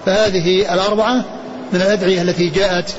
فهذه 0.06 0.74
الأربعة 0.74 1.24
من 1.72 1.80
الأدعية 1.80 2.22
التي 2.22 2.48
جاءت 2.48 2.94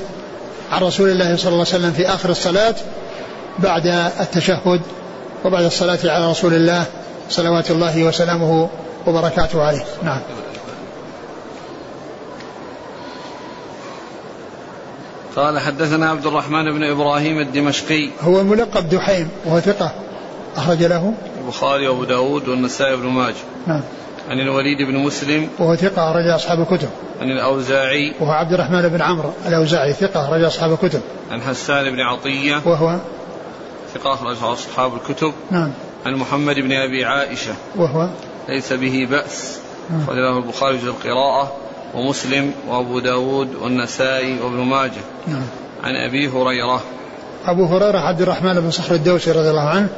عن 0.72 0.82
رسول 0.82 1.08
الله 1.10 1.36
صلى 1.36 1.52
الله 1.52 1.66
عليه 1.66 1.78
وسلم 1.78 1.92
في 1.92 2.08
آخر 2.08 2.30
الصلاة 2.30 2.74
بعد 3.58 3.86
التشهد 4.20 4.80
وبعد 5.44 5.64
الصلاة 5.64 5.98
على 6.04 6.30
رسول 6.30 6.54
الله 6.54 6.84
صلوات 7.30 7.70
الله 7.70 8.04
وسلامه 8.04 8.68
وبركاته 9.06 9.62
عليه. 9.62 9.84
نعم. 10.02 10.20
قال 15.36 15.58
حدثنا 15.58 16.10
عبد 16.10 16.26
الرحمن 16.26 16.72
بن 16.72 16.84
إبراهيم 16.84 17.38
الدمشقي 17.38 18.08
هو 18.20 18.42
ملقب 18.42 18.88
دحيم 18.88 19.28
وهو 19.46 19.60
ثقة 19.60 19.92
أخرج 20.56 20.82
له 20.82 21.14
البخاري 21.40 21.88
وأبو 21.88 22.04
داود 22.04 22.48
والنسائي 22.48 22.96
بن 22.96 23.06
ماجه 23.06 23.34
نعم 23.66 23.80
عن 24.30 24.40
الوليد 24.40 24.78
بن 24.78 24.98
مسلم 24.98 25.48
وهو 25.58 25.76
ثقة 25.76 26.10
أخرج 26.10 26.26
أصحاب 26.26 26.60
الكتب. 26.60 26.88
عن 27.20 27.30
الأوزاعي 27.30 28.14
وهو 28.20 28.30
عبد 28.30 28.52
الرحمن 28.52 28.88
بن 28.88 29.02
عمرو 29.02 29.32
الأوزاعي 29.46 29.92
ثقة 29.92 30.24
أخرج 30.24 30.42
أصحاب 30.42 30.72
الكتب. 30.72 31.00
عن 31.30 31.42
حسان 31.42 31.90
بن 31.90 32.00
عطية 32.00 32.62
وهو 32.66 32.96
ثقة 33.94 34.14
أخرج 34.14 34.36
أصحاب 34.42 34.92
الكتب. 34.94 35.32
نعم. 35.50 35.70
عن 36.06 36.14
محمد 36.14 36.54
بن 36.54 36.72
أبي 36.72 37.04
عائشة 37.04 37.52
وهو 37.76 38.08
ليس 38.48 38.72
به 38.72 39.06
بأس. 39.10 39.58
أخرج 40.02 40.16
له 40.16 40.38
البخاري 40.38 40.78
في 40.78 40.84
القراءة 40.84 41.52
ومسلم 41.94 42.52
وأبو 42.68 42.98
داود 42.98 43.54
والنسائي 43.54 44.40
وابن 44.40 44.56
ماجه. 44.56 45.02
نعم. 45.26 45.42
عن 45.82 45.96
أبي 45.96 46.28
هريرة. 46.28 46.82
أبو 47.46 47.64
هريرة 47.64 47.98
عبد 47.98 48.20
الرحمن 48.20 48.60
بن 48.60 48.70
صخر 48.70 48.94
الدوسي 48.94 49.32
رضي 49.32 49.50
الله 49.50 49.68
عنه 49.68 49.88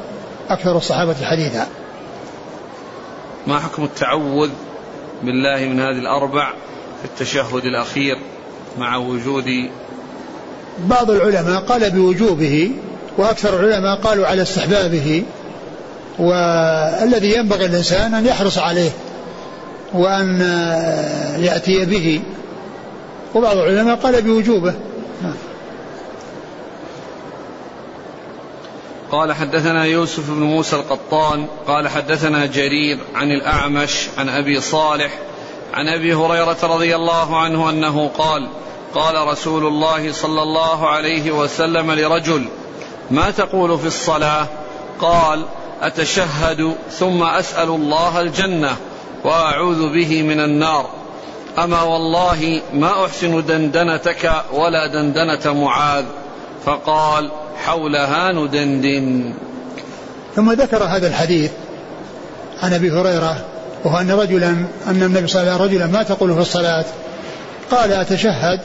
أكثر 0.49 0.77
الصحابة 0.77 1.15
حديثا. 1.23 1.67
ما 3.47 3.59
حكم 3.59 3.85
التعوذ 3.85 4.51
بالله 5.23 5.69
من 5.69 5.81
هذه 5.81 5.99
الأربع 5.99 6.51
في 7.03 7.05
التشهد 7.05 7.65
الأخير 7.65 8.19
مع 8.79 8.97
وجود 8.97 9.71
بعض 10.79 11.11
العلماء 11.11 11.61
قال 11.61 11.91
بوجوبه 11.91 12.71
وأكثر 13.19 13.61
العلماء 13.61 14.01
قالوا 14.01 14.27
على 14.27 14.43
استحبابه 14.43 15.23
والذي 16.19 17.35
ينبغي 17.35 17.67
الإنسان 17.67 18.15
أن 18.15 18.27
يحرص 18.27 18.59
عليه. 18.59 18.91
وأن 19.95 20.41
يأتي 21.39 21.85
به. 21.85 22.21
وبعض 23.35 23.57
العلماء 23.57 23.97
قال 23.97 24.23
بوجوبه. 24.23 24.75
قال 29.13 29.33
حدثنا 29.33 29.85
يوسف 29.85 30.31
بن 30.31 30.43
موسى 30.43 30.77
القطان 30.77 31.47
قال 31.67 31.89
حدثنا 31.89 32.47
جرير 32.47 32.99
عن 33.15 33.31
الأعمش 33.31 34.09
عن 34.19 34.29
أبي 34.29 34.61
صالح 34.61 35.19
عن 35.75 35.89
أبي 35.89 36.15
هريرة 36.15 36.57
رضي 36.63 36.97
الله 36.97 37.39
عنه 37.39 37.71
أنه 37.71 38.11
قال 38.19 38.49
قال 38.95 39.29
رسول 39.29 39.67
الله 39.67 40.13
صلى 40.13 40.43
الله 40.43 40.89
عليه 40.89 41.33
وسلم 41.33 41.93
لرجل 41.93 42.49
ما 43.11 43.31
تقول 43.31 43.79
في 43.79 43.87
الصلاة؟ 43.87 44.47
قال 45.01 45.45
أتشهد 45.83 46.75
ثم 46.91 47.23
أسأل 47.23 47.69
الله 47.69 48.21
الجنة. 48.21 48.77
وأعوذ 49.25 49.93
به 49.93 50.23
من 50.23 50.41
النار. 50.41 50.91
أما 51.59 51.83
والله 51.83 52.61
ما 52.75 53.05
أحسن 53.05 53.47
دندنتك 53.47 54.33
ولا 54.53 54.87
دندنة 54.87 55.53
معاذ. 55.53 56.05
فقال 56.67 57.31
حولها 57.65 58.33
ندندن. 58.33 59.35
ثم 60.37 60.53
ذكر 60.53 60.85
هذا 60.85 61.09
الحديث 61.09 61.51
عن 62.63 62.73
أبي 62.73 62.91
هريرة 62.91 63.45
وهو 63.85 63.99
أن 63.99 64.11
رجلا 64.11 64.49
أن 64.87 65.03
النبي 65.03 65.27
صلى 65.27 65.43
الله 65.43 65.53
عليه 65.53 65.63
وسلم 65.65 65.75
رجلا 65.75 65.87
ما 65.87 66.03
تقول 66.03 66.35
في 66.35 66.41
الصلاة 66.41 66.85
قال 67.71 67.93
أتشهد 67.93 68.61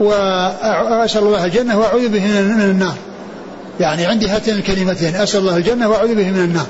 وأسأل 0.00 1.22
الله 1.22 1.44
الجنة 1.44 1.78
وأعوذ 1.78 2.08
به 2.08 2.20
من 2.20 2.60
النار. 2.60 2.94
يعني 3.80 4.06
عندي 4.06 4.28
هاتين 4.28 4.54
الكلمتين 4.54 5.16
أسأل 5.16 5.40
الله 5.40 5.56
الجنة 5.56 5.88
وأعوذ 5.88 6.14
به 6.14 6.30
من 6.30 6.44
النار. 6.44 6.66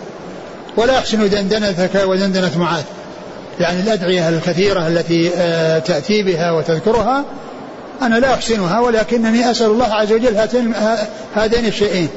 ولا 0.77 0.99
أحسن 0.99 1.29
دندنتك 1.29 2.03
ودندنه 2.05 2.59
معاذ. 2.59 2.85
يعني 3.61 3.81
الادعيه 3.81 4.29
الكثيرة 4.29 4.89
التي 4.89 5.31
آه، 5.37 5.79
تأتي 5.79 6.23
بها 6.23 6.53
وتذكرها. 6.53 7.25
أنا 8.03 8.15
لا 8.15 8.35
أحسنها 8.35 8.81
ولكنني 8.81 9.51
أسأل 9.51 9.67
الله 9.67 9.95
عز 9.95 10.13
وجل 10.13 10.37
هذين 11.35 11.67
الشيئين. 11.67 12.09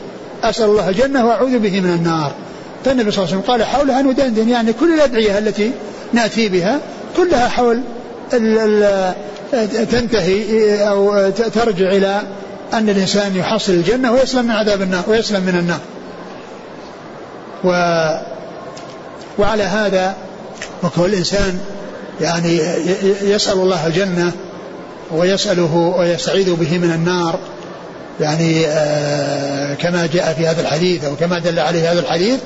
أسأل 0.44 0.66
الله 0.66 0.90
الجنة 0.90 1.26
وأعوذ 1.26 1.60
به 1.60 1.82
من 1.82 1.90
النار. 1.90 2.32
فالنبي 2.86 3.12
صلى 3.12 3.24
الله 3.24 3.34
عليه 3.34 3.42
وسلم 3.42 3.52
قال 3.52 3.64
حولها 3.64 4.02
ندندن 4.02 4.50
يعني 4.50 4.74
كل 4.74 4.94
الأدعية 4.94 5.38
التي 5.38 5.72
نأتي 6.14 6.50
بها 6.50 6.80
كلها 7.18 7.48
حول 7.48 7.80
ال 8.34 9.14
تنتهي 9.92 10.90
أو 10.90 11.30
ترجع 11.30 11.92
إلى 11.92 12.22
أن 12.74 12.90
الإنسان 12.90 13.36
يحصل 13.36 13.72
الجنة 13.74 14.12
ويسلم 14.12 14.46
من 14.46 14.52
عذاب 14.52 14.82
النار 14.82 15.04
ويسلم 15.08 15.42
من 15.42 15.56
النار. 15.60 15.80
و 17.64 17.70
وعلى 19.40 19.64
هذا 19.64 20.16
وكل 20.86 21.16
إنسان 21.16 21.60
يعني 22.22 22.60
يسأل 23.22 23.54
الله 23.54 23.88
الجنة 23.88 24.32
ويسأله 25.12 25.96
ويستعيذ 25.98 26.54
به 26.54 26.78
من 26.78 26.92
النار. 26.92 27.40
يعني 28.20 28.68
آه 28.68 29.74
كما 29.74 30.06
جاء 30.14 30.34
في 30.34 30.48
هذا 30.48 30.62
الحديث 30.62 31.04
أو 31.04 31.16
كما 31.16 31.40
دل 31.40 31.60
عليه 31.60 31.92
هذا 31.92 32.00
الحديث 32.00 32.40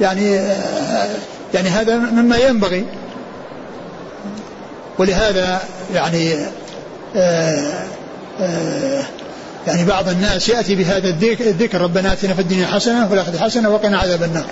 يعني 0.00 0.38
آه 0.38 1.08
يعني 1.54 1.68
هذا 1.68 1.96
مما 1.96 2.36
ينبغي. 2.36 2.84
ولهذا 4.98 5.60
يعني 5.94 6.34
آه 7.16 7.82
يعني 9.66 9.84
بعض 9.84 10.08
الناس 10.08 10.48
يأتي 10.48 10.74
بهذا 10.74 11.08
الذكر 11.40 11.80
ربنا 11.80 12.12
آتنا 12.12 12.34
في 12.34 12.40
الدنيا 12.40 12.66
حسنة 12.66 13.04
وفي 13.04 13.14
الآخرة 13.14 13.38
حسنة 13.38 13.70
وقنا 13.70 13.98
عذاب 13.98 14.22
النار. 14.22 14.46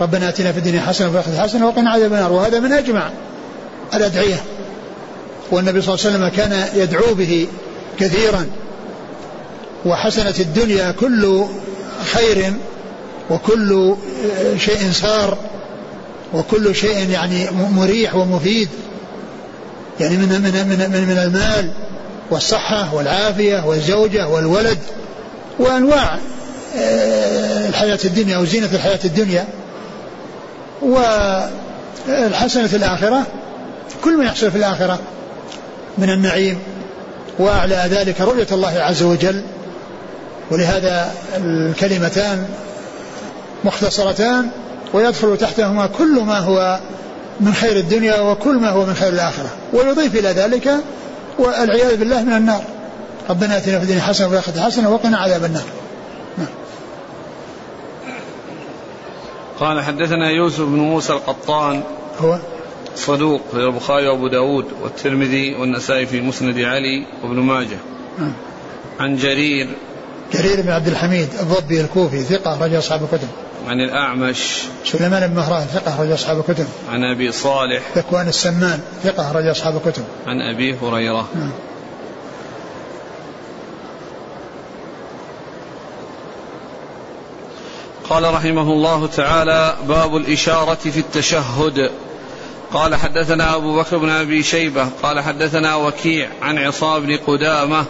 ربنا 0.00 0.28
آتنا 0.28 0.52
في 0.52 0.58
الدنيا 0.58 0.80
حسنة 0.80 1.08
وفي 1.08 1.16
الآخرة 1.16 1.42
حسنة 1.42 1.66
وقنا 1.66 1.90
عذاب 1.90 2.12
النار. 2.12 2.32
وهذا 2.32 2.60
من 2.60 2.72
أجمع 2.72 3.10
الأدعية. 3.94 4.42
والنبي 5.50 5.82
صلى 5.82 5.94
الله 5.94 6.06
عليه 6.06 6.16
وسلم 6.16 6.28
كان 6.28 6.68
يدعو 6.74 7.14
به 7.14 7.46
كثيرا. 7.98 8.46
وحسنة 9.86 10.34
الدنيا 10.40 10.90
كل 10.90 11.44
خير 12.12 12.52
وكل 13.30 13.94
شيء 14.58 14.90
سار 14.92 15.38
وكل 16.34 16.74
شيء 16.74 17.10
يعني 17.10 17.46
مريح 17.50 18.14
ومفيد. 18.14 18.68
يعني 20.00 20.16
من 20.16 20.28
من 20.28 20.42
من 20.42 20.90
من, 20.92 21.08
من 21.08 21.18
المال 21.18 21.72
والصحة 22.30 22.94
والعافية 22.94 23.66
والزوجة 23.66 24.28
والولد 24.28 24.78
وأنواع 25.58 26.18
آه، 26.78 27.68
الحياة 27.68 27.98
الدنيا 28.04 28.36
أو 28.36 28.44
زينة 28.44 28.68
الحياة 28.72 28.98
الدنيا. 29.04 29.46
والحسنة 30.82 32.70
الآخرة 32.72 33.22
كل 34.04 34.16
ما 34.16 34.24
يحصل 34.24 34.50
في 34.50 34.58
الآخرة 34.58 34.98
من 35.98 36.10
النعيم 36.10 36.58
وأعلى 37.38 37.84
ذلك 37.90 38.20
رؤية 38.20 38.46
الله 38.52 38.80
عز 38.80 39.02
وجل. 39.02 39.42
ولهذا 40.50 41.12
الكلمتان 41.36 42.46
مختصرتان 43.64 44.48
ويدخل 44.92 45.36
تحتهما 45.36 45.86
كل 45.86 46.20
ما 46.20 46.38
هو 46.38 46.78
من 47.40 47.54
خير 47.54 47.76
الدنيا 47.76 48.20
وكل 48.20 48.56
ما 48.56 48.70
هو 48.70 48.86
من 48.86 48.94
خير 48.94 49.12
الآخرة. 49.12 49.50
ويضيف 49.72 50.14
إلى 50.14 50.28
ذلك 50.28 50.70
والعياذ 51.38 51.96
بالله 51.96 52.22
من 52.22 52.32
النار. 52.32 52.62
ربنا 53.30 53.56
آتنا 53.56 53.78
في 53.78 53.84
الدنيا 53.84 54.02
حسنة 54.02 54.26
وفي 54.26 54.34
الآخرة 54.34 54.60
حسنة 54.60 54.90
وقنا 54.90 55.18
عذاب 55.18 55.44
النار. 55.44 55.64
قال 59.60 59.80
حدثنا 59.80 60.30
يوسف 60.30 60.60
بن 60.60 60.78
موسى 60.78 61.12
القطان. 61.12 61.82
هو؟ 62.18 62.38
صدوق 62.96 63.40
في 63.50 63.56
البخاري 63.56 64.08
وأبو 64.08 64.28
داود 64.28 64.64
والترمذي 64.82 65.54
والنسائي 65.54 66.06
في 66.06 66.20
مسند 66.20 66.58
علي 66.58 67.06
وابن 67.22 67.36
ماجه. 67.36 67.78
نعم. 68.18 68.32
عن 69.00 69.16
جرير. 69.16 69.68
جرير 70.32 70.62
بن 70.62 70.68
عبد 70.68 70.88
الحميد 70.88 71.28
الضبي 71.40 71.80
الكوفي 71.80 72.20
ثقة 72.20 72.64
رجل 72.64 72.78
أصحاب 72.78 73.02
الكتب. 73.02 73.28
عن 73.68 73.80
الأعمش. 73.80 74.62
سليمان 74.84 75.26
بن 75.26 75.36
مهران 75.36 75.66
ثقة 75.66 76.02
رجل 76.02 76.14
أصحاب 76.14 76.38
الكتب. 76.38 76.66
عن 76.92 77.04
أبي 77.04 77.32
صالح. 77.32 77.82
ذكوان 77.96 78.28
السمان 78.28 78.80
ثقة 79.02 79.32
رجل 79.32 79.50
أصحاب 79.50 79.76
الكتب. 79.76 80.04
عن 80.26 80.40
أبي 80.40 80.74
هريرة. 80.82 81.28
نعم. 81.34 81.50
قال 88.10 88.34
رحمه 88.34 88.72
الله 88.72 89.06
تعالى 89.06 89.76
باب 89.88 90.16
الإشارة 90.16 90.74
في 90.74 91.00
التشهد. 91.00 91.90
قال 92.72 92.94
حدثنا 92.94 93.56
أبو 93.56 93.76
بكر 93.76 93.98
بن 93.98 94.10
أبي 94.10 94.42
شيبة 94.42 94.88
قال 95.02 95.20
حدثنا 95.20 95.76
وكيع 95.76 96.28
عن 96.42 96.58
عصام 96.58 97.02
بن 97.02 97.16
قدامة 97.16 97.84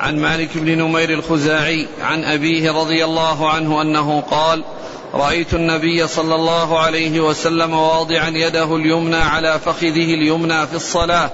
عن 0.00 0.18
مالك 0.18 0.48
بن 0.54 0.78
نمير 0.78 1.10
الخزاعي 1.10 1.86
عن 2.02 2.24
أبيه 2.24 2.72
رضي 2.72 3.04
الله 3.04 3.50
عنه 3.50 3.82
أنه 3.82 4.20
قال 4.20 4.64
رأيت 5.14 5.54
النبي 5.54 6.06
صلى 6.06 6.34
الله 6.34 6.78
عليه 6.78 7.20
وسلم 7.20 7.74
واضعا 7.74 8.28
يده 8.28 8.76
اليمنى 8.76 9.16
على 9.16 9.58
فخذه 9.64 10.14
اليمنى 10.14 10.66
في 10.66 10.74
الصلاة 10.74 11.30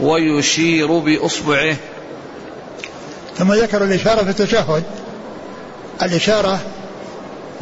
ويشير 0.00 0.98
بإصبعه. 0.98 1.76
ثم 3.36 3.52
ذكر 3.52 3.84
الإشارة 3.84 4.22
في 4.22 4.30
التشهد. 4.30 4.84
الإشارة 6.02 6.60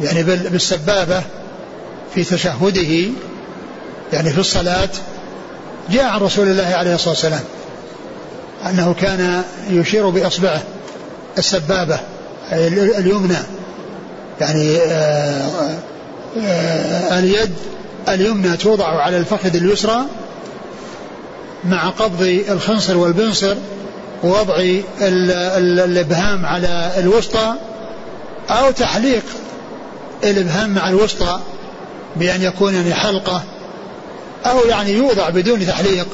يعني 0.01 0.23
بالسبابة 0.23 1.21
في 2.15 2.23
تشهده 2.23 3.11
يعني 4.13 4.29
في 4.29 4.39
الصلاة 4.39 4.89
جاء 5.89 6.05
عن 6.05 6.19
رسول 6.19 6.47
الله 6.47 6.75
عليه 6.75 6.95
الصلاة 6.95 7.09
والسلام 7.09 7.43
أنه 8.65 8.93
كان 8.93 9.43
يشير 9.69 10.09
بإصبعه 10.09 10.61
السبابة 11.37 11.99
اليمنى 12.51 13.37
يعني 14.41 14.77
آآ 14.77 15.41
آه، 15.41 15.77
آآ 16.41 17.15
آه، 17.15 17.19
اليد 17.19 17.53
اليمنى 18.09 18.57
توضع 18.57 18.87
على 18.87 19.17
الفخذ 19.17 19.55
اليسرى 19.55 20.05
مع 21.63 21.89
قبض 21.89 22.21
الخنصر 22.49 22.97
والبنصر 22.97 23.55
ووضع 24.23 24.55
الإبهام 25.01 26.45
على 26.45 26.91
الوسطى 26.97 27.53
أو 28.49 28.71
تحليق 28.71 29.23
الابهام 30.23 30.69
مع 30.69 30.89
الوسطى 30.89 31.39
بأن 32.15 32.41
يكون 32.41 32.75
يعني 32.75 32.93
حلقة 32.93 33.43
أو 34.45 34.59
يعني 34.69 34.91
يوضع 34.91 35.29
بدون 35.29 35.67
تحليق. 35.67 36.07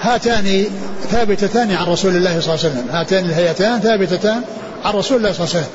هاتان 0.00 0.64
ثابتتان 1.10 1.72
عن 1.72 1.86
رسول 1.86 2.16
الله 2.16 2.40
صلى 2.40 2.54
الله 2.54 2.64
عليه 2.64 2.74
وسلم. 2.74 2.86
هاتان 2.90 3.24
الهيئتان 3.24 3.80
ثابتتان 3.80 4.42
عن 4.84 4.94
رسول 4.94 5.16
الله 5.18 5.32
صلى 5.32 5.44
الله 5.44 5.56
عليه 5.56 5.66
وسلم. 5.66 5.70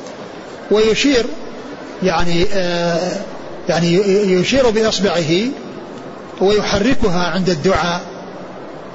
ويشير 0.72 1.26
يعني 2.04 2.46
آه 2.54 3.12
يعني 3.70 3.94
يشير 4.34 4.70
بإصبعه 4.70 5.32
ويحركها 6.42 7.28
عند 7.28 7.50
الدعاء. 7.50 8.02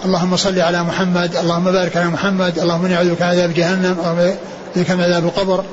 اللهم 0.05 0.37
صل 0.37 0.61
على 0.61 0.83
محمد 0.83 1.37
اللهم 1.37 1.65
بارك 1.65 1.97
على 1.97 2.07
محمد 2.07 2.59
اللهم 2.59 2.85
إني 2.85 2.95
أعوذ 2.95 3.11
بك 3.11 3.23
من 3.23 3.29
عذاب 3.29 3.55
جهنم 3.55 3.97
اللهم 4.01 4.35
بك 4.77 4.91
من 4.91 5.01
عذاب 5.01 5.25
القبر. 5.25 5.65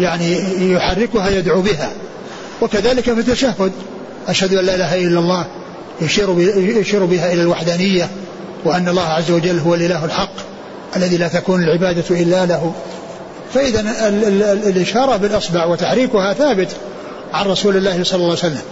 يعني 0.00 0.38
يحركها 0.72 1.28
يدعو 1.28 1.60
بها. 1.60 1.90
وكذلك 2.62 3.04
في 3.04 3.20
التشهد. 3.20 3.72
أشهد 4.28 4.54
أن 4.54 4.64
لا 4.64 4.74
إله 4.74 4.94
إلا 4.94 5.20
الله 5.20 5.46
يشير 6.00 6.40
يشير 6.80 7.04
بها 7.04 7.32
إلى 7.32 7.42
الوحدانية 7.42 8.08
وأن 8.64 8.88
الله 8.88 9.02
عز 9.02 9.30
وجل 9.30 9.58
هو 9.58 9.74
الإله 9.74 10.04
الحق 10.04 10.32
الذي 10.96 11.16
لا 11.16 11.28
تكون 11.28 11.62
العبادة 11.62 12.04
إلا 12.10 12.46
له. 12.46 12.72
فإذا 13.54 13.80
الإشارة 14.66 15.16
بالأصبع 15.16 15.64
وتحريكها 15.64 16.32
ثابت 16.32 16.68
عن 17.32 17.46
رسول 17.46 17.76
الله 17.76 18.04
صلى 18.04 18.16
الله 18.16 18.28
عليه 18.28 18.38
وسلم. 18.38 18.62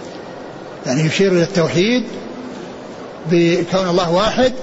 يعني 0.85 1.01
يشير 1.01 1.31
إلى 1.31 1.43
التوحيد 1.43 2.03
بكون 3.31 3.89
الله 3.89 4.11
واحد 4.11 4.53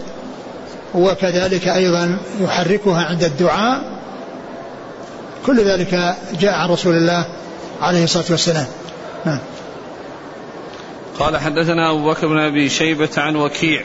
وكذلك 0.95 1.69
أيضا 1.69 2.19
يحركها 2.41 3.05
عند 3.05 3.25
الدعاء. 3.25 3.81
كل 5.47 5.65
ذلك 5.65 6.17
جاء 6.41 6.55
عن 6.55 6.69
رسول 6.69 6.97
الله 6.97 7.25
عليه 7.83 8.05
الصلاة 8.05 8.25
والسلام. 8.31 8.67
نعم. 9.27 9.39
قال 11.19 11.37
حدثنا 11.37 11.91
أبو 11.91 12.11
بكر 12.11 12.27
بن 12.27 12.39
أبي 12.39 12.69
شيبة 12.69 13.09
عن 13.17 13.37
وكيع 13.37 13.85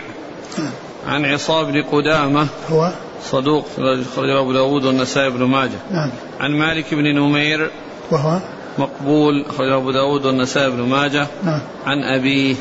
نعم. 0.57 0.71
عن 1.07 1.25
عصام 1.25 1.71
بن 1.71 1.83
قدامة 1.83 2.47
هو؟ 2.71 2.91
صدوق 3.23 3.65
خرج 4.15 4.29
أبو 4.29 4.53
داود 4.53 4.85
والنسائي 4.85 5.29
بن 5.29 5.43
ماجه. 5.43 5.79
نعم. 5.91 6.11
عن 6.39 6.51
مالك 6.51 6.93
بن 6.93 7.03
نمير 7.03 7.71
وهو؟ 8.11 8.39
مقبول 8.77 9.45
خرج 9.57 9.71
أبو 9.71 9.91
داود 9.91 10.25
والنسائي 10.25 10.71
بن 10.71 10.81
ماجه. 10.81 11.27
نعم. 11.43 11.61
عن 11.85 12.03
أبيه 12.03 12.55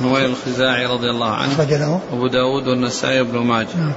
نويل 0.00 0.24
الخزاعي 0.24 0.86
رضي 0.86 1.10
الله 1.10 1.30
عنه. 1.30 1.52
أخرج 1.52 1.72
له؟ 1.72 2.00
أبو 2.12 2.26
داود 2.26 2.68
والنسائي 2.68 3.22
بن 3.22 3.38
ماجه. 3.38 3.76
نعم. 3.76 3.92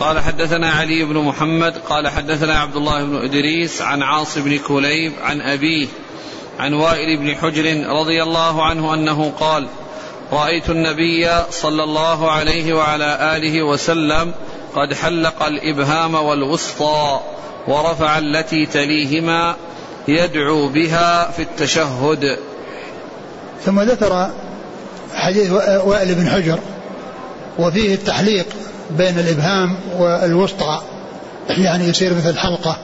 قال 0.00 0.18
حدثنا 0.18 0.70
علي 0.70 1.04
بن 1.04 1.18
محمد 1.18 1.78
قال 1.88 2.08
حدثنا 2.08 2.58
عبد 2.58 2.76
الله 2.76 3.04
بن 3.04 3.16
إدريس 3.16 3.82
عن 3.82 4.02
عاص 4.02 4.38
بن 4.38 4.58
كليب 4.58 5.12
عن 5.22 5.40
أبيه 5.40 5.86
عن 6.58 6.74
وائل 6.74 7.16
بن 7.16 7.34
حجر 7.36 7.86
رضي 7.86 8.22
الله 8.22 8.62
عنه 8.64 8.94
أنه 8.94 9.32
قال 9.40 9.66
رأيت 10.32 10.70
النبي 10.70 11.30
صلى 11.50 11.84
الله 11.84 12.30
عليه 12.30 12.74
وعلى 12.74 13.36
آله 13.36 13.62
وسلم 13.62 14.32
قد 14.74 14.94
حلق 14.94 15.42
الإبهام 15.42 16.14
والوسطى 16.14 17.20
ورفع 17.68 18.18
التي 18.18 18.66
تليهما 18.66 19.56
يدعو 20.08 20.68
بها 20.68 21.30
في 21.30 21.42
التشهد. 21.42 22.38
ثم 23.64 23.80
ذكر 23.80 24.30
حديث 25.14 25.50
وائل 25.84 26.14
بن 26.14 26.28
حجر 26.28 26.58
وفيه 27.58 27.94
التحليق 27.94 28.46
بين 28.90 29.18
الإبهام 29.18 29.76
والوسطى 29.98 30.80
يعني 31.48 31.84
يصير 31.84 32.14
مثل 32.14 32.38
حلقة 32.38 32.76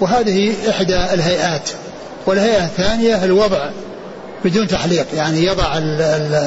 وهذه 0.00 0.54
إحدى 0.70 0.96
الهيئات. 0.96 1.70
والهيئة 2.26 2.64
الثانية 2.64 3.24
الوضع 3.24 3.70
بدون 4.44 4.66
تحليق 4.66 5.06
يعني 5.14 5.44
يضع 5.44 5.78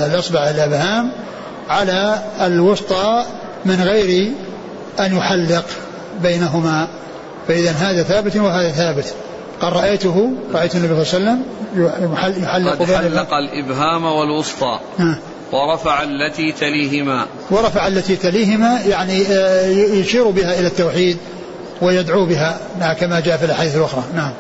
الإصبع 0.06 0.50
الإبهام 0.50 1.12
على 1.70 2.24
الوسطى 2.42 3.24
من 3.66 3.82
غير 3.82 4.32
أن 5.00 5.18
يحلق 5.18 5.66
بينهما. 6.24 6.88
فإذا 7.48 7.72
هذا 7.72 8.04
ثابت 8.04 8.36
وهذا 8.36 8.72
ثابت. 8.72 9.14
قال 9.62 9.74
رأيته 9.74 10.32
رأيت 10.54 10.76
النبي 10.76 11.06
صلى 11.06 11.18
الله 11.18 11.32
عليه 11.32 11.42
وسلم 11.42 12.44
يحلق 12.44 12.80
قد 12.80 12.92
حلق 12.92 13.34
الإبهام 13.34 14.06
والوسطى 14.06 14.80
نعم. 14.98 15.16
ورفع 15.52 16.04
التي 16.04 16.52
تليهما. 16.52 17.26
ورفع 17.52 17.88
التي 17.88 18.16
تليهما 18.16 18.80
يعني 18.88 19.26
آه، 19.28 19.68
يشير 19.70 20.30
بها 20.30 20.60
إلى 20.60 20.68
التوحيد 20.68 21.18
ويدعو 21.82 22.26
بها 22.26 22.60
كما 23.00 23.20
جاء 23.20 23.38
في 23.38 23.46
الأحاديث 23.46 23.76
الأخرى. 23.76 24.04
نعم. 24.16 24.32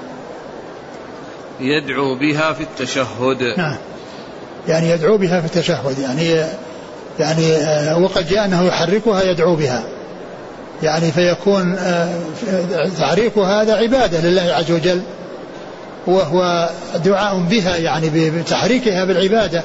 يدعو 1.59 2.15
بها 2.15 2.53
في 2.53 2.63
التشهد. 2.63 3.53
نعم. 3.57 3.75
يعني 4.67 4.89
يدعو 4.89 5.17
بها 5.17 5.41
في 5.41 5.45
التشهد. 5.45 5.99
يعني 5.99 6.43
يعني 7.19 7.55
آه، 7.55 7.97
وقد 7.97 8.29
جاء 8.29 8.45
أنه 8.45 8.65
يحركها 8.65 9.23
يدعو 9.23 9.55
بها. 9.55 9.83
يعني 10.83 11.11
فيكون 11.11 11.75
آه، 11.79 12.09
تعريف 12.99 13.37
هذا 13.37 13.75
عبادة 13.75 14.21
لله 14.21 14.53
عز 14.53 14.71
وجل 14.71 15.01
وهو 16.07 16.69
دعاء 17.05 17.37
بها 17.39 17.77
يعني 17.77 18.29
بتحريكها 18.29 19.05
بالعبادة. 19.05 19.63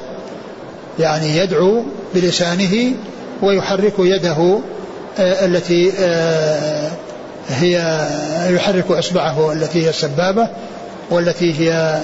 يعني 0.99 1.37
يدعو 1.37 1.83
بلسانه 2.15 2.93
ويحرك 3.41 3.93
يده 3.99 4.59
آه، 5.19 5.45
التي 5.45 5.91
هي 7.49 8.07
يحرك 8.49 8.91
أصبعه 8.91 9.51
التي 9.51 9.85
هي 9.85 9.89
السبابة 9.89 10.47
والتي 11.13 11.59
هي 11.59 12.01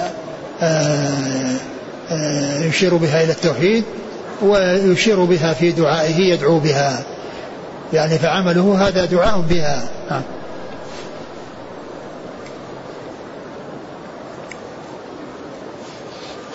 يشير 2.68 2.96
بها 2.96 3.24
إلى 3.24 3.32
التوحيد 3.32 3.84
ويشير 4.42 5.24
بها 5.24 5.54
في 5.54 5.72
دعائه 5.72 6.16
يدعو 6.16 6.60
بها. 6.60 7.04
يعني 7.94 8.20
فعمله 8.20 8.88
هذا 8.88 9.06
دعاء 9.06 9.42
بها. 9.50 9.90
نعم. 10.10 10.22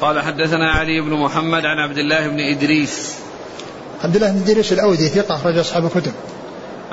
قال 0.00 0.20
حدثنا 0.20 0.70
علي 0.70 1.00
بن 1.00 1.12
محمد 1.12 1.64
عن 1.64 1.78
عبد 1.78 1.98
الله 1.98 2.28
بن 2.28 2.40
إدريس. 2.40 3.14
عبد 4.04 4.16
الله 4.16 4.30
بن 4.30 4.40
إدريس 4.40 4.72
الأودي 4.72 5.08
ثقة 5.08 5.34
أخرج 5.34 5.58
أصحاب 5.58 5.86
الكتب. 5.86 6.12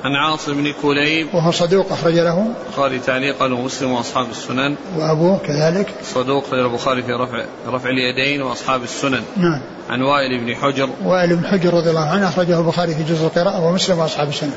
عن 0.04 0.16
عاصم 0.16 0.54
بن 0.54 0.74
كليب. 0.82 1.28
وهو 1.34 1.52
صدوق 1.52 1.92
أخرج 1.92 2.14
له. 2.14 2.54
البخاري 2.68 3.00
تعليقا 3.00 3.46
ومسلم 3.46 3.92
وأصحاب 3.92 4.30
السنن. 4.30 4.76
وأبوه 4.98 5.38
كذلك. 5.38 5.94
صدوق 6.04 6.46
خرج 6.46 6.60
البخاري 6.60 7.04
في 7.04 7.12
رفع 7.12 7.46
رفع 7.68 7.90
اليدين 7.90 8.42
وأصحاب 8.42 8.84
السنن. 8.84 9.24
نعم. 9.38 9.62
عن 9.90 10.02
وائل 10.02 10.46
بن 10.46 10.56
حجر. 10.56 10.90
وائل 11.04 11.36
بن 11.36 11.46
حجر 11.46 11.74
رضي 11.74 11.90
الله 11.90 12.10
عنه 12.10 12.30
أخرجه 12.30 12.60
البخاري 12.60 12.96
في 12.96 13.04
جزء 13.04 13.26
القراءة 13.26 13.66
ومسلم 13.66 14.00
وأصحاب 14.00 14.30
السنن. 14.30 14.54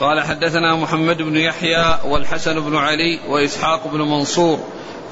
قال 0.00 0.20
حدثنا 0.20 0.76
محمد 0.76 1.16
بن 1.16 1.36
يحيى 1.36 1.98
والحسن 2.04 2.60
بن 2.60 2.76
علي 2.76 3.20
وإسحاق 3.28 3.88
بن 3.92 3.98
منصور. 3.98 4.58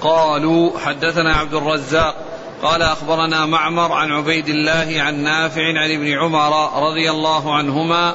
قالوا 0.03 0.79
حدثنا 0.79 1.33
عبد 1.33 1.55
الرزاق 1.55 2.15
قال 2.63 2.83
أخبرنا 2.83 3.47
معمر 3.47 3.93
عن 3.93 4.13
عبيد 4.13 4.49
الله 4.49 5.03
عن 5.03 5.23
نافع 5.23 5.63
عن 5.63 5.91
ابن 5.91 6.19
عمر 6.19 6.83
رضي 6.89 7.11
الله 7.11 7.55
عنهما 7.55 8.15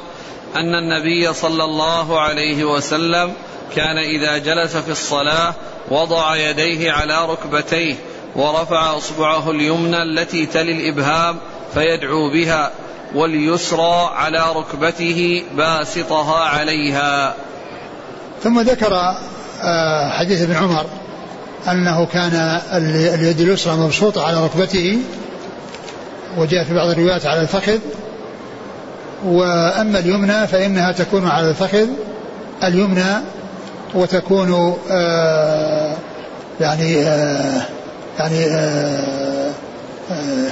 أن 0.56 0.76
النبي 0.76 1.34
صلى 1.34 1.64
الله 1.64 2.20
عليه 2.20 2.64
وسلم 2.64 3.34
كان 3.76 3.98
إذا 3.98 4.38
جلس 4.38 4.78
في 4.78 4.92
الصلاة 4.92 5.54
وضع 5.92 6.36
يديه 6.36 6.92
على 6.92 7.26
ركبتيه 7.26 7.96
ورفع 8.36 8.98
أصبعه 8.98 9.52
اليمنى 9.52 10.04
التي 10.04 10.46
تلي 10.46 10.72
الإبهام 10.72 11.38
فيدعو 11.74 12.30
بها 12.30 12.72
واليسرى 13.16 14.12
على 14.16 14.46
ركبته 14.56 15.44
باسطها 15.58 16.39
عليها. 16.39 17.36
ثم 18.44 18.60
ذكر 18.60 18.94
آه، 19.64 20.10
حديث 20.20 20.42
ابن 20.42 20.56
عمر 20.56 20.86
أنه 21.68 22.05
كان 22.05 22.59
اليد 23.14 23.39
اليسرى 23.39 23.76
مبسوطة 23.76 24.28
على 24.28 24.43
ركبته 24.43 24.97
وجاء 26.38 26.64
في 26.64 26.74
بعض 26.74 26.89
الروايات 26.89 27.26
على 27.26 27.41
الفخذ 27.41 27.80
وأما 29.26 29.99
اليمنى 29.99 30.47
فإنها 30.47 30.91
تكون 30.91 31.28
على 31.28 31.49
الفخذ 31.49 31.88
اليمنى 32.64 33.14
وتكون 33.95 34.76
آه 34.91 35.95
يعني 36.62 36.97
آه 36.97 37.62
يعني 38.20 38.45
آه، 38.45 39.51
آه، 40.12 40.51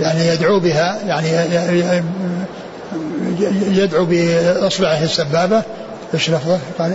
يعني 0.00 0.26
يدعو 0.26 0.60
بها 0.60 0.98
يعني 1.06 1.28
يدعو 3.70 4.04
بإصبعه 4.04 5.02
السبابة 5.02 5.62
إيش 6.14 6.30
لفظه؟ 6.30 6.58
قال 6.78 6.92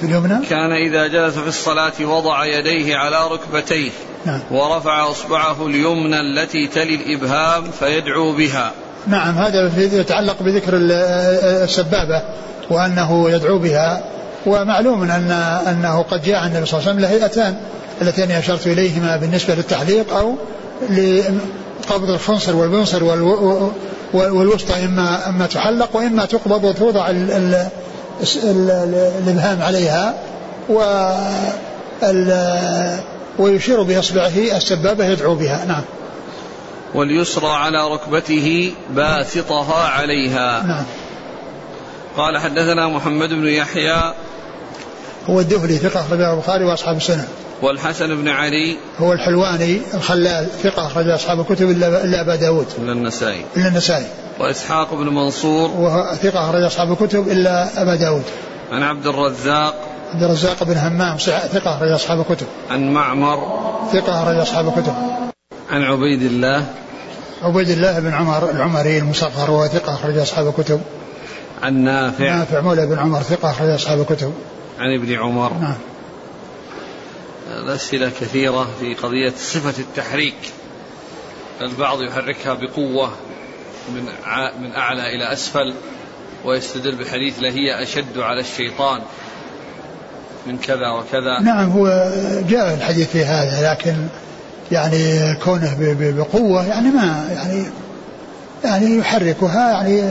في 0.00 0.06
اليمنى؟ 0.06 0.46
كان 0.50 0.72
إذا 0.72 1.06
جلس 1.06 1.38
في 1.38 1.48
الصلاة 1.48 1.92
وضع 2.00 2.44
يديه 2.44 2.96
على 2.96 3.28
ركبتيه 3.28 3.90
نعم. 4.26 4.40
ورفع 4.50 5.10
إصبعه 5.10 5.66
اليمنى 5.66 6.20
التي 6.20 6.66
تلي 6.66 6.94
الإبهام 6.94 7.70
فيدعو 7.78 8.32
بها. 8.32 8.72
نعم 9.06 9.34
هذا 9.34 9.72
يتعلق 9.76 10.42
بذكر 10.42 10.72
السبابة 10.74 12.22
وأنه 12.70 13.30
يدعو 13.30 13.58
بها 13.58 14.04
ومعلوم 14.46 15.02
أن 15.02 15.30
أنه 15.68 16.02
قد 16.02 16.22
جاء 16.22 16.46
النبي 16.46 16.66
صلى 16.66 16.80
الله 16.80 16.90
عليه 16.90 16.98
وسلم 16.98 17.00
له 17.00 17.08
هيئتان 17.08 17.56
اللتين 18.02 18.30
أشرت 18.30 18.66
إليهما 18.66 19.16
بالنسبة 19.16 19.54
للتحليق 19.54 20.16
أو 20.16 20.34
لقبض 20.90 22.10
الخنصر 22.10 22.56
والبنصر 22.56 23.04
والوسطى 24.14 24.84
إما 24.84 25.28
إما 25.28 25.46
تحلق 25.46 25.96
وإما 25.96 26.24
تقبض 26.24 26.64
وتوضع 26.64 27.10
الإبهام 28.44 29.62
عليها 29.62 30.14
و 30.68 30.82
ويشير 33.38 33.82
بإصبعه 33.82 34.56
السبابة 34.56 35.04
يدعو 35.04 35.34
بها. 35.34 35.64
نعم. 35.64 35.82
واليسرى 36.94 37.48
على 37.48 37.88
ركبته 37.88 38.74
باسطها 38.90 39.88
عليها. 39.88 40.62
نعم. 40.62 40.84
قال 42.16 42.38
حدثنا 42.38 42.88
محمد 42.88 43.28
بن 43.28 43.46
يحيى. 43.46 44.14
هو 45.30 45.40
الدهلي 45.40 45.78
ثقة 45.78 46.00
أخرجه 46.00 46.32
البخاري 46.32 46.64
وأصحاب 46.64 46.96
السنة. 46.96 47.28
والحسن 47.62 48.06
بن 48.06 48.28
علي 48.28 48.76
هو 48.98 49.12
الحلواني 49.12 49.80
الخلال 49.94 50.46
ثقة 50.62 50.86
أخرج 50.86 51.08
أصحاب 51.08 51.40
الكتب 51.40 51.70
إلا 51.70 52.04
إلا 52.04 52.20
أبا 52.20 52.36
داود. 52.36 52.66
إلا 52.78 52.92
النسائي. 52.92 53.44
إلا 53.56 53.68
النسائي. 53.68 54.06
وإسحاق 54.40 54.94
بن 54.94 55.08
منصور. 55.08 55.70
وهو 55.70 56.14
ثقة 56.14 56.50
أخرج 56.50 56.62
أصحاب 56.62 56.92
الكتب 56.92 57.28
إلا 57.28 57.82
أبا 57.82 57.94
داود. 57.94 58.22
عن 58.72 58.82
عبد 58.82 59.06
الرزاق. 59.06 59.74
عبد 60.14 60.22
الرزاق 60.22 60.64
بن 60.64 60.76
همام 60.76 61.16
ثقة 61.52 61.76
أخرج 61.76 61.90
أصحاب 61.90 62.20
الكتب. 62.20 62.46
عن 62.70 62.92
معمر. 62.92 63.38
ثقة 63.92 64.22
أخرج 64.22 64.36
أصحاب 64.36 64.68
الكتب. 64.68 64.94
عن 65.70 65.82
عبيد 65.82 66.22
الله. 66.22 66.66
عبيد 67.42 67.70
الله 67.70 68.00
بن 68.00 68.12
عمر 68.12 68.50
العمري 68.50 68.98
المصغر 68.98 69.50
وهو 69.50 69.66
ثقة 69.66 69.94
أخرج 69.94 70.18
أصحاب 70.18 70.48
الكتب. 70.48 70.80
عن 71.62 71.74
نافع. 71.74 72.36
نافع 72.36 72.60
مولى 72.60 72.86
بن 72.86 72.98
عمر 72.98 73.22
ثقة 73.22 73.50
أخرج 73.50 73.68
أصحاب 73.68 74.00
الكتب. 74.00 74.32
عن 74.78 74.94
ابن 74.94 75.14
عمر. 75.14 75.52
نعم. 75.52 75.74
الأسئلة 77.52 78.10
كثيرة 78.20 78.68
في 78.80 78.94
قضية 78.94 79.32
صفة 79.36 79.82
التحريك. 79.82 80.52
البعض 81.60 82.02
يحركها 82.02 82.54
بقوة 82.54 83.12
من 83.94 84.04
من 84.60 84.72
أعلى 84.74 85.16
إلى 85.16 85.32
أسفل 85.32 85.74
ويستدل 86.44 86.96
بحديث 86.96 87.38
لهي 87.38 87.82
أشد 87.82 88.18
على 88.18 88.40
الشيطان 88.40 89.00
من 90.46 90.58
كذا 90.58 90.88
وكذا. 90.88 91.40
نعم 91.42 91.70
هو 91.70 92.12
جاء 92.48 92.74
الحديث 92.74 93.10
في 93.10 93.24
هذا 93.24 93.70
لكن 93.70 93.94
يعني 94.72 95.34
كونه 95.34 95.76
بقوة 95.78 96.66
يعني 96.66 96.90
ما 96.90 97.28
يعني 97.32 97.66
يعني 98.64 98.96
يحركها 98.96 99.70
يعني 99.70 100.02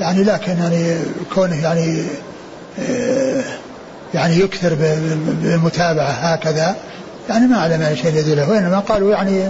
يعني 0.00 0.24
لكن 0.24 0.52
يعني 0.58 0.98
كونه 1.34 1.62
يعني 1.62 2.04
يعني 4.16 4.40
يكثر 4.40 4.74
بالمتابعة 4.74 6.10
هكذا. 6.10 6.76
يعني 7.28 7.46
ما 7.46 7.56
أعلم 7.56 7.82
يعني 7.82 7.96
شيء 7.96 8.14
يدله 8.14 8.50
وإنما 8.50 8.78
قالوا 8.78 9.12
يعني 9.12 9.48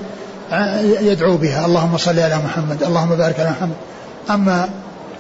يدعو 1.01 1.37
بها. 1.37 1.67
اللهم 1.67 1.97
صل 1.97 2.19
على 2.19 2.39
محمد 2.45 2.83
اللهم 2.83 3.09
بارك 3.09 3.41
على 3.41 3.51
محمد. 3.51 3.77
أما 4.31 4.69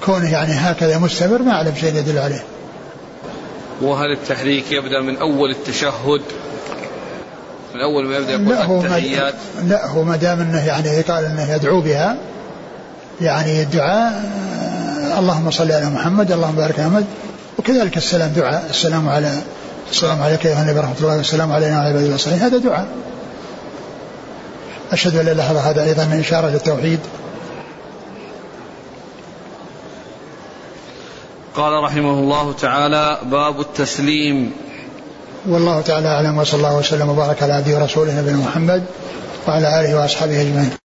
كونه 0.04 0.32
يعني 0.32 0.52
هكذا 0.52 0.98
مستمر 0.98 1.42
ما 1.42 1.52
أعلم 1.52 1.74
شيء 1.80 1.94
يدل 1.94 2.18
عليه. 2.18 2.42
وهل 3.82 4.12
التحريك 4.12 4.72
يبدأ 4.72 5.00
من 5.00 5.16
أول 5.16 5.50
التشهد؟ 5.50 6.20
من 7.74 7.80
أول 7.80 8.06
ما 8.06 8.16
يبدأ 8.16 8.32
يقول 8.32 8.48
لا 8.48 8.64
هو 8.64 8.80
التحيات؟ 8.80 9.34
لا 9.66 9.86
هو 9.86 10.02
ما 10.02 10.16
دام 10.16 10.40
أنه 10.40 10.66
يعني 10.66 11.00
قال 11.00 11.24
أنه 11.24 11.52
يدعو 11.52 11.80
بها 11.80 12.16
يعني 13.20 13.62
الدعاء 13.62 14.22
اللهم 15.18 15.50
صل 15.50 15.72
على 15.72 15.86
محمد 15.86 16.32
اللهم 16.32 16.54
بارك 16.54 16.78
على 16.78 16.88
محمد. 16.88 17.04
وكذلك 17.66 17.96
السلام 17.96 18.32
دعاء 18.32 18.66
السلام 18.70 19.08
على 19.08 19.42
السلام 19.90 20.22
عليك 20.22 20.46
أيها 20.46 20.62
النبي 20.62 20.78
ورحمة 20.78 20.94
الله 21.00 21.16
والسلام 21.16 21.52
علينا 21.52 21.76
وعلى 21.76 21.88
عباد 21.88 22.12
الصالحين 22.12 22.42
هذا 22.42 22.58
دعاء. 22.58 22.86
أشهد 24.92 25.16
أن 25.16 25.26
لا 25.26 25.32
إله 25.32 25.50
إلا 25.50 25.60
هذا 25.60 25.84
أيضا 25.84 26.20
إشارة 26.20 26.46
للتوحيد 26.46 27.00
قال 31.54 31.84
رحمه 31.84 32.10
الله 32.10 32.52
تعالى 32.52 33.18
باب 33.22 33.60
التسليم. 33.60 34.52
والله 35.48 35.80
تعالى 35.80 36.08
أعلم 36.08 36.38
وصلى 36.38 36.58
الله 36.58 36.76
وسلم 36.76 37.08
وبارك 37.08 37.42
على 37.42 37.52
عبده 37.52 37.78
ورسوله 37.78 38.20
نبينا 38.20 38.36
محمد 38.36 38.84
وعلى 39.48 39.80
آله 39.80 39.96
وأصحابه 39.96 40.40
أجمعين. 40.40 40.85